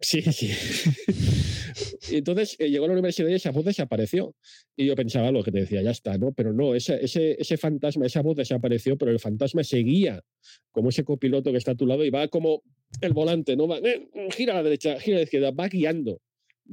[0.00, 0.50] Sí, sí.
[2.10, 4.34] Entonces eh, llegó a la universidad y esa voz desapareció.
[4.76, 6.32] Y yo pensaba lo que te decía, ya está, ¿no?
[6.32, 10.22] Pero no, ese, ese, ese fantasma, esa voz desapareció, pero el fantasma seguía
[10.70, 12.62] como ese copiloto que está a tu lado y va como
[13.00, 13.68] el volante, ¿no?
[13.68, 16.20] Va, eh, gira a la derecha, gira a la izquierda, va guiando,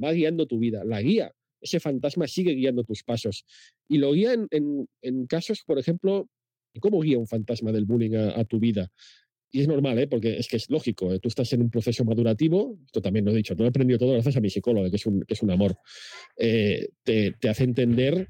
[0.02, 1.32] va guiando tu vida, la guía.
[1.60, 3.44] Ese fantasma sigue guiando tus pasos.
[3.88, 6.28] Y lo guía en, en, casos, por ejemplo,
[6.80, 8.90] ¿cómo guía un fantasma del bullying a tu vida?
[9.52, 10.06] Y es normal, ¿eh?
[10.06, 11.12] porque es que es lógico.
[11.12, 11.18] ¿eh?
[11.18, 14.12] Tú estás en un proceso madurativo, esto también lo he dicho, no he aprendido todo
[14.12, 15.76] gracias a mi psicólogo, que es un, que es un amor.
[16.36, 18.28] Eh, te, te, hace entender,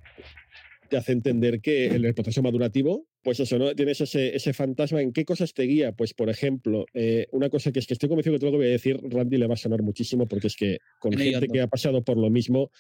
[0.88, 3.74] te hace entender que en el proceso madurativo, pues eso, ¿no?
[3.74, 5.02] Tienes ese, ese fantasma.
[5.02, 5.92] ¿En qué cosas te guía?
[5.92, 8.64] Pues, por ejemplo, eh, una cosa que es que estoy convencido que todo lo que
[8.64, 11.60] voy a decir, Randy le va a sonar muchísimo, porque es que con gente que
[11.60, 12.70] ha pasado por lo mismo,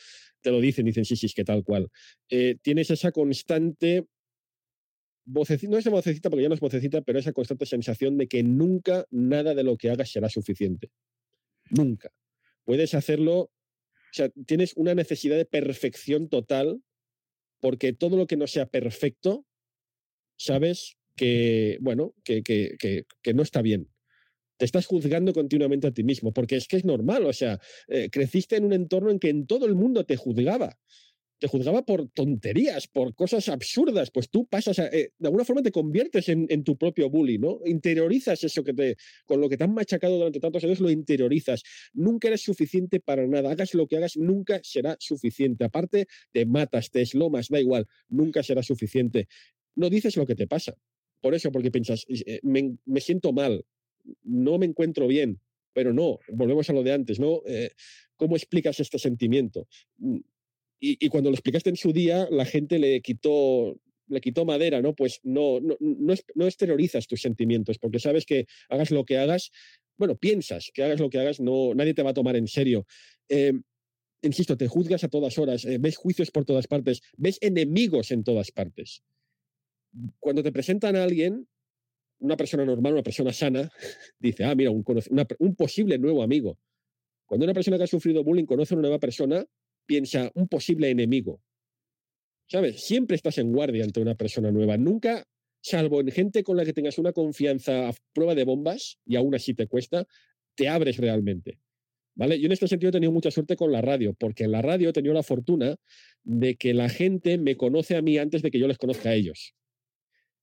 [0.40, 1.90] te lo dicen, dicen, sí, sí, es que tal cual.
[2.62, 4.06] tienes esa constante
[5.32, 9.06] no es vocecita porque ya no es vocecita, pero esa constante sensación de que nunca
[9.10, 10.90] nada de lo que hagas será suficiente.
[11.70, 12.12] Nunca.
[12.64, 13.50] Puedes hacerlo, o
[14.12, 16.82] sea, tienes una necesidad de perfección total
[17.60, 19.46] porque todo lo que no sea perfecto,
[20.36, 23.88] sabes que, bueno, que, que, que, no está bien.
[24.56, 28.08] Te estás juzgando continuamente a ti mismo, porque es que es normal, o sea, eh,
[28.10, 30.78] creciste en un entorno en que en todo el mundo te juzgaba.
[31.40, 35.62] Te juzgaba por tonterías, por cosas absurdas, pues tú pasas, a, eh, de alguna forma
[35.62, 37.60] te conviertes en, tu propio bully, ¿no?
[37.64, 41.62] Interiorizas eso que te, con lo que te han machacado durante tantos años, lo interiorizas.
[41.94, 45.64] Nunca eres suficiente para nada, hagas lo que hagas, nunca será suficiente.
[45.64, 49.26] Aparte, te matas, te eslomas, da igual, nunca será suficiente.
[49.74, 50.76] No dices lo que te pasa.
[51.22, 53.64] Por eso, porque piensas, eh, me, me siento mal,
[54.22, 55.40] no me encuentro bien,
[55.72, 57.40] pero no, volvemos a lo de antes, ¿no?
[57.46, 57.70] Eh,
[58.16, 59.66] ¿Cómo explicas este sentimiento?
[60.80, 63.78] Y, cuando lo explicaste en su día, la gente le quitó,
[64.08, 64.94] le quitó madera, ¿no?
[64.94, 69.50] Pues no, no, no, no exteriorizas tus sentimientos, porque sabes que hagas lo que hagas,
[69.98, 72.86] bueno, piensas que hagas lo que hagas, no, nadie te va a tomar en serio.
[73.28, 73.52] Eh,
[74.22, 78.24] insisto, te juzgas a todas horas, eh, ves juicios por todas partes, ves enemigos en
[78.24, 79.02] todas partes.
[80.18, 81.46] Cuando te presentan a alguien,
[82.20, 83.70] una persona normal, una persona sana,
[84.18, 84.82] dice, ah, mira, un,
[85.38, 86.58] un posible nuevo amigo.
[87.26, 89.44] Cuando una persona que ha sufrido bullying conoce a una nueva persona,
[89.90, 91.42] piensa un posible enemigo.
[92.46, 92.84] ¿Sabes?
[92.86, 94.76] Siempre estás en guardia ante una persona nueva.
[94.76, 95.26] Nunca,
[95.60, 99.34] salvo en gente con la que tengas una confianza a prueba de bombas, y aún
[99.34, 100.06] así te cuesta,
[100.54, 101.58] te abres realmente.
[102.14, 102.38] ¿Vale?
[102.38, 104.90] Yo en este sentido he tenido mucha suerte con la radio, porque en la radio
[104.90, 105.74] he tenido la fortuna
[106.22, 109.14] de que la gente me conoce a mí antes de que yo les conozca a
[109.14, 109.56] ellos.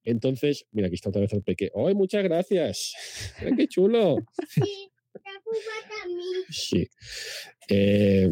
[0.03, 1.71] Entonces, mira, aquí está otra vez el peque.
[1.73, 2.93] ¡Ay, muchas gracias!
[3.57, 4.17] ¡Qué chulo!
[4.49, 4.91] Sí,
[6.49, 6.89] Sí.
[7.69, 8.31] Eh,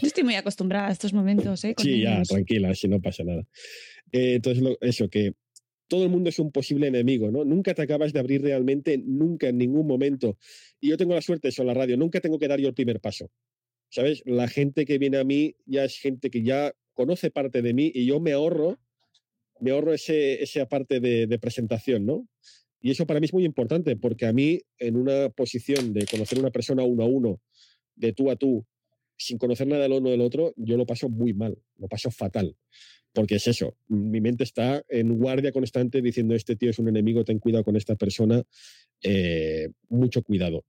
[0.00, 1.64] yo estoy muy acostumbrada a estos momentos.
[1.64, 1.74] ¿eh?
[1.78, 3.46] sí, ya, tranquila, si no pasa nada.
[4.12, 5.34] Eh, entonces, eso, que
[5.88, 7.44] todo el mundo es un posible enemigo, ¿no?
[7.44, 10.38] Nunca te acabas de abrir realmente, nunca, en ningún momento.
[10.80, 13.00] Y yo tengo la suerte, eso, la radio, nunca tengo que dar yo el primer
[13.00, 13.30] paso.
[13.90, 14.22] ¿Sabes?
[14.24, 17.92] La gente que viene a mí ya es gente que ya conoce parte de mí
[17.94, 18.78] y yo me ahorro,
[19.60, 22.26] me ahorro ese, esa parte de, de presentación, ¿no?
[22.82, 26.38] Y eso para mí es muy importante, porque a mí, en una posición de conocer
[26.38, 27.40] una persona uno a uno,
[27.94, 28.66] de tú a tú,
[29.16, 32.56] sin conocer nada del uno del otro, yo lo paso muy mal, lo paso fatal.
[33.12, 37.24] Porque es eso, mi mente está en guardia constante diciendo, este tío es un enemigo,
[37.24, 38.42] ten cuidado con esta persona,
[39.02, 40.64] eh, mucho cuidado.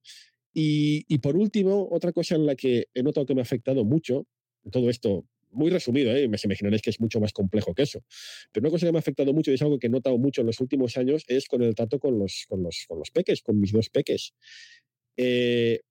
[0.53, 3.85] Y, y, por último, otra cosa en la que he notado que me ha afectado
[3.85, 4.27] mucho,
[4.71, 6.27] todo esto muy resumido, ¿eh?
[6.27, 8.03] me imaginaréis que es mucho más complejo que eso.
[8.51, 10.41] Pero una cosa que me ha afectado mucho y es algo que he notado mucho
[10.41, 13.41] en los últimos años es con el trato con los, con los, con los peques,
[13.41, 14.33] con mis dos peques.
[15.17, 15.81] Eh,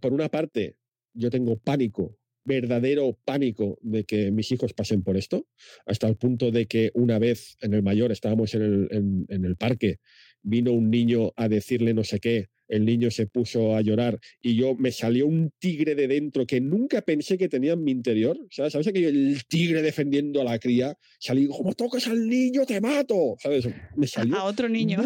[0.00, 0.76] por una parte,
[1.12, 5.46] yo tengo pánico, verdadero pánico de que mis hijos pasen por esto,
[5.86, 9.44] hasta el punto de que una vez en el mayor estábamos en el, en, en
[9.44, 9.98] el parque,
[10.42, 14.54] vino un niño a decirle no sé qué el niño se puso a llorar y
[14.54, 18.38] yo me salió un tigre de dentro que nunca pensé que tenía en mi interior.
[18.50, 18.72] ¿Sabes?
[18.72, 20.96] ¿Sabes que el tigre defendiendo a la cría?
[21.18, 23.36] Salí, como tocas al niño, te mato.
[23.40, 23.68] ¿Sabes?
[23.96, 24.36] Me salió.
[24.36, 25.00] A otro niño.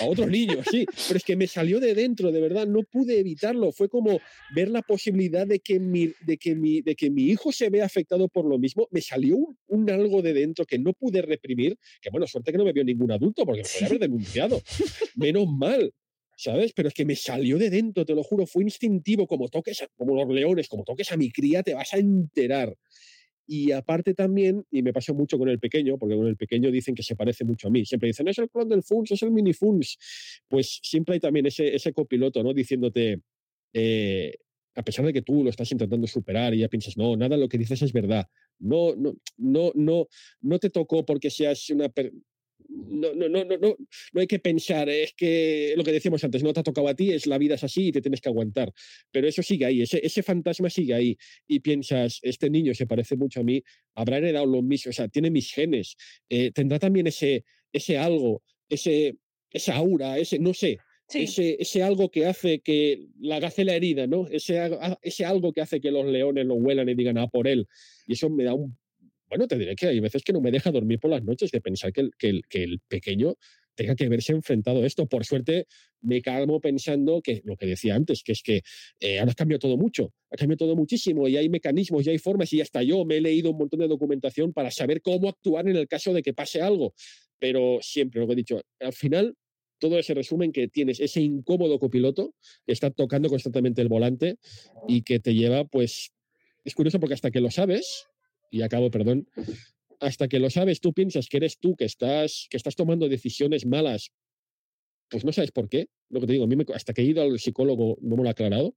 [0.00, 0.84] a otro niño, sí.
[1.08, 2.66] Pero es que me salió de dentro, de verdad.
[2.66, 3.72] No pude evitarlo.
[3.72, 4.20] Fue como
[4.54, 7.86] ver la posibilidad de que mi, de que mi, de que mi hijo se vea
[7.86, 8.88] afectado por lo mismo.
[8.90, 9.38] Me salió
[9.68, 11.78] un, algo de dentro que no pude reprimir.
[12.02, 14.59] Que bueno, suerte que no me vio ningún adulto porque me podría haber denunciado.
[15.16, 15.92] Menos mal.
[16.40, 16.72] ¿sabes?
[16.72, 20.14] Pero es que me salió de dentro, te lo juro, fue instintivo, como toques, como
[20.14, 22.74] los leones, como toques a mi cría, te vas a enterar.
[23.46, 26.94] Y aparte también, y me pasó mucho con el pequeño, porque con el pequeño dicen
[26.94, 27.84] que se parece mucho a mí.
[27.84, 29.98] Siempre dicen, es el clon del Funs, es el mini Funs.
[30.48, 32.54] Pues siempre hay también ese, ese copiloto, ¿no?
[32.54, 33.20] Diciéndote,
[33.72, 34.36] eh,
[34.76, 37.48] a pesar de que tú lo estás intentando superar y ya piensas, no, nada lo
[37.48, 38.26] que dices es verdad.
[38.60, 40.06] No, no, no, no,
[40.40, 41.92] no te tocó porque seas una,
[42.70, 43.76] no, no, no, no, no,
[44.12, 46.94] no hay que pensar, es que lo que decíamos antes, no te ha tocado a
[46.94, 48.72] ti, es la vida es así y te tienes que aguantar.
[49.10, 51.18] Pero eso sigue ahí, ese, ese fantasma sigue ahí.
[51.46, 53.62] Y piensas, este niño se parece mucho a mí,
[53.94, 55.96] habrá heredado lo mismo, o sea, tiene mis genes,
[56.28, 59.16] eh, tendrá también ese, ese algo, ese,
[59.50, 60.78] esa aura, ese, no sé,
[61.12, 64.28] Ese, ese, algo que hace que la gacela herida, ¿no?
[64.30, 64.60] Ese,
[65.02, 67.66] ese algo que hace que los leones lo huelan y digan, ah, por él.
[68.06, 68.78] Y eso me da un
[69.30, 71.60] bueno, te diré que hay veces que no me deja dormir por las noches de
[71.60, 73.36] pensar que el, que el, que el pequeño
[73.74, 75.06] tenga que verse enfrentado a esto.
[75.06, 75.66] Por suerte,
[76.02, 78.62] me calmo pensando que lo que decía antes, que es que
[79.00, 82.18] eh, ahora ha cambiado todo mucho, ha cambiado todo muchísimo y hay mecanismos y hay
[82.18, 85.66] formas y hasta yo me he leído un montón de documentación para saber cómo actuar
[85.68, 86.92] en el caso de que pase algo.
[87.38, 89.34] Pero siempre, lo que he dicho, al final
[89.78, 92.34] todo se resume en que tienes ese incómodo copiloto
[92.66, 94.36] que está tocando constantemente el volante
[94.86, 96.12] y que te lleva, pues,
[96.64, 98.09] es curioso porque hasta que lo sabes,
[98.50, 99.28] y acabo, perdón,
[100.00, 103.66] hasta que lo sabes, tú piensas que eres tú, que estás, que estás tomando decisiones
[103.66, 104.10] malas,
[105.08, 105.88] pues no sabes por qué.
[106.08, 108.28] Lo que te digo, a mí hasta que he ido al psicólogo no me lo
[108.28, 108.74] ha aclarado,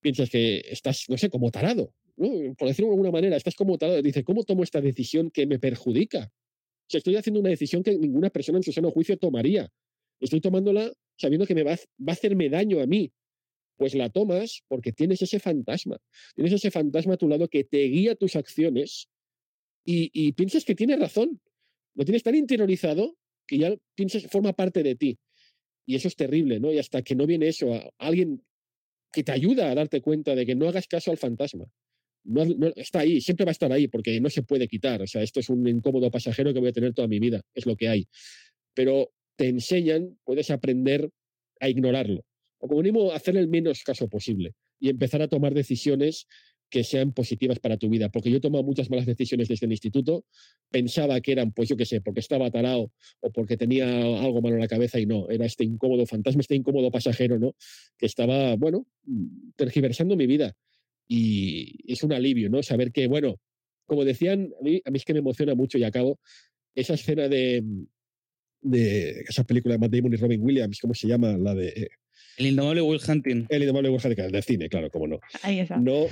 [0.00, 4.02] piensas que estás, no sé, como tarado, por decirlo de alguna manera, estás como tarado.
[4.02, 6.32] Dice, ¿cómo tomo esta decisión que me perjudica?
[6.32, 9.70] O sea, estoy haciendo una decisión que ninguna persona en su sano juicio tomaría.
[10.20, 13.12] Estoy tomándola sabiendo que me va, va a hacerme daño a mí.
[13.78, 15.98] Pues la tomas porque tienes ese fantasma.
[16.34, 19.08] Tienes ese fantasma a tu lado que te guía tus acciones
[19.84, 21.40] y, piensas que tiene razón.
[21.94, 25.18] Lo tienes tan interiorizado que ya piensas, forma parte de ti.
[25.86, 26.70] Y eso es terrible, ¿no?
[26.70, 28.44] Y hasta que no viene eso, a alguien
[29.10, 31.64] que te ayuda a darte cuenta de que no hagas caso al fantasma.
[32.24, 32.42] No,
[32.76, 35.00] está ahí, siempre va a estar ahí, porque no se puede quitar.
[35.00, 37.64] O sea, esto es un incómodo pasajero que voy a tener toda mi vida, es
[37.64, 38.06] lo que hay.
[38.74, 41.08] Pero te enseñan, puedes aprender
[41.60, 42.27] a ignorarlo.
[42.58, 46.26] O como mínimo, hacer el menos caso posible y empezar a tomar decisiones
[46.70, 48.10] que sean positivas para tu vida.
[48.10, 50.24] Porque yo he tomado muchas malas decisiones desde el instituto,
[50.70, 54.56] pensaba que eran, pues yo qué sé, porque estaba tarao o porque tenía algo malo
[54.56, 57.54] en la cabeza y no, era este incómodo fantasma, este incómodo pasajero, ¿no?
[57.96, 58.86] Que estaba, bueno,
[59.56, 60.54] tergiversando mi vida.
[61.06, 62.62] Y es un alivio, ¿no?
[62.62, 63.40] Saber que, bueno,
[63.86, 66.20] como decían, a mí, es que me emociona mucho y acabo
[66.74, 67.64] esa escena de,
[68.60, 71.36] de esa película de Matt Damon y Robin Williams, ¿cómo se llama?
[71.38, 71.88] La de...
[72.38, 73.46] El indomable Will Hunting.
[73.48, 75.20] El indomable Will Hunting, el de cine, claro, cómo no.
[75.42, 75.76] Ahí está.
[75.76, 76.06] No,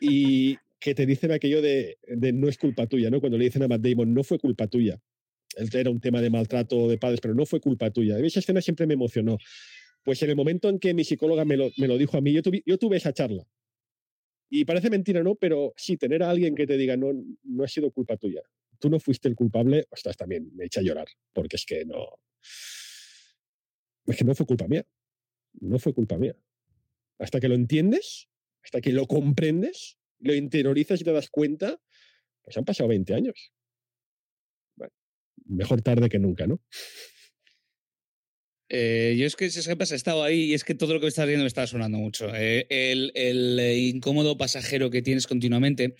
[0.00, 3.20] y que te dicen aquello de, de, no es culpa tuya, ¿no?
[3.20, 5.00] Cuando le dicen a Matt Damon, no fue culpa tuya.
[5.56, 8.18] Era un tema de maltrato de padres, pero no fue culpa tuya.
[8.18, 9.38] Esa escena siempre me emocionó.
[10.02, 12.32] Pues en el momento en que mi psicóloga me lo, me lo dijo a mí,
[12.32, 13.46] yo tuve, yo tuve esa charla.
[14.48, 15.36] Y parece mentira, ¿no?
[15.36, 17.12] Pero sí, tener a alguien que te diga, no,
[17.44, 18.40] no ha sido culpa tuya.
[18.80, 22.06] Tú no fuiste el culpable, ostras, también me echa a llorar, porque es que no.
[24.06, 24.84] Es que no fue culpa mía.
[25.54, 26.36] No fue culpa mía.
[27.18, 28.28] Hasta que lo entiendes,
[28.62, 31.80] hasta que lo comprendes, lo interiorizas y te das cuenta,
[32.42, 33.52] pues han pasado 20 años.
[34.76, 34.92] Bueno,
[35.46, 36.60] mejor tarde que nunca, ¿no?
[38.72, 39.94] Eh, yo es que, ¿sabes qué pasa?
[39.94, 41.98] He estado ahí y es que todo lo que me estás diciendo me está sonando
[41.98, 42.32] mucho.
[42.34, 45.96] Eh, el, el, incómodo pasajero que tienes continuamente.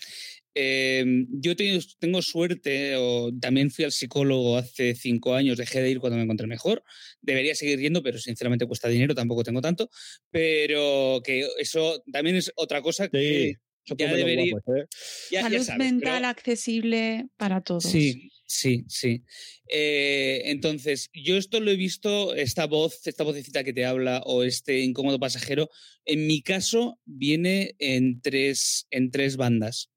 [0.55, 5.91] Eh, yo tengo, tengo, suerte, o también fui al psicólogo hace cinco años, dejé de
[5.91, 6.83] ir cuando me encontré mejor.
[7.21, 9.89] Debería seguir yendo, pero sinceramente cuesta dinero, tampoco tengo tanto.
[10.31, 13.55] Pero que eso también es otra cosa que
[13.85, 13.95] Sí.
[13.97, 14.53] ya debería.
[14.53, 14.87] Guapos, ¿eh?
[15.31, 17.85] ya- ya Salud sabes, mental pero- accesible para todos.
[17.85, 19.23] Sí, sí, sí.
[19.69, 24.43] Eh, entonces, yo esto lo he visto, esta voz, esta vocecita que te habla o
[24.43, 25.71] este incómodo pasajero,
[26.05, 29.91] en mi caso viene en tres, en tres bandas.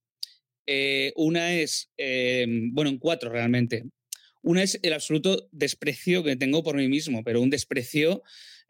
[0.65, 3.83] Eh, una es, eh, bueno, en cuatro realmente.
[4.41, 8.23] Una es el absoluto desprecio que tengo por mí mismo, pero un desprecio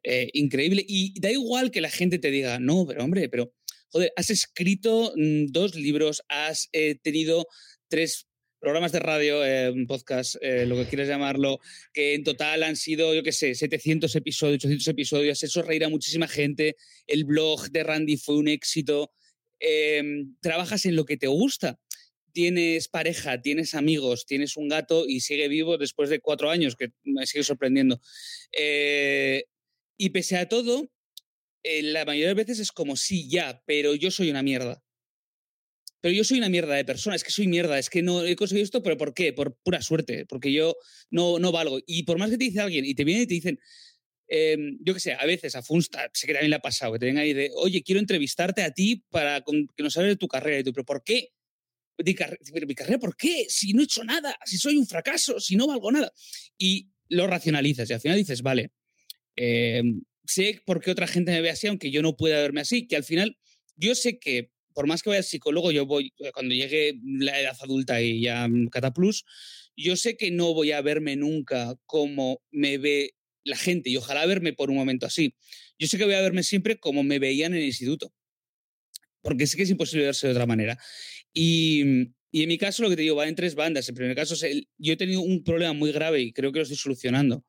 [0.04, 0.84] eh, increíble.
[0.88, 3.54] Y da igual que la gente te diga, no, pero hombre, pero,
[3.90, 6.70] joder, has escrito mm, dos libros, has
[7.02, 7.48] tenido
[7.88, 8.28] tres
[8.60, 11.60] programas de radio, eh, podcast, lo que quieras llamarlo,
[11.92, 15.90] que en total han sido, yo qué sé, 700 episodios, 800 episodios, hecho reír a
[15.90, 19.12] muchísima gente, el blog de Randy fue un éxito,
[19.66, 21.80] eh, trabajas en lo que te gusta,
[22.34, 26.90] tienes pareja, tienes amigos, tienes un gato y sigue vivo después de cuatro años, que
[27.04, 28.02] me sigue sorprendiendo.
[28.52, 29.46] Eh,
[29.98, 30.92] y pese a todo,
[31.64, 34.84] eh, la mayoría de veces es como, sí, ya, pero yo soy una mierda.
[36.02, 38.36] Pero yo soy una mierda de persona, es que soy mierda, es que no he
[38.36, 39.32] conseguido esto, pero ¿por qué?
[39.32, 40.76] Por pura suerte, porque yo
[41.10, 41.80] no, no valgo.
[41.88, 43.60] Y por más que te dice alguien y te viene y te dicen,
[44.28, 47.00] eh, yo qué sé, a veces a Funsta, sé que también le ha pasado, que
[47.00, 50.28] te vengan ahí de, oye, quiero entrevistarte a ti para que nos hables de tu
[50.28, 50.60] carrera.
[50.60, 51.30] Y tú, ¿pero por qué?
[51.98, 52.16] Mi,
[52.54, 53.46] pero mi carrera, ¿por qué?
[53.50, 56.12] Si no he hecho nada, si soy un fracaso, si no valgo nada.
[56.58, 58.72] Y lo racionalizas y al final dices, vale,
[59.36, 59.84] eh,
[60.26, 62.96] sé por qué otra gente me ve así, aunque yo no pueda verme así, que
[62.96, 63.38] al final
[63.76, 67.40] yo sé que por más que vaya al psicólogo, yo voy, eh, cuando llegue la
[67.40, 69.24] edad adulta y ya mm, Cataplus,
[69.76, 74.26] yo sé que no voy a verme nunca como me ve la gente y ojalá
[74.26, 75.36] verme por un momento así.
[75.78, 78.14] Yo sé que voy a verme siempre como me veían en el instituto,
[79.22, 80.78] porque sé que es imposible verse de otra manera.
[81.34, 83.88] Y, y en mi caso, lo que te digo, va en tres bandas.
[83.90, 84.36] En primer caso,
[84.78, 87.46] yo he tenido un problema muy grave y creo que lo estoy solucionando,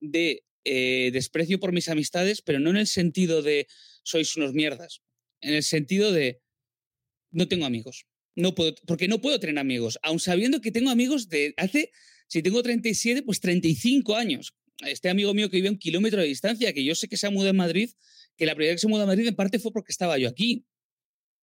[0.00, 3.66] de eh, desprecio por mis amistades, pero no en el sentido de
[4.02, 5.00] sois unos mierdas,
[5.40, 6.42] en el sentido de
[7.30, 8.06] no tengo amigos.
[8.36, 11.90] No puedo, porque no puedo tener amigos, aun sabiendo que tengo amigos de hace,
[12.28, 14.54] si tengo 37, pues 35 años.
[14.86, 17.26] Este amigo mío que vive a un kilómetro de distancia, que yo sé que se
[17.26, 17.90] ha mudado a Madrid,
[18.36, 20.28] que la primera vez que se mudó a Madrid en parte fue porque estaba yo
[20.28, 20.64] aquí.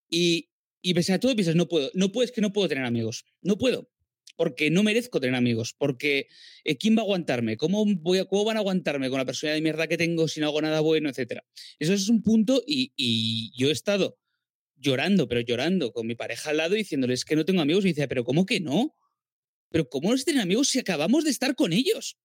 [0.10, 0.50] Y,
[0.82, 3.26] y pese a todo piensas, no puedo, no puedo, es que no puedo tener amigos,
[3.42, 3.90] no puedo,
[4.36, 6.28] porque no merezco tener amigos, porque
[6.64, 7.58] eh, ¿quién va a aguantarme?
[7.58, 10.48] ¿Cómo, voy ¿Cómo van a aguantarme con la personalidad de mierda que tengo si no
[10.48, 11.44] hago nada bueno, etcétera?
[11.80, 14.18] Eso es un punto y, y yo he estado
[14.76, 18.08] llorando, pero llorando con mi pareja al lado diciéndoles que no tengo amigos y dice,
[18.08, 18.96] pero ¿cómo que no?
[19.70, 22.18] Pero ¿cómo no tienen amigos si acabamos de estar con ellos?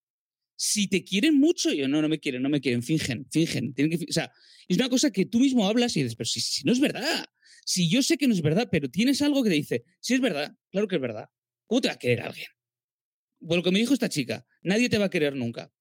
[0.65, 3.75] Si te quieren mucho, yo no, no me quieren, no me quieren, fingen, fingen.
[3.75, 4.31] Tienen que, o sea,
[4.69, 7.27] es una cosa que tú mismo hablas y dices, pero si, si no es verdad,
[7.65, 10.21] si yo sé que no es verdad, pero tienes algo que te dice, si es
[10.21, 11.29] verdad, claro que es verdad.
[11.67, 12.47] ¿Cómo te va a querer alguien?
[13.45, 15.73] Por lo que me dijo esta chica, nadie te va a querer nunca.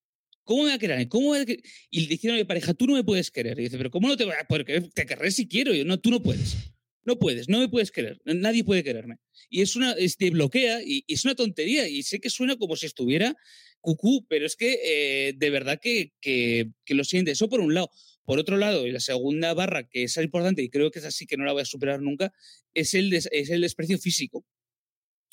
[0.44, 1.08] ¿Cómo me va a querer?
[1.08, 3.60] ¿Cómo Y diciendo a mi pareja, tú no me puedes querer.
[3.60, 4.90] Y dice, pero ¿cómo no te voy a poder querer?
[4.92, 5.74] Te querré si quiero.
[5.74, 6.58] yo, no, tú no puedes.
[7.04, 8.20] No puedes, no me puedes querer.
[8.26, 9.18] Nadie puede quererme.
[9.50, 11.88] Y es una, te bloquea y, es una tontería.
[11.88, 13.36] Y sé que suena como si estuviera
[13.82, 17.32] cucú, pero es que eh, de verdad que, que, lo siente.
[17.32, 17.90] Eso por un lado.
[18.24, 21.26] Por otro lado, y la segunda barra, que es importante y creo que es así
[21.26, 22.32] que no la voy a superar nunca,
[22.74, 24.46] es el, es el desprecio físico.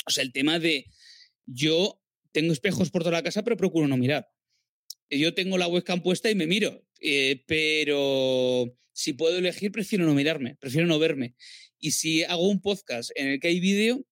[0.06, 0.86] O sea, el tema de
[1.46, 2.00] yo
[2.32, 4.28] tengo espejos por toda la casa, pero procuro no mirar
[5.16, 10.14] yo tengo la webcam puesta y me miro, eh, pero si puedo elegir, prefiero no
[10.14, 11.34] mirarme, prefiero no verme.
[11.78, 14.04] Y si hago un podcast en el que hay vídeo,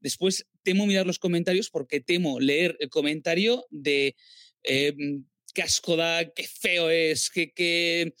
[0.00, 4.16] después temo mirar los comentarios porque temo leer el comentario de
[4.64, 4.94] eh,
[5.54, 8.14] qué asco da, qué feo es, que, que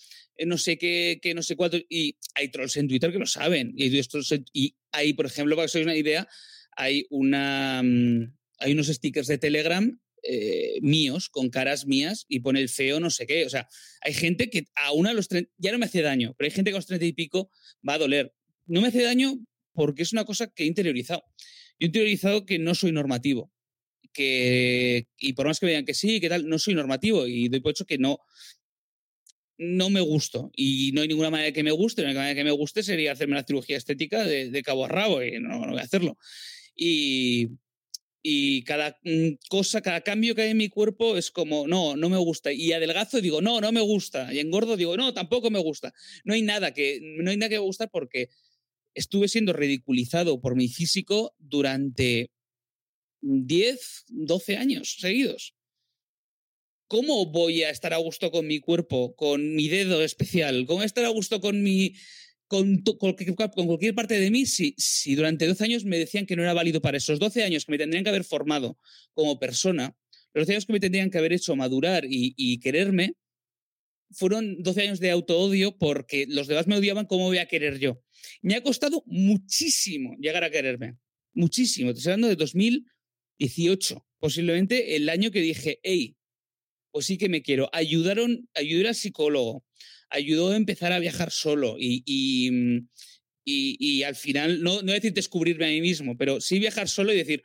[0.46, 1.78] no sé qué, que no sé cuánto.
[1.88, 3.72] Y hay trolls en Twitter que lo saben.
[3.76, 6.28] Y, hay, por ejemplo, para que os hagáis una idea,
[6.76, 7.82] hay una.
[7.82, 13.00] Mm, hay unos stickers de Telegram eh, míos, con caras mías, y pone el feo
[13.00, 13.44] no sé qué.
[13.44, 13.68] O sea,
[14.02, 16.76] hay gente que a los 30, ya no me hace daño, pero hay gente que
[16.76, 17.50] a los 30 y pico
[17.86, 18.32] va a doler.
[18.66, 19.34] No me hace daño
[19.72, 21.24] porque es una cosa que he interiorizado.
[21.78, 23.50] Yo he interiorizado que no soy normativo.
[24.12, 27.48] Que, y por más que me digan que sí, que tal, no soy normativo y
[27.48, 28.18] doy por hecho que no,
[29.56, 32.02] no me gusto y no hay ninguna manera que me guste.
[32.02, 34.88] La única manera que me guste sería hacerme la cirugía estética de, de cabo a
[34.88, 36.18] rabo y no, no voy a hacerlo.
[36.74, 37.48] Y,
[38.22, 42.08] y cada mm, cosa, cada cambio que hay en mi cuerpo es como, no, no
[42.08, 42.52] me gusta.
[42.52, 44.32] Y adelgazo digo, no, no me gusta.
[44.32, 45.92] Y engordo digo, no, tampoco me gusta.
[46.24, 48.30] No hay nada que, no hay nada que me gusta porque
[48.94, 52.30] estuve siendo ridiculizado por mi físico durante
[53.20, 55.54] 10, 12 años seguidos.
[56.88, 60.66] ¿Cómo voy a estar a gusto con mi cuerpo, con mi dedo especial?
[60.66, 61.94] ¿Cómo voy a estar a gusto con mi,
[62.52, 64.74] con, cualquier parte de mí si,
[65.14, 67.78] durante 12 años me decían que no era válido para esos 12 años que me
[67.78, 68.78] tendrían que haber formado
[69.14, 69.96] como persona,
[70.34, 73.14] los 12 años que me tendrían que haber hecho madurar y, quererme,
[74.10, 78.02] fueron 12 años de auto-odio porque los demás me odiaban, ¿cómo voy a querer yo?
[78.40, 80.96] Me ha costado muchísimo llegar a quererme.
[81.34, 81.90] Muchísimo.
[81.90, 86.16] Estoy hablando de 2018, posiblemente el año que dije, hey,
[86.90, 87.70] pues sí que me quiero.
[87.72, 89.64] Ayudaron, ayudar al psicólogo,
[90.10, 92.88] ayudó a empezar a viajar solo y, mm,
[93.44, 97.12] y, y, al final, no, no decir descubrirme a mí mismo, pero sí viajar solo
[97.12, 97.42] y decir,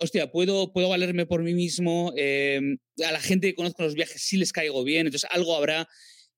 [0.00, 4.22] hostia, puedo, puedo valerme por mí mismo, em, a la gente que conozco los viajes
[4.22, 5.88] sí les caigo bien, entonces algo habrá.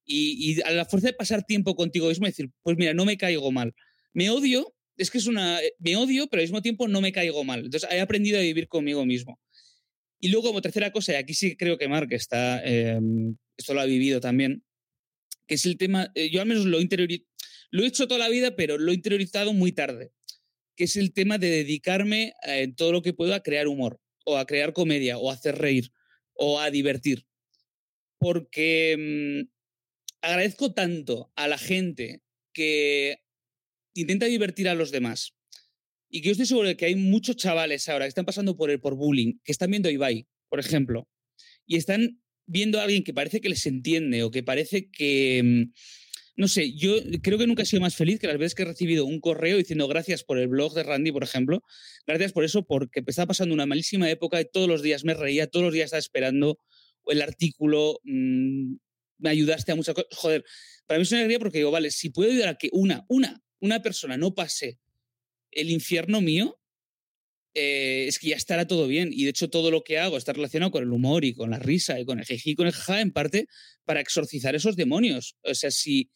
[0.04, 3.16] Y, y, a la fuerza de pasar tiempo contigo mismo, decir, pues mira, no me
[3.16, 3.74] caigo mal.
[4.12, 5.62] Me odio, es que es una.
[5.62, 7.64] Eh, me odio, pero al mismo tiempo no me caigo mal.
[7.64, 9.40] Entonces he aprendido a vivir conmigo mismo.
[10.20, 12.62] Y luego, como tercera cosa, y aquí sí creo que Mark está.
[12.64, 14.62] Em, esto lo ha vivido también
[15.46, 18.56] que es el tema, eh, yo al menos lo, lo he hecho toda la vida,
[18.56, 20.12] pero lo he interiorizado muy tarde,
[20.76, 24.00] que es el tema de dedicarme eh, en todo lo que puedo a crear humor,
[24.24, 25.92] o a crear comedia, o a hacer reír,
[26.34, 27.26] o a divertir.
[28.18, 28.96] Porque
[29.46, 29.53] mm,
[30.24, 32.22] agradezco tanto a la gente
[32.52, 33.18] que
[33.94, 35.34] intenta divertir a los demás.
[36.08, 38.70] Y que yo estoy seguro de que hay muchos chavales ahora que están pasando por
[38.70, 41.08] el por bullying, que están viendo a Ibai, por ejemplo,
[41.66, 45.42] y están viendo a alguien que parece que les entiende o que parece que...
[45.44, 45.72] Mm,
[46.36, 48.66] no sé, yo creo que nunca he sido más feliz que las veces que he
[48.66, 51.62] recibido un correo diciendo gracias por el blog de Randy, por ejemplo.
[52.08, 55.46] Gracias por eso, porque estaba pasando una malísima época y todos los días me reía,
[55.46, 56.58] todos los días estaba esperando
[57.06, 58.76] el artículo, mm,
[59.18, 60.08] me ayudaste a muchas cosas.
[60.16, 60.44] Joder,
[60.86, 63.42] para mí es una alegría porque digo, vale, si puedo ayudar a que una, una,
[63.60, 64.78] una persona no pase
[65.50, 66.60] el infierno mío,
[67.54, 69.10] eh, es que ya estará todo bien.
[69.12, 71.58] Y de hecho, todo lo que hago está relacionado con el humor y con la
[71.58, 73.46] risa y con el jeji y con el jaja, en parte
[73.84, 75.36] para exorcizar esos demonios.
[75.42, 76.10] O sea, si,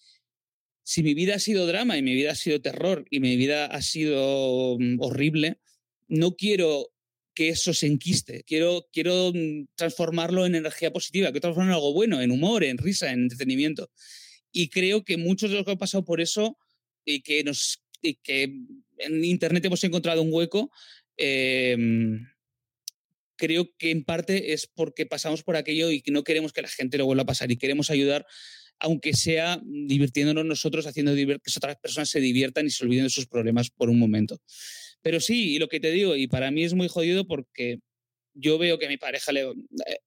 [0.83, 3.67] si mi vida ha sido drama y mi vida ha sido terror y mi vida
[3.67, 5.61] ha sido mm, horrible,
[6.09, 6.93] no quiero
[7.39, 8.43] que eso se enquiste.
[8.45, 12.79] Quiero, quiero mm, transformarlo en energía positiva, quiero transformarlo en algo bueno, en humor, en
[12.79, 13.91] risa, en entretenimiento.
[14.51, 16.59] Y creo que muchos de los que han pasado por eso
[17.05, 18.45] y que nos y que
[18.99, 20.71] en internet hemos encontrado un hueco,
[21.19, 22.29] Em,
[23.37, 26.97] creo que en parte es porque pasamos por aquello y no queremos que la gente
[26.97, 28.25] lo vuelva a pasar y queremos ayudar,
[28.79, 33.27] aunque sea divirtiéndonos nosotros, haciendo que otras personas se diviertan y se olviden de sus
[33.27, 34.41] problemas por un momento.
[35.03, 37.79] Pero sí, y lo que te digo, y para mí es muy jodido porque
[38.35, 39.99] yo veo que mi pareja le, eh,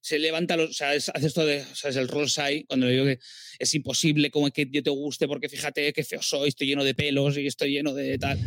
[0.00, 2.92] se levanta, los, o sea, hace esto de, o sea, es el rosai, cuando le
[2.92, 3.18] digo que
[3.58, 6.94] es imposible como que yo te guste porque fíjate qué feo soy, estoy lleno de
[6.94, 8.38] pelos y estoy lleno de tal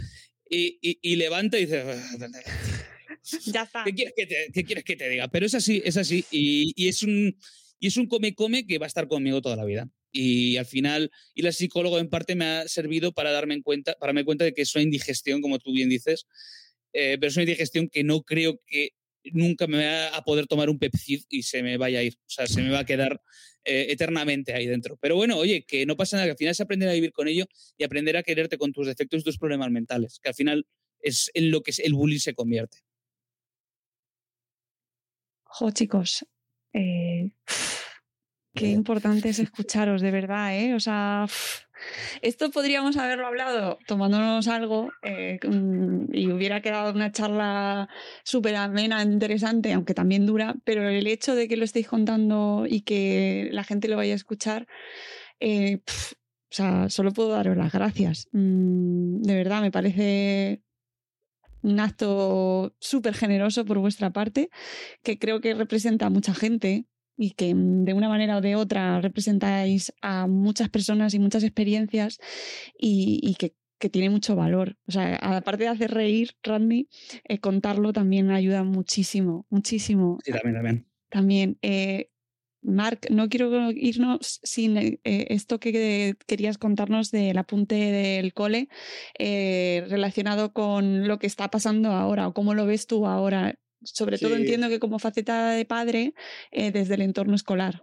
[0.49, 1.83] y, levanta y dice...
[3.47, 3.83] Ya está.
[3.83, 5.27] ¿Qué quieres que te, quieres que te diga?
[5.29, 6.23] Pero es así, es así.
[6.29, 7.35] Y, es un,
[7.79, 9.89] y es un come-come que va a estar conmigo toda la vida.
[10.17, 13.95] Y al final, y la psicólogo en parte me ha servido para darme en cuenta,
[13.95, 16.25] para darme cuenta de que es una indigestión, como tú bien dices,
[16.93, 18.91] eh, pero es una indigestión que no creo que
[19.33, 22.15] nunca me va a poder tomar un Pepcid y se me vaya a ir.
[22.17, 23.21] O sea, se me va a quedar
[23.65, 24.97] eh, eternamente ahí dentro.
[25.01, 27.27] Pero bueno, oye, que no pasa nada, que al final es aprender a vivir con
[27.27, 27.45] ello
[27.77, 30.65] y aprender a quererte con tus defectos y tus problemas mentales, que al final
[31.01, 32.77] es en lo que el bullying se convierte.
[35.43, 36.25] Jo, chicos,
[36.71, 37.31] eh,
[38.55, 40.73] qué importante es escucharos, de verdad, ¿eh?
[40.73, 41.27] O sea,
[42.21, 45.39] esto podríamos haberlo hablado tomándonos algo eh,
[46.11, 47.89] y hubiera quedado una charla
[48.23, 52.81] súper amena, interesante, aunque también dura, pero el hecho de que lo estéis contando y
[52.81, 54.67] que la gente lo vaya a escuchar,
[55.39, 58.27] eh, o sea, solo puedo daros las gracias.
[58.31, 60.61] Mm, de verdad, me parece
[61.61, 64.49] un acto súper generoso por vuestra parte,
[65.03, 66.85] que creo que representa a mucha gente
[67.17, 72.19] y que de una manera o de otra representáis a muchas personas y muchas experiencias
[72.77, 73.53] y, que,
[73.91, 74.77] tiene mucho valor.
[74.87, 76.89] O sea, aparte de hacer reír, Randy,
[77.23, 80.17] eh, contarlo también ayuda muchísimo, muchísimo.
[80.23, 80.87] Sí, también, también.
[81.09, 81.59] También.
[81.61, 82.09] Eh,
[82.63, 88.69] Marc, no quiero irnos sin eh, esto que querías contarnos del apunte del cole
[89.19, 94.35] relacionado con lo que está pasando ahora o cómo lo ves tú ahora sobre todo
[94.35, 96.13] entiendo que como faceta de padre
[96.51, 97.81] eh, desde el entorno escolar.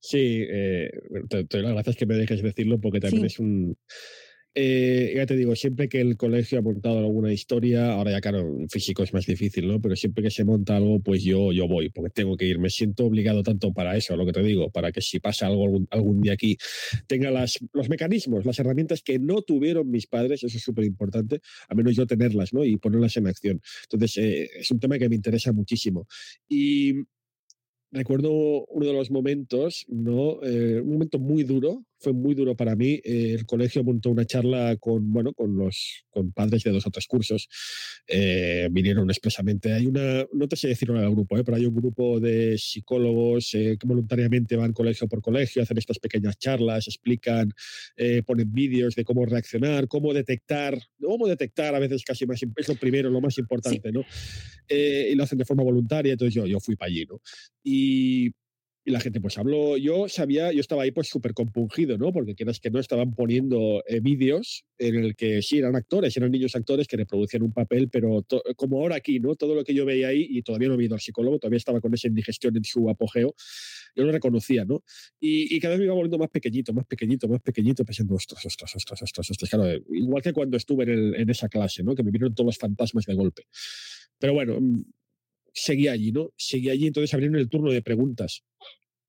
[0.00, 0.90] Sí, eh,
[1.28, 3.76] te, doy las gracias que me dejes decirlo porque también es un
[4.54, 8.58] eh, ya te digo, siempre que el colegio ha montado alguna historia, ahora ya claro,
[8.68, 9.80] físico es más difícil, ¿no?
[9.80, 12.58] Pero siempre que se monta algo, pues yo, yo voy, porque tengo que ir.
[12.58, 15.64] Me siento obligado tanto para eso, lo que te digo, para que si pasa algo
[15.64, 16.58] algún, algún día aquí,
[17.06, 21.40] tenga las, los mecanismos, las herramientas que no tuvieron mis padres, eso es súper importante,
[21.68, 22.64] a menos yo tenerlas, ¿no?
[22.64, 23.60] Y ponerlas en acción.
[23.84, 26.06] Entonces, eh, es un tema que me interesa muchísimo.
[26.46, 27.04] Y
[27.90, 30.42] recuerdo uno de los momentos, ¿no?
[30.42, 33.00] Eh, un momento muy duro, fue muy duro para mí.
[33.04, 36.90] Eh, el colegio montó una charla con, bueno, con los con padres de dos o
[36.90, 37.48] tres cursos.
[38.06, 39.72] Eh, vinieron expresamente.
[39.72, 43.50] Hay una, no te sé decirlo en el grupo, pero hay un grupo de psicólogos
[43.52, 47.52] que voluntariamente van colegio por colegio, hacen estas pequeñas charlas, explican,
[48.26, 52.74] ponen vídeos de cómo reaccionar, cómo detectar, cómo detectar a veces casi más, es lo
[52.76, 54.04] primero, lo más importante, ¿no?
[54.68, 57.20] y lo hacen de forma voluntaria, entonces yo, yo fui para allí, ¿no?
[57.62, 58.32] Y,
[58.90, 62.12] la gente pues habló, yo sabía, yo estaba ahí pues súper compungido, ¿no?
[62.12, 66.32] Porque quieras que no estaban poniendo eh, vídeos en el que sí eran actores, eran
[66.32, 68.26] niños actores que reproducían un papel, pero
[68.56, 69.36] como ahora aquí, ¿no?
[69.36, 71.80] Todo lo que yo veía ahí, y todavía no he ido al psicólogo, todavía estaba
[71.80, 73.34] con esa indigestión en su apogeo,
[73.94, 74.82] yo lo reconocía, ¿no?
[75.20, 78.74] Y, cada vez me iba volviendo más pequeñito, más pequeñito, más pequeñito, pensando, ostras, ostras,
[78.74, 79.50] ostras, ostras, ostras.
[79.50, 81.94] Claro, igual que cuando estuve en, en esa clase, ¿no?
[81.94, 83.44] Que me vieron todos los fantasmas de golpe.
[84.18, 84.58] Pero bueno,
[85.52, 86.32] seguía allí, ¿no?
[86.36, 88.42] Seguía allí, entonces abrieron el turno de preguntas.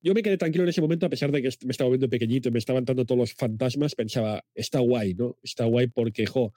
[0.02, 2.50] Yo me quedé tranquilo en ese momento, a pesar de que me estaba viendo pequeñito
[2.50, 5.38] y me estaban dando todos los fantasmas, pensaba, está guay, ¿no?
[5.42, 6.52] Está guay porque, jo,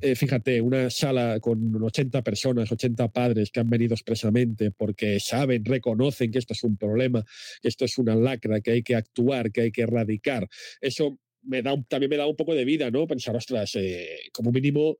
[0.00, 5.64] eh, fíjate, una sala con 80 personas, 80 padres que han venido expresamente porque saben,
[5.64, 7.24] reconocen que esto es un problema,
[7.60, 10.48] que esto es una lacra, que hay que actuar, que hay que erradicar.
[10.80, 13.06] Eso me da también me da un poco de vida, ¿no?
[13.06, 14.96] Pensar, ostras, eh, como mínimo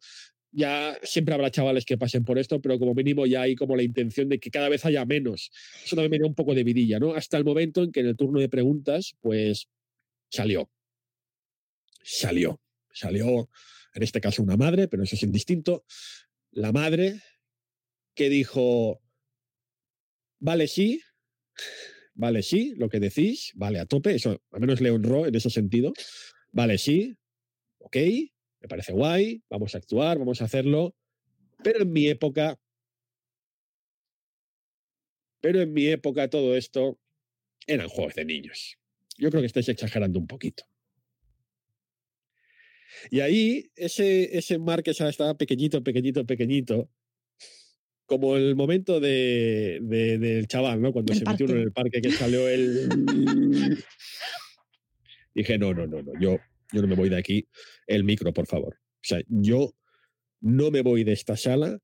[0.58, 3.84] ya siempre habrá chavales que pasen por esto, pero como mínimo ya hay como la
[3.84, 5.52] intención de que cada vez haya menos.
[5.84, 7.14] Eso también me un poco de vidilla, ¿no?
[7.14, 9.68] Hasta el momento en que en el turno de preguntas, pues
[10.28, 10.68] salió.
[12.02, 12.60] Salió.
[12.92, 13.48] Salió,
[13.94, 15.84] en este caso, una madre, pero eso es indistinto.
[16.50, 17.20] La madre
[18.14, 19.00] que dijo,
[20.40, 21.00] vale, sí,
[22.14, 25.50] vale, sí, lo que decís, vale, a tope, eso al menos le honró en ese
[25.50, 25.92] sentido.
[26.50, 27.16] Vale, sí,
[27.78, 27.96] ok,
[28.60, 30.94] me parece guay, vamos a actuar, vamos a hacerlo,
[31.62, 32.58] pero en mi época,
[35.40, 36.98] pero en mi época todo esto
[37.66, 38.78] eran juegos de niños.
[39.16, 40.64] Yo creo que estáis exagerando un poquito.
[43.10, 46.90] Y ahí ese, ese mar que estaba pequeñito, pequeñito, pequeñito,
[48.06, 50.92] como el momento de, del chaval, ¿no?
[50.92, 52.88] Cuando se metió uno en el parque que salió el...
[55.34, 56.38] Dije, no, no, no, no, yo
[56.72, 57.48] yo no me voy de aquí.
[57.88, 58.76] El micro, por favor.
[58.76, 59.74] O sea, yo
[60.40, 61.80] no me voy de esta sala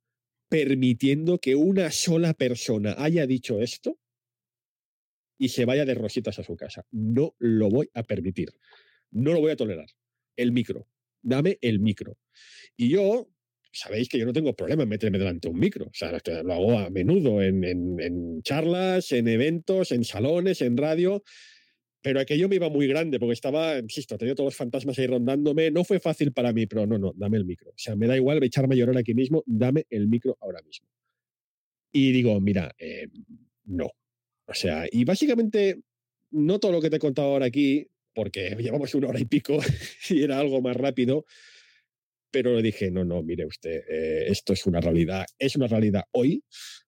[0.48, 3.98] permitiendo que una sola persona haya dicho esto
[5.38, 6.86] y se vaya de rositas a su casa.
[6.92, 8.50] No lo voy a permitir.
[9.10, 9.88] No lo voy a tolerar.
[10.36, 10.86] El micro.
[11.22, 12.18] Dame el micro.
[12.76, 13.30] Y yo,
[13.72, 15.86] sabéis que yo no tengo problema en meterme delante de un micro.
[15.86, 16.12] O sea,
[16.42, 21.24] lo hago a menudo en, en charlas, en eventos, en salones, en radio.
[22.04, 25.70] Pero aquello me iba muy grande porque estaba, insisto, tenía todos los fantasmas ahí rondándome.
[25.70, 27.70] No fue fácil para mí, pero no, no, dame el micro.
[27.70, 30.86] O sea, me da igual echarme a llorar aquí mismo, dame el micro ahora mismo.
[31.90, 33.08] Y digo, mira, eh,
[33.64, 33.86] no.
[34.44, 35.80] O sea, y básicamente,
[36.30, 39.56] no todo lo que te he contado ahora aquí, porque llevamos una hora y pico
[40.10, 41.24] y era algo más rápido,
[42.30, 46.04] pero le dije, no, no, mire usted, eh, esto es una realidad, es una realidad
[46.12, 46.44] hoy,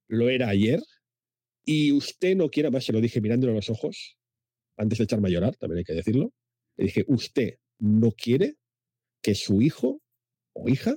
[0.08, 0.80] lo era ayer,
[1.64, 4.18] y usted no quiere, más se lo dije mirándole a los ojos,
[4.76, 6.32] antes de echarme a llorar, también hay que decirlo,
[6.76, 8.56] le dije, usted no quiere
[9.22, 10.02] que su hijo
[10.52, 10.96] o hija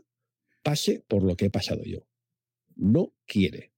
[0.64, 2.08] pase por lo que he pasado yo.
[2.76, 3.74] No quiere.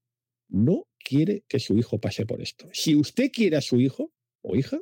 [0.47, 2.69] No quiere que su hijo pase por esto.
[2.73, 4.79] Si usted quiere a su hijo o hija,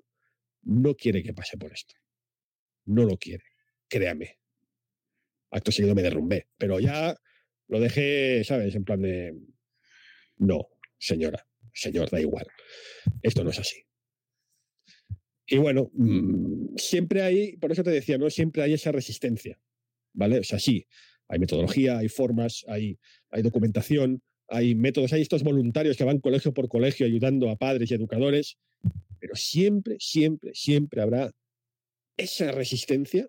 [0.62, 1.96] no quiere que pase por esto.
[2.86, 3.44] No lo quiere.
[3.88, 4.40] Créame.
[5.52, 7.16] Acto seguido me derrumbé, pero ya
[7.68, 8.76] lo dejé, ¿sabes?
[8.76, 9.36] En plan de,
[10.38, 12.48] no, señora, señor, da igual.
[13.22, 13.84] Esto no es así.
[15.50, 18.30] Y bueno, mm, siempre hay, por eso te decía, ¿no?
[18.30, 19.60] Siempre hay esa resistencia,
[20.14, 20.40] ¿vale?
[20.40, 20.86] O sea, sí,
[21.28, 23.00] hay metodología, hay formas, hay,
[23.30, 27.90] hay documentación, hay métodos, hay estos voluntarios que van colegio por colegio ayudando a padres
[27.90, 28.58] y educadores,
[29.20, 31.32] pero siempre, siempre, siempre habrá
[32.18, 33.28] esa resistencia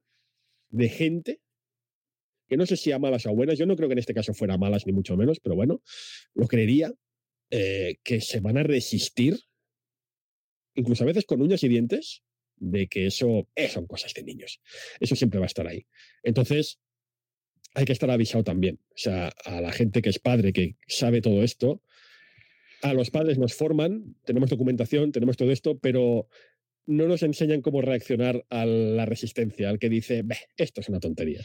[0.70, 1.40] de gente
[2.48, 4.12] que no sé si a malas o a buenas, yo no creo que en este
[4.12, 5.82] caso fuera malas ni mucho menos, pero bueno,
[6.34, 6.92] lo creería,
[7.50, 9.38] eh, que se van a resistir,
[10.74, 12.22] incluso a veces con uñas y dientes,
[12.56, 14.60] de que eso eh, son cosas de niños.
[15.00, 15.86] Eso siempre va a estar ahí.
[16.22, 16.78] Entonces,
[17.74, 18.80] hay que estar avisado también.
[18.90, 21.82] O sea, a la gente que es padre, que sabe todo esto,
[22.82, 26.28] a los padres nos forman, tenemos documentación, tenemos todo esto, pero
[26.86, 30.24] no nos enseñan cómo reaccionar a la resistencia, al que dice,
[30.56, 31.44] esto es una tontería.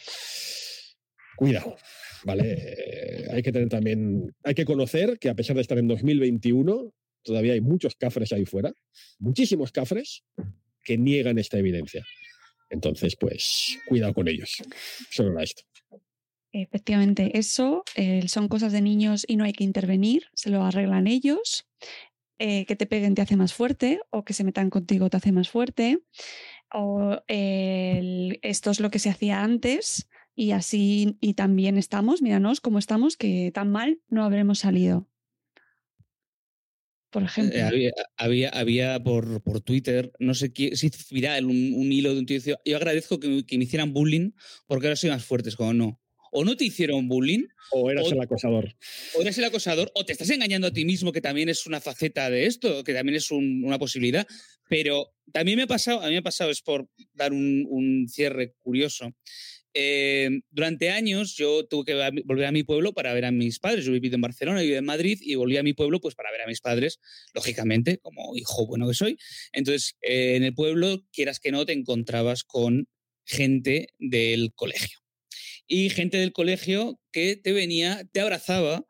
[1.36, 1.76] Cuidado,
[2.24, 3.28] ¿vale?
[3.32, 6.94] hay que tener también, hay que conocer que a pesar de estar en 2021,
[7.26, 8.72] todavía hay muchos cafres ahí fuera,
[9.20, 10.24] muchísimos cafres
[10.82, 12.06] que niegan esta evidencia.
[12.70, 14.64] Entonces, pues, cuidado con ellos.
[15.10, 15.64] Solo era esto.
[16.54, 21.08] Efectivamente, eso eh, son cosas de niños y no hay que intervenir, se lo arreglan
[21.08, 21.68] ellos.
[22.38, 25.32] Eh, que te peguen te hace más fuerte o que se metan contigo te hace
[25.32, 26.00] más fuerte.
[26.74, 32.80] O esto es lo que se hacía antes y así y también estamos, míranos cómo
[32.80, 35.08] estamos, que tan mal no habremos salido.
[37.16, 37.60] Por eh, ejemplo.
[38.18, 42.26] había, había, por, por, Twitter, no sé qué, si viral un, un, hilo de un
[42.26, 44.32] tío yo agradezco que, que, me hicieran bullying
[44.68, 46.02] porque ahora soy más fuertes, como no
[46.36, 47.48] o no te hicieron bullying.
[47.72, 48.76] O eras el acosador.
[49.16, 51.80] O eras el acosador, o te estás engañando a ti mismo, que también es una
[51.80, 54.28] faceta de esto, que también es una posibilidad.
[54.68, 58.54] Pero también me ha pasado, a mí me ha pasado, es por dar un, cierre
[58.60, 59.16] curioso.
[59.78, 63.84] Eh, durante años yo tuve que volver a mi pueblo para ver a mis padres.
[63.84, 66.32] Yo he vivido en Barcelona, vivido en Madrid y volví a mi pueblo pues para
[66.32, 67.00] ver a mis padres,
[67.34, 69.18] lógicamente, como hijo bueno que soy.
[69.52, 72.88] Entonces, eh, en el pueblo, quieras que no, te encontrabas con
[73.26, 75.00] gente del colegio
[75.68, 78.86] y gente del colegio que te venía, te abrazaba,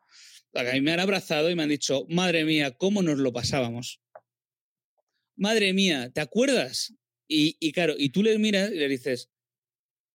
[0.52, 4.00] a mí me han abrazado y me han dicho, madre mía, ¿cómo nos lo pasábamos?
[5.36, 6.94] Madre mía, ¿te acuerdas?
[7.28, 9.30] Y, y claro, y tú le miras y le dices,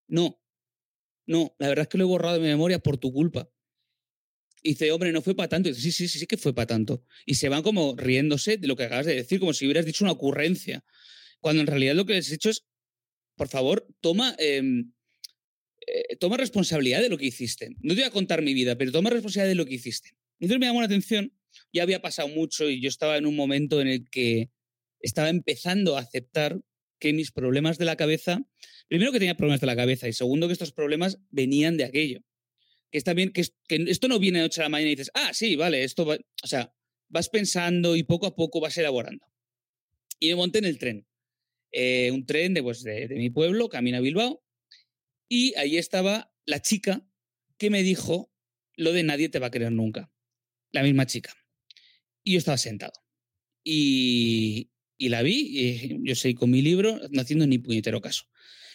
[0.07, 0.40] no,
[1.25, 3.49] no, la verdad es que lo he borrado de mi memoria por tu culpa.
[4.63, 5.69] Y dice, hombre, no fue para tanto.
[5.69, 7.03] Y dice, sí, sí, sí, sí que fue para tanto.
[7.25, 10.03] Y se van como riéndose de lo que acabas de decir, como si hubieras dicho
[10.03, 10.83] una ocurrencia.
[11.39, 12.65] Cuando en realidad lo que les he hecho es,
[13.35, 14.93] por favor, toma, em,
[15.87, 17.69] eh, toma responsabilidad de lo que hiciste.
[17.79, 20.11] No te voy a contar mi vida, pero toma responsabilidad de lo que hiciste.
[20.39, 21.33] Entonces me llamó la atención,
[21.73, 24.51] ya había pasado mucho y yo estaba en un momento en el que
[24.99, 26.61] estaba empezando a aceptar
[27.01, 28.45] que mis problemas de la cabeza,
[28.87, 32.21] primero que tenía problemas de la cabeza y segundo que estos problemas venían de aquello.
[32.91, 35.33] Que está bien, que, esto no viene de noche a la mañana y dices, ah,
[35.33, 36.73] sí, vale, esto va, o sea,
[37.09, 39.25] vas pensando y poco a poco vas elaborando.
[40.19, 41.07] Y me monté en el tren.
[41.71, 44.43] Eh, un tren de, pues, de, de mi pueblo, camino a Bilbao,
[45.27, 47.05] y ahí estaba la chica
[47.57, 48.31] que me dijo
[48.75, 50.11] lo de nadie te va a querer nunca.
[50.71, 51.33] La misma chica.
[52.23, 52.93] Y yo estaba sentado.
[53.63, 54.70] Y,
[55.01, 58.25] y la vi, y yo seguí con mi libro, no haciendo ni puñetero caso.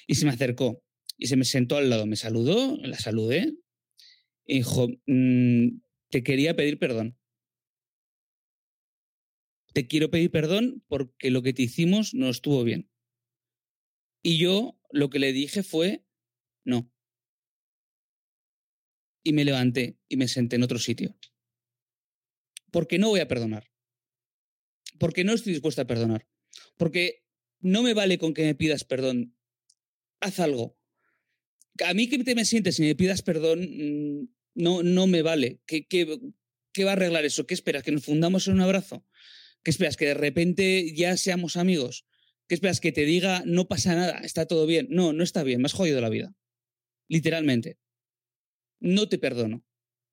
[0.08, 0.82] Y se me acercó
[1.16, 3.54] y se me sentó al lado, me saludó, la saludé,
[4.44, 5.78] y dijo, mm,
[6.10, 7.16] te quería pedir perdón.
[9.72, 12.90] Te quiero pedir perdón porque lo que te hicimos no estuvo bien.
[14.20, 16.04] Y yo lo que le dije fue,
[16.64, 16.90] no.
[19.22, 21.16] Y me levanté y me senté en otro sitio.
[22.72, 23.75] Porque no voy a perdonar.
[24.98, 26.26] Porque no estoy dispuesta a perdonar.
[26.76, 27.24] Porque
[27.60, 29.36] no me vale con que me pidas perdón.
[30.20, 30.78] Haz algo.
[31.84, 35.60] A mí que te me sientes y me pidas perdón, mm, no, no me vale.
[35.66, 36.18] ¿Qué, qué,
[36.72, 37.46] qué va a arreglar eso?
[37.46, 37.82] ¿Qué esperas?
[37.82, 39.04] ¿Que nos fundamos en un abrazo?
[39.62, 39.96] ¿Qué esperas?
[39.96, 42.06] ¿Que de repente ya seamos amigos?
[42.48, 42.80] ¿Qué esperas?
[42.80, 44.86] ¿Que te diga no pasa nada, está todo bien?
[44.90, 46.34] No, no está bien, me has jodido la vida
[47.08, 47.78] literalmente.
[48.80, 49.64] No te perdono.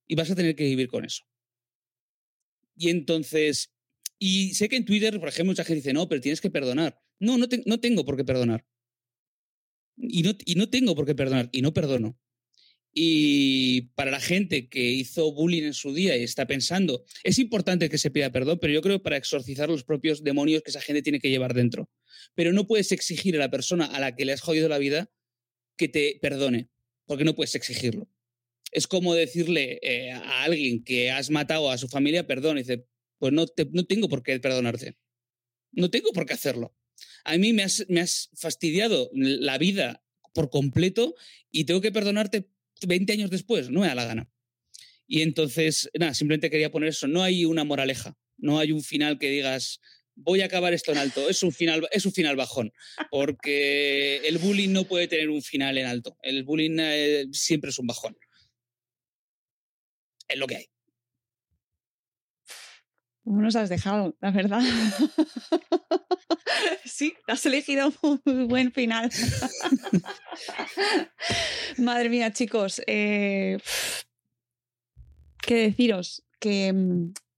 [0.07, 1.23] Y vas a tener que vivir con eso.
[2.75, 3.73] Y entonces,
[4.19, 7.01] y sé que en Twitter, por ejemplo, mucha gente dice, no, pero tienes que perdonar.
[7.19, 8.65] No, no, no tengo por qué perdonar.
[9.97, 12.17] Y no, y no tengo por qué perdonar, y no perdono.
[12.95, 17.89] Y para la gente que hizo bullying en su día y está pensando, es importante
[17.89, 20.81] que se pida perdón, pero yo creo que para exorcizar los propios demonios que esa
[20.81, 21.89] gente tiene que llevar dentro.
[22.35, 25.11] Pero no puedes exigir a la persona a la que le has jodido la vida
[25.75, 26.69] que te perdone,
[27.07, 28.07] porque no puedes exigirlo.
[28.71, 32.85] Es como decirle eh, a alguien que has matado a su familia, perdón, y dice,
[33.23, 34.97] pues no, no tengo por qué perdonarte.
[35.71, 36.75] No tengo por qué hacerlo.
[37.23, 41.15] A mí me has, me has fastidiado la vida por completo
[41.49, 42.49] y tengo que perdonarte
[42.85, 44.29] 20 años después, no me da la gana.
[45.07, 47.07] Y entonces, nada, simplemente quería poner eso.
[47.07, 49.79] No hay una moraleja, no hay un final que digas,
[50.15, 51.29] voy a acabar esto en alto.
[51.29, 52.73] Es un final, es un final bajón,
[53.09, 56.17] porque el bullying no puede tener un final en alto.
[56.21, 58.17] El bullying eh, siempre es un bajón.
[60.27, 60.72] Es lo que hay.
[63.23, 64.59] ¿Cómo nos has dejado, la verdad?
[66.85, 69.09] sí, has elegido un muy buen final.
[71.77, 73.59] Madre mía, chicos, eh,
[75.41, 76.73] qué deciros que,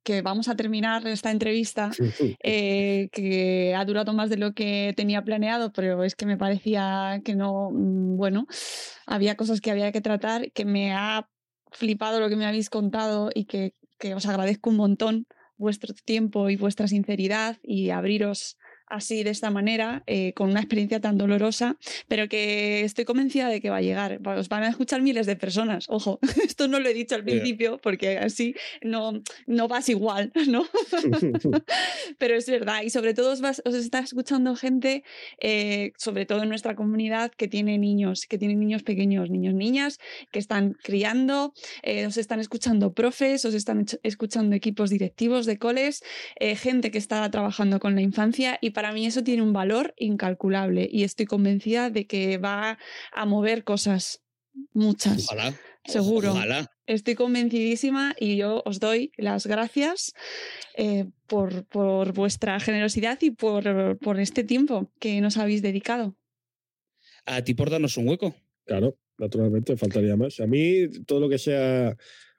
[0.04, 1.92] que, vamos a terminar esta entrevista,
[2.44, 7.22] eh, que ha durado más de lo que tenía planeado, pero es que me parecía
[7.24, 8.48] que no, mm, bueno,
[9.06, 11.30] había cosas que había que tratar, que me ha
[11.72, 16.50] flipado lo que me habéis contado y que, que os agradezco un montón vuestro tiempo
[16.50, 18.58] y vuestra sinceridad y abriros
[18.88, 23.62] así de esta manera, eh, con una experiencia tan dolorosa, pero que estoy convencida de
[23.62, 24.20] que va a llegar.
[24.26, 25.86] Os van a escuchar miles de personas.
[25.90, 30.66] Ojo, esto no lo he dicho al principio porque así no, no vas igual, ¿no?
[32.18, 32.84] pero es verdad.
[32.84, 35.04] Y sobre todo os, os está escuchando gente,
[35.40, 40.00] eh, sobre todo en nuestra comunidad, que tiene niños, que tiene niños pequeños, niños, niñas,
[40.32, 41.54] que están criando,
[41.84, 46.04] eh, os están escuchando profes, os están escuchando equipos directivos de coles,
[46.40, 50.88] gente que está trabajando con la infancia y para mí eso tiene un valor incalculable
[50.92, 52.78] y estoy convencida de que va
[53.12, 54.22] a mover cosas,
[54.74, 55.26] muchas.
[55.26, 55.56] Ojalá.
[55.86, 56.32] Seguro.
[56.32, 56.72] Ojalá.
[56.88, 60.14] Estoy convencidísima y yo os doy las gracias
[60.76, 66.16] eh, por, por, vuestra generosidad y por, por este tiempo que nos habéis dedicado.
[67.26, 68.36] A ti por darnos un hueco.
[68.66, 70.40] Claro, naturalmente, faltaría más.
[70.40, 71.96] A mí todo lo que sea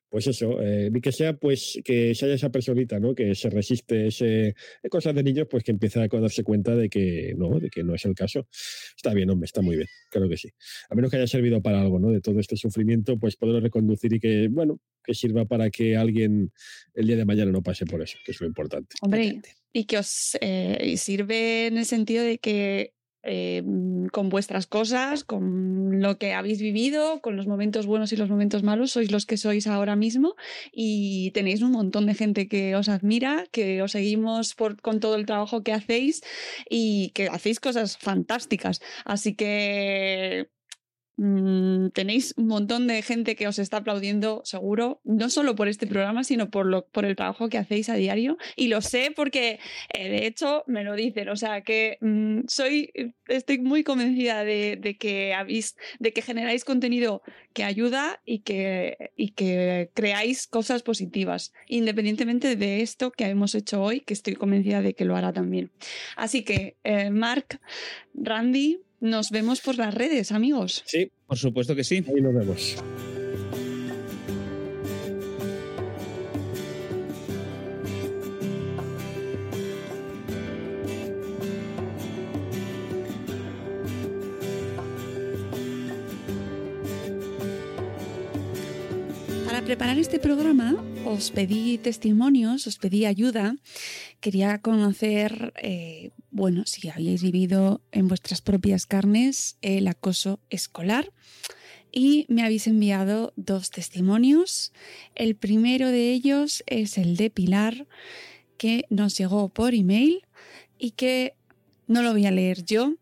[0.09, 3.15] pues eso, eh, ni que sea pues que se haya esa personita, ¿no?
[3.15, 6.89] Que se resiste ese eh, cosas de niños, pues que empieza a darse cuenta de
[6.89, 8.47] que no, de que no es el caso.
[8.97, 10.49] Está bien, hombre, está muy bien, claro que sí.
[10.89, 12.11] A menos que haya servido para algo, ¿no?
[12.11, 16.53] De todo este sufrimiento, pues poderlo reconducir y que, bueno, que sirva para que alguien
[16.95, 18.97] el día de mañana no pase por eso, que es lo importante.
[19.03, 19.41] Hombre,
[19.73, 22.95] y que os eh, sirve en el sentido de que
[23.27, 23.63] eh,
[24.13, 28.63] con vuestras cosas, con lo que habéis vivido, con los momentos buenos y los momentos
[28.63, 30.37] malos, sois los que sois ahora mismo
[30.73, 35.27] y tenéis un montón de gente que os admira, que os seguimos con todo el
[35.27, 36.23] trabajo que hacéis
[36.71, 38.81] y que hacéis cosas fantásticas.
[39.05, 40.49] Así que
[41.19, 45.87] Mm, tenéis un montón de gente que os está aplaudiendo, seguro, no solo por este
[45.87, 48.37] programa, sino por, lo, por el trabajo que hacéis a diario.
[48.55, 49.59] Y lo sé porque,
[49.95, 51.29] eh, de hecho, me lo dicen.
[51.29, 52.93] O sea, que mm, soy,
[53.29, 57.23] estoy muy convencida de, que habéis, de que generáis contenido
[57.55, 63.83] que ayuda y que, y que creáis cosas positivas, independientemente de esto que hemos hecho
[63.83, 65.71] hoy, que estoy convencida de que lo hará también.
[66.17, 67.59] Así que, eh, Mark,
[68.15, 70.83] Randy, nos vemos por las redes, amigos.
[70.87, 71.11] Sí.
[71.27, 72.05] Por supuesto que sí.
[72.09, 72.77] Ahí nos vemos.
[89.47, 93.57] Para preparar este programa os pedí testimonios, os pedí ayuda.
[94.21, 101.11] Quería conocer eh, bueno, si habéis vivido en vuestras propias carnes el acoso escolar.
[101.91, 104.75] Y me habéis enviado dos testimonios.
[105.15, 107.87] El primero de ellos es el de Pilar,
[108.59, 110.27] que nos llegó por email
[110.79, 111.35] y que
[111.87, 112.97] no lo voy a leer yo,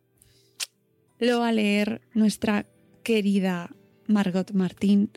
[1.18, 2.66] lo va a leer nuestra
[3.02, 3.74] querida
[4.06, 5.10] Margot Martín,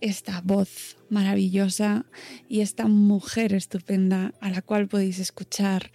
[0.00, 2.06] esta voz maravillosa
[2.48, 5.90] y esta mujer estupenda a la cual podéis escuchar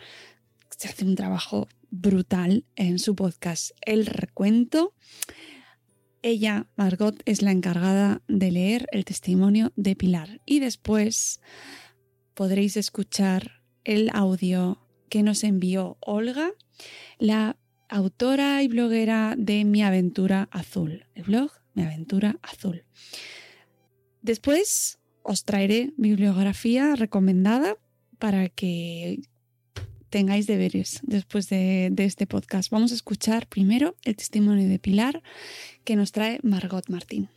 [0.84, 4.93] se hace un trabajo brutal en su podcast El Recuento.
[6.22, 11.39] Ella, Margot, es la encargada de leer el testimonio de Pilar y después
[12.34, 16.51] podréis escuchar el audio que nos envió Olga,
[17.18, 17.55] la
[17.88, 22.84] autora y bloguera de Mi Aventura Azul, el blog Mi Aventura Azul.
[24.22, 27.77] Después os traeré bibliografía recomendada
[28.19, 29.22] para que
[30.14, 32.69] tengáis deberes después de, este podcast.
[32.69, 35.23] Vamos a escuchar primero el testimonio de Pilar
[35.84, 37.30] que nos trae Margot Martín.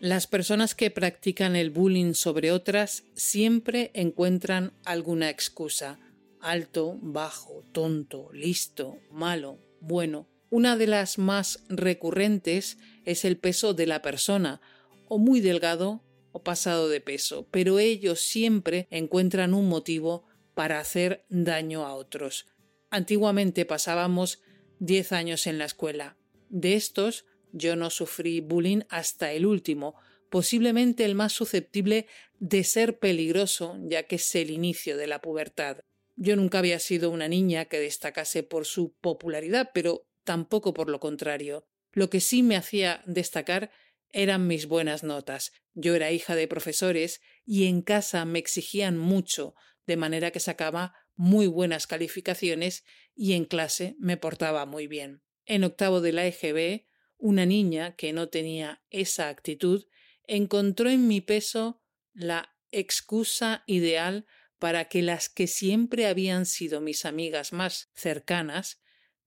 [0.00, 6.00] Las personas que practican el bullying sobre otras siempre encuentran alguna excusa.
[6.40, 10.29] Alto, bajo, tonto, listo, malo, bueno.
[10.50, 14.60] Una de las más recurrentes es el peso de la persona,
[15.06, 16.02] o muy delgado
[16.32, 22.46] o pasado de peso, pero ellos siempre encuentran un motivo para hacer daño a otros.
[22.90, 24.42] Antiguamente pasábamos
[24.80, 26.16] 10 años en la escuela.
[26.48, 29.94] De estos, yo no sufrí bullying hasta el último,
[30.30, 32.08] posiblemente el más susceptible
[32.40, 35.78] de ser peligroso, ya que es el inicio de la pubertad.
[36.16, 41.00] Yo nunca había sido una niña que destacase por su popularidad, pero tampoco por lo
[41.00, 41.66] contrario.
[41.92, 43.70] Lo que sí me hacía destacar
[44.12, 45.52] eran mis buenas notas.
[45.74, 49.54] Yo era hija de profesores y en casa me exigían mucho,
[49.86, 52.84] de manera que sacaba muy buenas calificaciones
[53.14, 55.22] y en clase me portaba muy bien.
[55.46, 56.86] En octavo de la EGB,
[57.18, 59.86] una niña que no tenía esa actitud
[60.24, 61.82] encontró en mi peso
[62.12, 64.26] la excusa ideal
[64.58, 68.79] para que las que siempre habían sido mis amigas más cercanas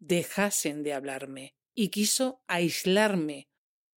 [0.04, 3.50] dejasen de hablarme y quiso aislarme.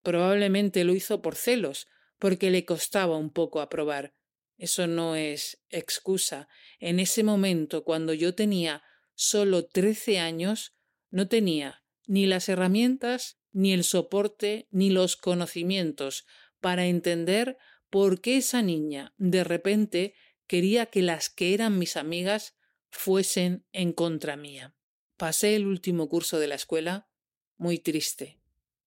[0.03, 1.89] Probablemente lo hizo por celos,
[2.19, 4.15] porque le costaba un poco aprobar.
[4.57, 6.49] Eso no es excusa.
[6.79, 8.83] En ese momento, cuando yo tenía
[9.15, 10.75] solo trece años,
[11.11, 16.25] no tenía ni las herramientas, ni el soporte, ni los conocimientos
[16.61, 17.59] para entender
[17.91, 20.15] por qué esa niña de repente
[20.47, 22.57] quería que las que eran mis amigas
[22.91, 24.76] fuesen en contra mía.
[25.17, 27.09] Pasé el último curso de la escuela
[27.57, 28.39] muy triste,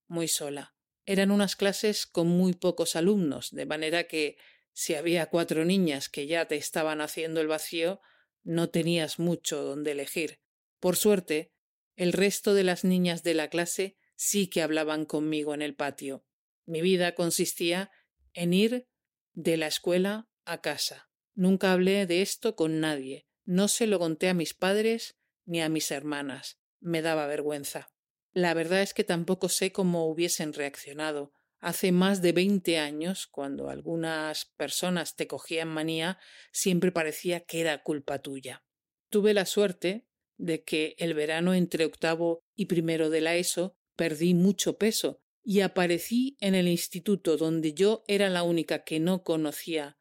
[0.07, 0.75] muy sola.
[1.07, 4.37] Eran unas clases con muy pocos alumnos, de manera que
[4.71, 7.99] si había cuatro niñas que ya te estaban haciendo el vacío,
[8.43, 10.39] no tenías mucho donde elegir.
[10.79, 11.51] Por suerte,
[11.95, 16.25] el resto de las niñas de la clase sí que hablaban conmigo en el patio.
[16.65, 17.91] Mi vida consistía
[18.33, 18.87] en ir
[19.33, 21.09] de la escuela a casa.
[21.33, 23.27] Nunca hablé de esto con nadie.
[23.45, 25.18] No se lo conté a mis padres
[25.49, 26.59] ni a mis hermanas.
[26.79, 27.91] Me daba vergüenza.
[28.31, 31.33] La verdad es que tampoco sé cómo hubiesen reaccionado.
[31.59, 36.19] Hace más de veinte años, cuando algunas personas te cogían manía,
[36.53, 38.63] siempre parecía que era culpa tuya.
[39.09, 40.05] Tuve la suerte
[40.37, 45.61] de que el verano entre octavo y primero de la ESO perdí mucho peso y
[45.61, 49.97] aparecí en el instituto donde yo era la única que no conocía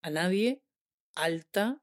[0.00, 0.62] a nadie,
[1.14, 1.82] alta,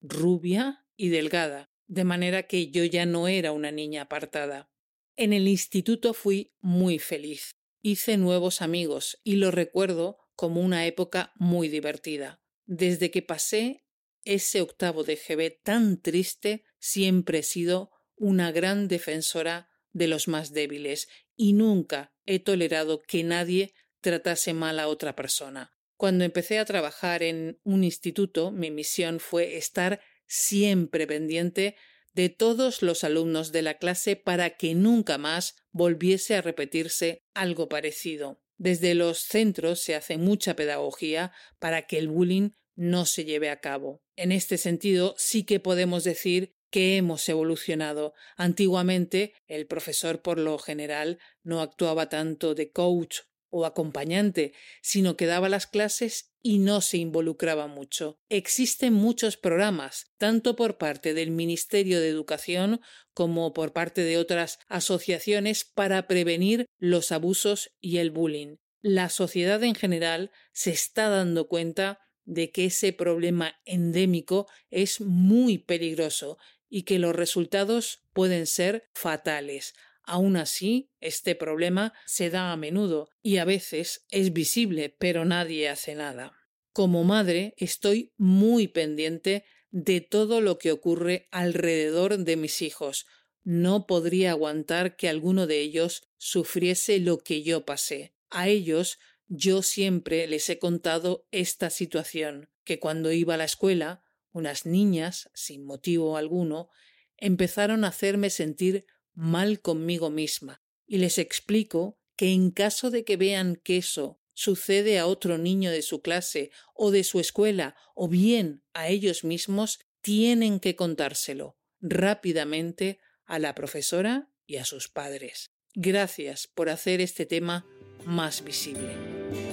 [0.00, 4.70] rubia y delgada, de manera que yo ya no era una niña apartada.
[5.16, 7.50] En el instituto fui muy feliz.
[7.82, 12.40] Hice nuevos amigos y lo recuerdo como una época muy divertida.
[12.66, 13.84] Desde que pasé
[14.24, 20.52] ese octavo de GB tan triste, siempre he sido una gran defensora de los más
[20.52, 25.72] débiles y nunca he tolerado que nadie tratase mal a otra persona.
[25.96, 31.74] Cuando empecé a trabajar en un instituto, mi misión fue estar siempre pendiente
[32.14, 37.68] de todos los alumnos de la clase para que nunca más volviese a repetirse algo
[37.68, 38.40] parecido.
[38.56, 43.60] Desde los centros se hace mucha pedagogía para que el bullying no se lleve a
[43.60, 44.02] cabo.
[44.16, 48.14] En este sentido, sí que podemos decir que hemos evolucionado.
[48.36, 54.52] Antiguamente, el profesor por lo general no actuaba tanto de coach o acompañante,
[54.82, 58.20] sino que daba las clases y no se involucraba mucho.
[58.28, 62.80] Existen muchos programas, tanto por parte del Ministerio de Educación
[63.14, 68.56] como por parte de otras asociaciones para prevenir los abusos y el bullying.
[68.80, 75.58] La sociedad en general se está dando cuenta de que ese problema endémico es muy
[75.58, 76.38] peligroso
[76.68, 79.74] y que los resultados pueden ser fatales.
[80.10, 85.68] Aún así, este problema se da a menudo y a veces es visible, pero nadie
[85.68, 86.32] hace nada.
[86.72, 93.06] Como madre, estoy muy pendiente de todo lo que ocurre alrededor de mis hijos.
[93.42, 98.14] No podría aguantar que alguno de ellos sufriese lo que yo pasé.
[98.30, 104.02] A ellos yo siempre les he contado esta situación, que cuando iba a la escuela,
[104.32, 106.70] unas niñas, sin motivo alguno,
[107.18, 108.86] empezaron a hacerme sentir
[109.18, 115.00] mal conmigo misma, y les explico que en caso de que vean que eso sucede
[115.00, 119.80] a otro niño de su clase o de su escuela o bien a ellos mismos,
[120.00, 125.50] tienen que contárselo rápidamente a la profesora y a sus padres.
[125.74, 127.66] Gracias por hacer este tema
[128.04, 129.47] más visible.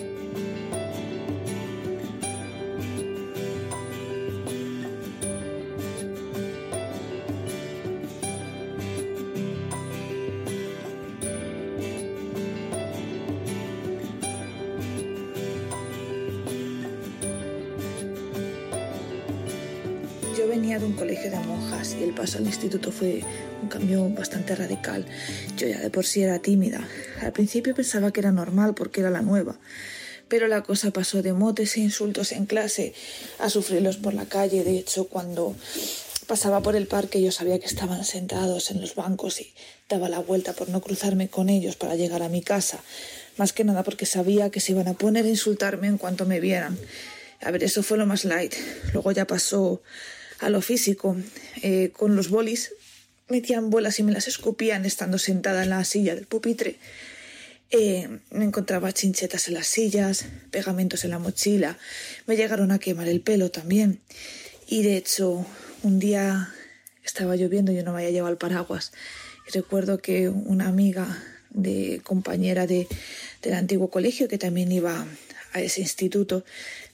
[20.80, 23.23] De un colegio de monjas y el paso al instituto fue
[23.61, 25.06] un cambio bastante radical.
[25.56, 26.85] Yo ya de por sí era tímida.
[27.22, 29.57] Al principio pensaba que era normal porque era la nueva.
[30.27, 32.93] Pero la cosa pasó de motes e insultos en clase
[33.39, 34.65] a sufrirlos por la calle.
[34.65, 35.56] De hecho, cuando
[36.27, 39.53] pasaba por el parque yo sabía que estaban sentados en los bancos y
[39.88, 42.80] daba la vuelta por no cruzarme con ellos para llegar a mi casa.
[43.38, 46.41] Más que nada porque sabía que se iban a poner a insultarme en cuanto me
[46.41, 46.77] vieran.
[47.41, 48.56] A ver, eso fue lo más light.
[48.93, 49.81] Luego ya pasó
[50.39, 51.15] a lo físico.
[51.61, 52.73] Eh, con los bolis
[53.29, 56.77] metían bolas y me las escupían estando sentada en la silla del pupitre.
[57.71, 61.77] Eh, me encontraba chinchetas en las sillas, pegamentos en la mochila.
[62.27, 63.99] Me llegaron a quemar el pelo también.
[64.67, 65.45] Y de hecho,
[65.83, 66.53] un día
[67.03, 68.91] estaba lloviendo y yo no me había llevado el paraguas.
[69.47, 72.87] Y recuerdo que una amiga de compañera de,
[73.41, 75.05] del antiguo colegio que también iba
[75.53, 76.43] a ese instituto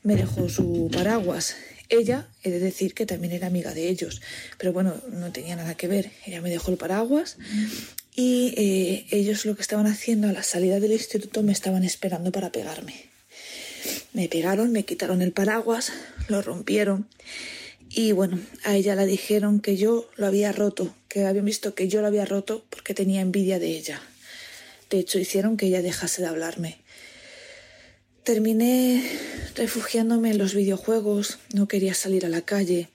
[0.03, 1.55] me dejó su paraguas.
[1.91, 4.21] Ella, he de decir que también era amiga de ellos,
[4.57, 6.09] pero bueno, no tenía nada que ver.
[6.25, 7.37] Ella me dejó el paraguas
[8.15, 12.31] y eh, ellos lo que estaban haciendo a la salida del instituto me estaban esperando
[12.31, 13.09] para pegarme.
[14.13, 15.91] Me pegaron, me quitaron el paraguas,
[16.29, 17.07] lo rompieron
[17.93, 21.89] y bueno, a ella la dijeron que yo lo había roto, que habían visto que
[21.89, 24.01] yo lo había roto porque tenía envidia de ella.
[24.89, 26.80] De hecho, hicieron que ella dejase de hablarme.
[28.23, 29.03] Terminé
[29.55, 32.89] refugiándome en los videojuegos, no quería salir a la calle.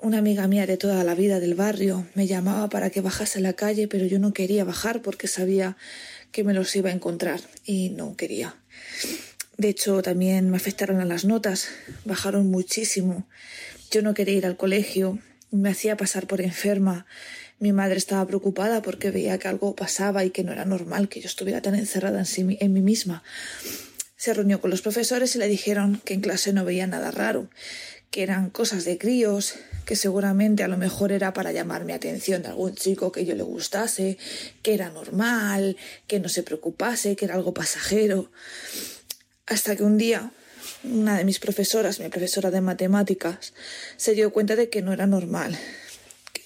[0.00, 3.42] Una amiga mía de toda la vida del barrio me llamaba para que bajase a
[3.42, 5.76] la calle, pero yo no quería bajar porque sabía
[6.30, 8.54] que me los iba a encontrar y no quería.
[9.56, 11.66] De hecho, también me afectaron a las notas,
[12.04, 13.26] bajaron muchísimo.
[13.90, 15.18] Yo no quería ir al colegio,
[15.50, 17.04] me hacía pasar por enferma.
[17.58, 21.20] Mi madre estaba preocupada porque veía que algo pasaba y que no era normal que
[21.20, 23.24] yo estuviera tan encerrada en, en mí misma.
[24.22, 27.50] Se reunió con los profesores y le dijeron que en clase no veía nada raro,
[28.12, 29.54] que eran cosas de críos,
[29.84, 33.34] que seguramente a lo mejor era para llamar mi atención de algún chico que yo
[33.34, 34.18] le gustase,
[34.62, 35.76] que era normal,
[36.06, 38.30] que no se preocupase, que era algo pasajero.
[39.46, 40.30] Hasta que un día
[40.84, 43.54] una de mis profesoras, mi profesora de matemáticas,
[43.96, 45.58] se dio cuenta de que no era normal,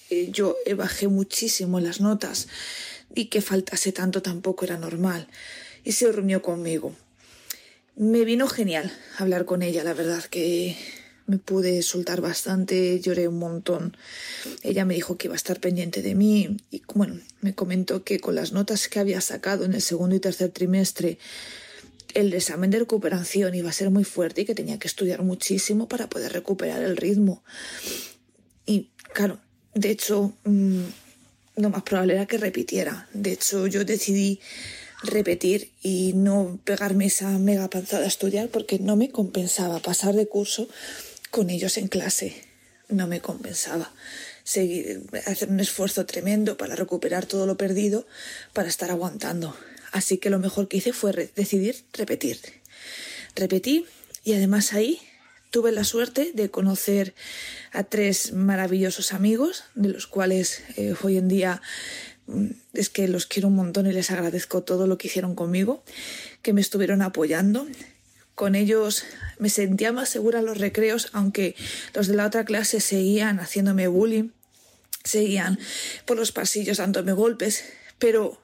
[0.09, 2.47] que yo bajé muchísimo las notas
[3.13, 5.27] y que faltase tanto tampoco era normal,
[5.83, 6.95] y se reunió conmigo.
[7.99, 10.77] Me vino genial hablar con ella, la verdad que
[11.25, 13.97] me pude soltar bastante, lloré un montón.
[14.61, 18.19] Ella me dijo que iba a estar pendiente de mí y bueno, me comentó que
[18.19, 21.17] con las notas que había sacado en el segundo y tercer trimestre,
[22.13, 25.87] el examen de recuperación iba a ser muy fuerte y que tenía que estudiar muchísimo
[25.87, 27.43] para poder recuperar el ritmo.
[28.67, 29.39] Y claro,
[29.73, 30.83] de hecho, mm,
[31.55, 33.09] lo más probable era que repitiera.
[33.11, 34.39] De hecho, yo decidí
[35.03, 40.27] repetir y no pegarme esa mega panzada a estudiar porque no me compensaba pasar de
[40.27, 40.67] curso
[41.31, 42.35] con ellos en clase.
[42.89, 43.91] No me compensaba
[44.43, 48.07] seguir, hacer un esfuerzo tremendo para recuperar todo lo perdido
[48.53, 49.55] para estar aguantando.
[49.91, 52.39] Así que lo mejor que hice fue decidir repetir.
[53.35, 53.85] Repetí
[54.23, 54.99] y además ahí
[55.51, 57.13] tuve la suerte de conocer
[57.71, 61.61] a tres maravillosos amigos, de los cuales eh, hoy en día
[62.73, 65.83] es que los quiero un montón y les agradezco todo lo que hicieron conmigo,
[66.41, 67.67] que me estuvieron apoyando.
[68.35, 69.03] Con ellos
[69.39, 71.55] me sentía más segura en los recreos, aunque
[71.93, 74.29] los de la otra clase seguían haciéndome bullying,
[75.03, 75.57] seguían
[76.05, 77.63] por los pasillos dándome golpes,
[77.97, 78.39] pero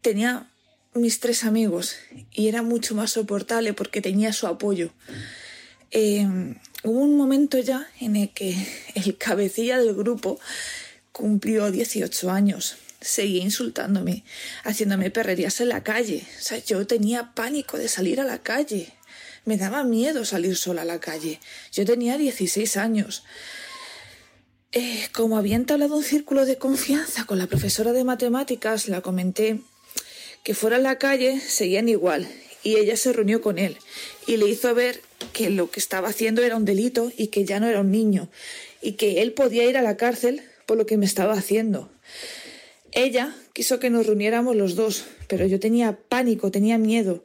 [0.00, 0.50] tenía
[0.94, 1.96] mis tres amigos
[2.32, 4.92] y era mucho más soportable porque tenía su apoyo.
[5.90, 8.56] Em, hubo un momento ya en el que
[8.94, 10.40] el cabecilla del grupo
[11.12, 14.24] cumplió 18 años seguía insultándome,
[14.64, 16.26] haciéndome perrerías en la calle.
[16.38, 18.92] O sea, yo tenía pánico de salir a la calle.
[19.44, 21.40] Me daba miedo salir sola a la calle.
[21.72, 23.24] Yo tenía 16 años.
[24.72, 29.60] Eh, como había entablado un círculo de confianza con la profesora de matemáticas, la comenté
[30.42, 32.28] que fuera a la calle seguían igual
[32.62, 33.78] y ella se reunió con él
[34.26, 35.00] y le hizo ver
[35.32, 38.28] que lo que estaba haciendo era un delito y que ya no era un niño
[38.82, 41.88] y que él podía ir a la cárcel por lo que me estaba haciendo.
[42.96, 47.24] Ella quiso que nos reuniéramos los dos, pero yo tenía pánico, tenía miedo.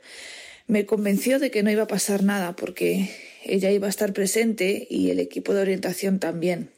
[0.68, 3.10] Me convenció de que no iba a pasar nada porque
[3.46, 6.72] ella iba a estar presente y el equipo de orientación también.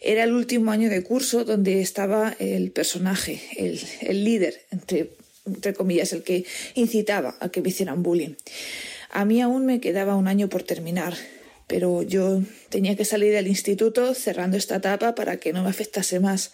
[0.00, 5.10] Era el último año de curso donde estaba el personaje, el, líder, entre,
[5.44, 6.44] entre comillas, el que
[6.76, 8.36] incitaba a que me hicieran bullying.
[9.10, 11.16] A mí aún me quedaba un año por terminar,
[11.66, 16.20] pero yo tenía que salir del instituto cerrando esta etapa para que no me afectase
[16.20, 16.52] más.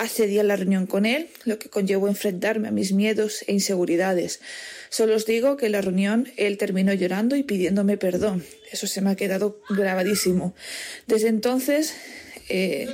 [0.00, 4.40] Accedí a la reunión con él, lo que conllevó enfrentarme a mis miedos e inseguridades.
[4.88, 8.42] Solo os digo que en la reunión él terminó llorando y pidiéndome perdón.
[8.72, 10.54] Eso se me ha quedado grabadísimo.
[11.06, 11.92] Desde entonces,
[12.48, 12.88] eh,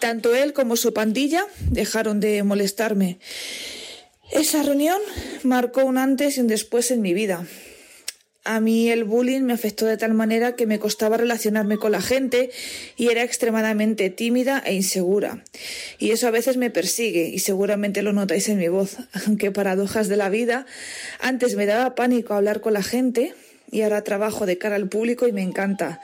[0.00, 3.20] tanto él como su pandilla dejaron de molestarme.
[4.32, 5.00] Esa reunión
[5.44, 7.46] marcó un antes y un después en mi vida.
[8.46, 12.02] A mí el bullying me afectó de tal manera que me costaba relacionarme con la
[12.02, 12.50] gente
[12.94, 15.42] y era extremadamente tímida e insegura.
[15.98, 18.98] Y eso a veces me persigue y seguramente lo notáis en mi voz.
[19.26, 20.66] Aunque paradojas de la vida,
[21.20, 23.32] antes me daba pánico hablar con la gente
[23.70, 26.02] y ahora trabajo de cara al público y me encanta.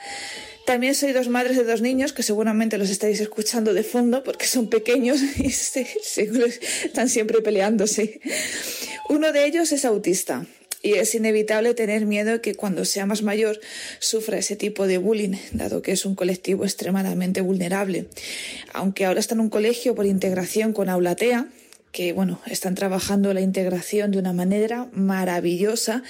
[0.65, 4.47] También soy dos madres de dos niños que seguramente los estáis escuchando de fondo porque
[4.47, 8.19] son pequeños y están siempre peleándose.
[9.09, 10.47] Uno de ellos es autista
[10.81, 13.59] y es inevitable tener miedo que cuando sea más mayor
[13.99, 18.07] sufra ese tipo de bullying, dado que es un colectivo extremadamente vulnerable.
[18.73, 21.47] Aunque ahora está en un colegio por integración con Aulatea,
[21.91, 26.03] que bueno, están trabajando la integración de una manera maravillosa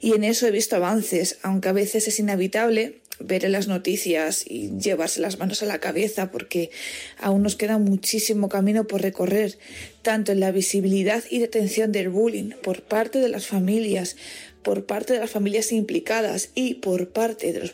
[0.00, 4.44] y en eso he visto avances, aunque a veces es inevitable ver en las noticias
[4.46, 6.70] y llevarse las manos a la cabeza porque
[7.18, 9.58] aún nos queda muchísimo camino por recorrer,
[10.02, 14.16] tanto en la visibilidad y detención del bullying por parte de las familias,
[14.62, 17.70] por parte de las familias implicadas y por parte del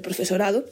[0.00, 0.64] profesorado,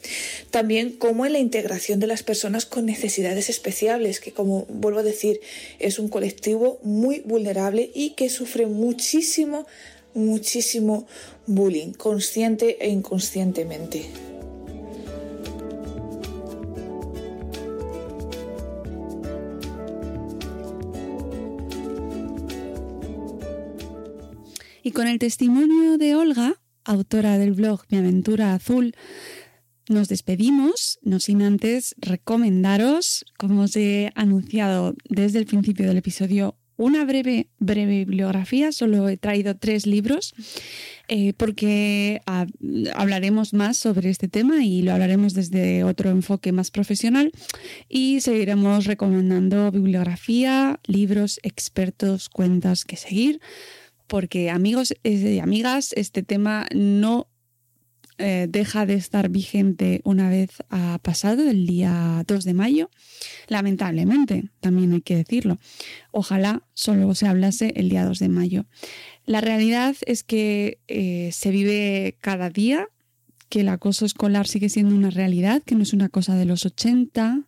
[0.49, 5.03] también como en la integración de las personas con necesidades especiales, que como vuelvo a
[5.03, 5.41] decir,
[5.79, 9.67] es un colectivo muy vulnerable y que sufre muchísimo
[10.13, 11.07] muchísimo
[11.47, 14.09] bullying, consciente e inconscientemente.
[24.83, 28.95] Y con el testimonio de Olga, autora del blog Mi aventura azul,
[29.89, 36.55] nos despedimos, no sin antes recomendaros, como os he anunciado desde el principio del episodio,
[36.81, 40.33] una breve, breve bibliografía, solo he traído tres libros
[41.07, 42.21] eh, porque
[42.95, 47.31] hablaremos más sobre este tema y lo hablaremos desde otro enfoque más profesional
[47.87, 53.39] y seguiremos recomendando bibliografía, libros, expertos, cuentas que seguir
[54.07, 57.27] porque amigos y amigas, este tema no
[58.21, 62.89] eh, deja de estar vigente una vez ha pasado el día 2 de mayo,
[63.47, 65.57] lamentablemente, también hay que decirlo.
[66.11, 68.65] Ojalá solo se hablase el día 2 de mayo.
[69.25, 72.87] La realidad es que eh, se vive cada día,
[73.49, 76.65] que el acoso escolar sigue siendo una realidad, que no es una cosa de los
[76.65, 77.41] 80,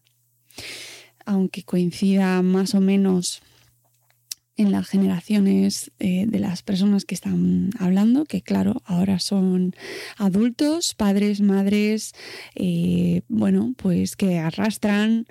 [1.26, 3.42] aunque coincida más o menos
[4.56, 9.76] en las generaciones eh, de las personas que están hablando, que claro, ahora son
[10.18, 12.14] adultos, padres, madres,
[12.56, 15.26] eh, bueno, pues que arrastran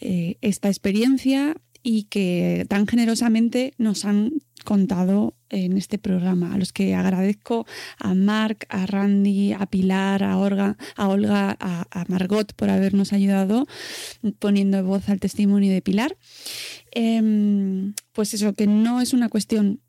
[0.00, 4.32] eh, esta experiencia y que tan generosamente nos han
[4.64, 7.66] contado en este programa, a los que agradezco
[7.98, 13.66] a Mark, a Randy, a Pilar, a Olga, a, Olga, a, Margot por habernos ayudado
[14.40, 16.16] poniendo voz al testimonio de Pilar.
[16.94, 19.80] Em, pues eso, que no es una cuestión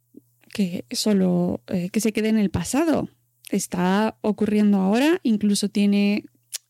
[0.51, 3.09] que solo eh, que se quede en el pasado.
[3.51, 6.25] Está ocurriendo ahora, incluso tiene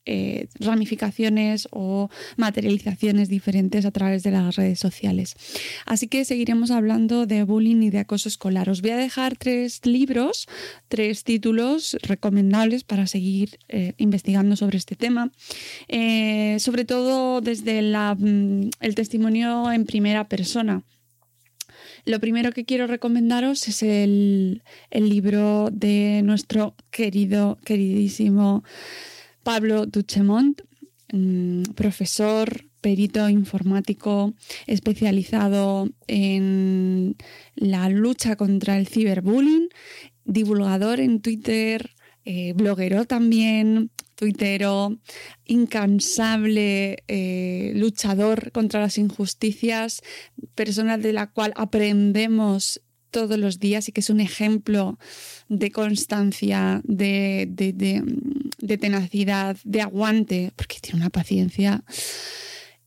[0.05, 5.35] eh, ramificaciones o materializaciones diferentes a través de las redes sociales.
[5.85, 8.69] Así que seguiremos hablando de bullying y de acoso escolar.
[8.69, 10.47] Os voy a dejar tres libros,
[10.89, 15.31] tres títulos recomendables para seguir eh, investigando sobre este tema,
[15.87, 20.83] eh, sobre todo desde mm, el testimonio en primera persona.
[22.05, 24.61] Lo primero que quiero recomendaros es el,
[24.91, 28.63] el libro de nuestro querido, queridísimo
[29.45, 30.59] Pablo Duchemont,
[31.13, 34.33] mm, profesor, perito informático
[34.65, 37.15] especializado en
[37.53, 39.69] la lucha contra el ciberbullying,
[40.25, 41.91] divulgador en Twitter,
[42.25, 44.97] eh, bloguero también, tuitero,
[45.45, 50.01] incansable eh, luchador contra las injusticias,
[50.55, 52.81] persona de la cual aprendemos
[53.11, 54.97] todos los días y que es un ejemplo
[55.47, 61.83] de constancia, de, de, tenacidad, de aguante, porque tiene una paciencia.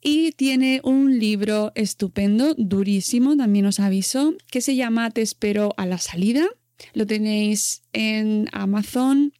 [0.00, 5.86] Y tiene un libro estupendo, durísimo, también os aviso, que se llama Te espero a
[5.86, 6.46] la salida.
[6.94, 9.32] Lo tenéis en Amazon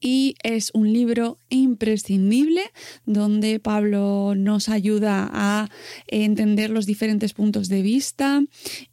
[0.00, 2.62] y es un libro imprescindible
[3.04, 5.68] donde Pablo nos ayuda a
[6.06, 8.42] entender los diferentes puntos de vista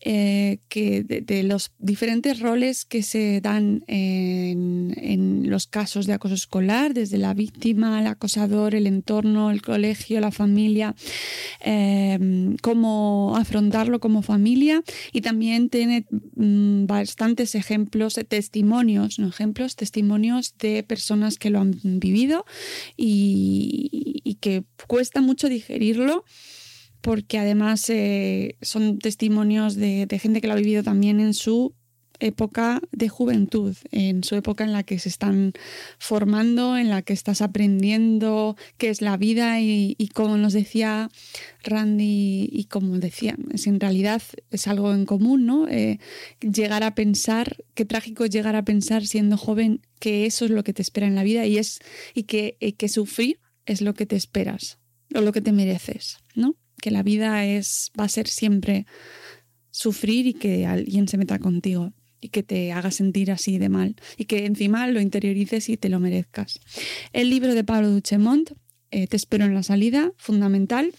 [0.02, 6.94] eh, que de, los diferentes roles que se dan en, los casos de acoso escolar,
[6.94, 10.96] desde la víctima, el acosador, el entorno, el colegio, la familia,
[11.64, 14.84] eh, cómo afrontarlo como familia.
[15.14, 16.06] Y también tiene
[16.36, 22.46] mm, bastantes ejemplos, testimonios, no ejemplos, testimonios de personas que lo han vivido
[22.96, 26.24] y, que cuesta mucho digerirlo
[27.02, 31.74] porque además eh, son testimonios de, gente que lo ha vivido también en su
[32.20, 35.54] época de juventud, en su época en la que se están
[36.00, 41.10] formando, en la que estás aprendiendo qué es la vida y, como nos decía
[41.64, 44.22] Randy y como decía, es en realidad
[44.52, 45.68] es algo en común, ¿no?
[45.68, 46.00] Eh,
[46.40, 50.64] llegar a pensar, qué trágico es llegar a pensar siendo joven que eso es lo
[50.64, 51.80] que te espera en la vida y es
[52.14, 54.80] y que, y que sufrir es lo que te esperas
[55.14, 56.56] o lo que te mereces, ¿no?
[56.82, 58.86] Que la vida es va a ser siempre
[59.72, 63.96] sufrir y que alguien se meta contigo y que te haga sentir así de mal
[64.18, 66.60] y que encima lo interiorices y te lo merezcas.
[67.14, 68.52] El libro de Pablo Duchemont,
[68.90, 70.94] eh, Te espero en la salida, fundamental.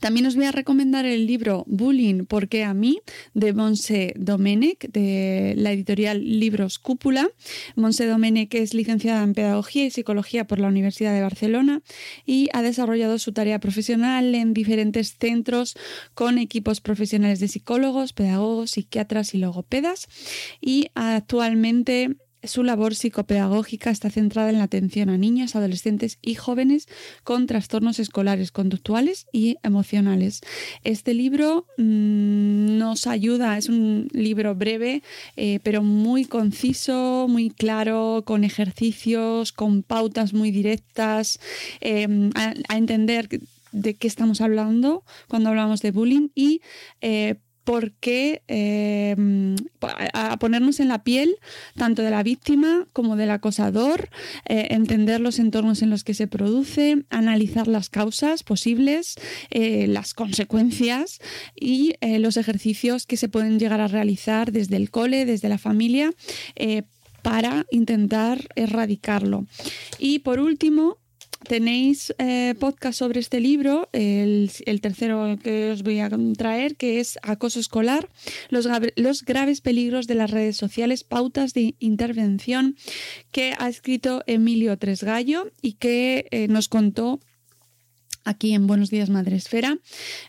[0.00, 3.00] También os voy a recomendar el libro Bullying, porque a mí?
[3.34, 7.28] de Monse Domenech, de la editorial Libros Cúpula.
[7.76, 11.82] Monse Domenech es licenciada en Pedagogía y Psicología por la Universidad de Barcelona
[12.26, 15.74] y ha desarrollado su tarea profesional en diferentes centros
[16.14, 20.08] con equipos profesionales de psicólogos, pedagogos, psiquiatras y logopedas.
[20.60, 26.88] Y actualmente su labor psicopedagógica está centrada en la atención a niños, adolescentes y jóvenes
[27.24, 30.40] con trastornos escolares conductuales y emocionales.
[30.84, 35.02] Este libro mm, nos ayuda, es un libro breve,
[35.36, 41.38] eh, pero muy conciso, muy claro, con ejercicios, con pautas muy directas,
[41.80, 43.28] em, a, entender
[43.72, 46.60] de qué estamos hablando cuando hablamos de bullying y
[47.00, 49.16] eh, porque eh,
[50.14, 51.36] a ponernos en la piel
[51.76, 54.10] tanto de la víctima como del acosador,
[54.48, 59.16] eh, entender los entornos en los que se produce, analizar las causas posibles,
[59.50, 61.20] eh, las consecuencias
[61.54, 66.12] y los ejercicios que se pueden llegar a realizar desde el cole, desde la familia,
[67.22, 69.46] para intentar erradicarlo.
[69.98, 70.98] Y por último,
[71.48, 74.50] Tenéis eh, podcast sobre este libro, el,
[74.80, 78.08] tercero que os voy a traer, que es Acoso escolar,
[78.48, 78.66] los,
[79.24, 82.76] graves peligros de las redes sociales, pautas de intervención,
[83.32, 87.20] que ha escrito Emilio Tresgallo y que eh, nos contó
[88.24, 89.78] aquí en Buenos Días Madre Esfera.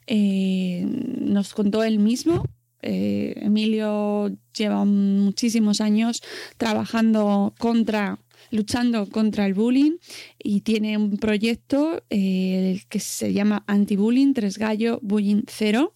[0.08, 2.44] Eh, nos contó él mismo
[2.86, 6.22] Emilio lleva muchísimos años
[6.58, 8.20] trabajando contra
[8.54, 9.98] luchando contra el bullying
[10.38, 15.94] y tiene un proyecto eh, que se llama Anti-Bullying, Tres Gallo, Bullying Cero.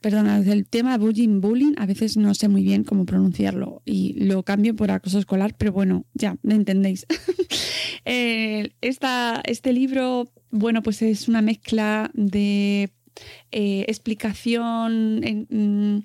[0.00, 4.44] Perdona, el tema bullying, bullying, a veces no sé muy bien cómo pronunciarlo y lo
[4.44, 7.06] cambio por acoso escolar, pero bueno, ya, me entendéis.
[8.10, 12.90] Eh, este libro, bueno, pues es una mezcla de
[13.50, 16.02] eh, explicación, en, mm,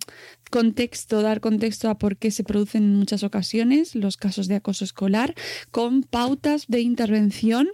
[0.53, 4.85] contexto, dar contexto a por qué se producen en muchas ocasiones los casos de acoso
[4.85, 5.33] escolar,
[5.71, 7.69] con pautas de intervención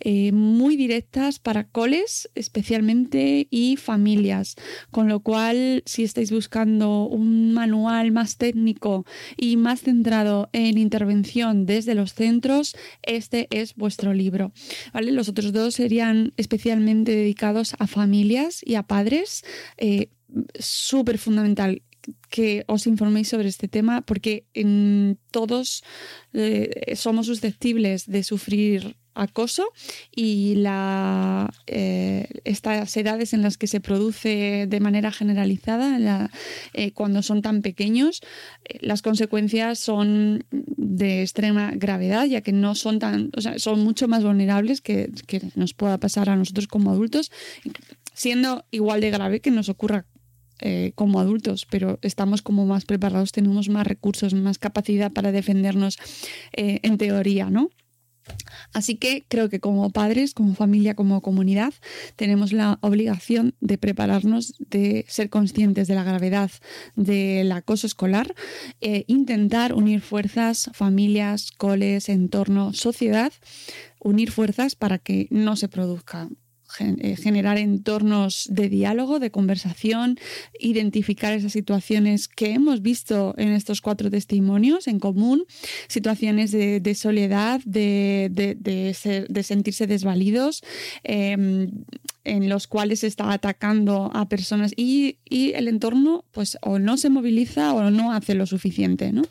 [0.00, 4.56] eh, muy directas para coles especialmente y familias.
[4.90, 9.06] Con lo cual, si estáis buscando un manual más técnico
[9.38, 14.52] y más centrado en intervención desde los centros, este es vuestro libro.
[14.92, 15.12] ¿vale?
[15.12, 19.44] Los otros dos serían especialmente dedicados a familias y a padres.
[19.78, 20.10] Eh,
[20.58, 21.82] súper fundamental
[22.30, 25.82] que os informéis sobre este tema porque en todos
[26.32, 29.72] eh, somos susceptibles de sufrir acoso
[30.14, 36.30] y la, eh, estas edades en las que se produce de manera generalizada,
[36.72, 38.20] eh, cuando son tan pequeños,
[38.80, 44.06] las consecuencias son de extrema gravedad, ya que no son tan, o sea, son mucho
[44.06, 47.32] más vulnerables que, que nos pueda pasar a nosotros como adultos,
[48.14, 50.06] siendo igual de grave que nos ocurra
[50.60, 55.98] eh, como adultos, pero estamos como más preparados, tenemos más recursos, más capacidad para defendernos
[56.52, 57.70] eh, en teoría, ¿no?
[58.72, 61.72] Así que creo que como padres, como familia, como comunidad,
[62.16, 66.50] tenemos la obligación de prepararnos, de ser conscientes de la gravedad
[66.94, 68.34] del acoso escolar,
[68.80, 73.32] e intentar unir fuerzas, familias, coles, entorno, sociedad,
[74.00, 80.18] unir fuerzas para que no se produzca eh, generar entornos de diálogo, de conversación,
[80.58, 85.44] identificar esas situaciones que hemos visto en estos cuatro testimonios en común,
[85.88, 90.62] situaciones de, soledad, de, sentirse desvalidos,
[91.04, 91.70] em,
[92.24, 96.98] en los cuales se está atacando a personas y, y, el entorno pues o no
[96.98, 99.12] se moviliza o no hace lo suficiente.
[99.12, 99.22] ¿no?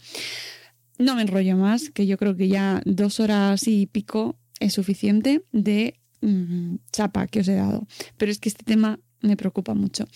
[0.97, 5.43] no me enrollo más, que yo creo que ya dos horas y pico es suficiente
[5.51, 7.87] de Mm, chapa que os he dado.
[8.17, 10.07] Pero es que este tema me preocupa mucho.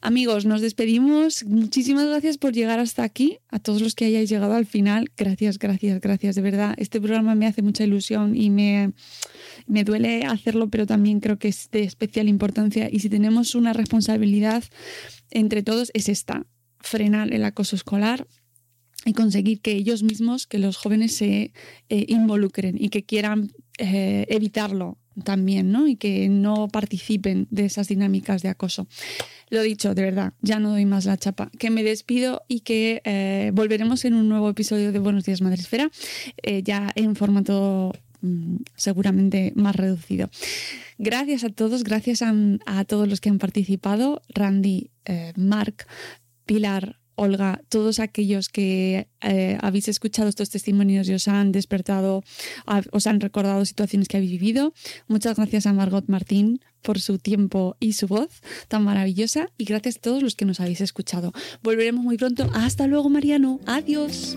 [0.00, 1.44] Amigos, nos despedimos.
[1.44, 3.38] Muchísimas gracias por llegar hasta aquí.
[3.48, 6.36] A todos los que hayáis llegado al final, gracias, gracias, gracias.
[6.36, 8.92] De verdad, este programa me hace mucha ilusión y me,
[9.66, 12.88] me duele hacerlo, pero también creo que es de especial importancia.
[12.90, 14.62] Y si tenemos una responsabilidad
[15.30, 16.46] entre todos, es esta,
[16.78, 18.26] frenar el acoso escolar
[19.04, 21.52] y conseguir que ellos mismos, que los jóvenes se
[21.88, 25.88] eh, involucren y que quieran eh, evitarlo también, ¿no?
[25.88, 28.86] Y que no participen de esas dinámicas de acoso.
[29.48, 31.50] Lo dicho, de verdad, ya no doy más la chapa.
[31.58, 35.90] Que me despido y que eh, volveremos en un nuevo episodio de Buenos Días Madresfera,
[36.42, 40.30] eh, ya en formato mm, seguramente más reducido.
[40.98, 45.86] Gracias a todos, gracias a, todos los que han participado, Randy, eh, Mark,
[46.46, 52.22] Pilar, Olga, todos aquellos que eh, habéis escuchado estos testimonios y os han despertado,
[52.92, 54.74] os han recordado situaciones que habéis vivido.
[55.08, 59.96] Muchas gracias a Margot Martín por su tiempo y su voz tan maravillosa y gracias
[59.96, 61.32] a todos los que nos habéis escuchado.
[61.62, 62.48] Volveremos muy pronto.
[62.54, 63.60] Hasta luego, Mariano.
[63.66, 64.36] Adiós.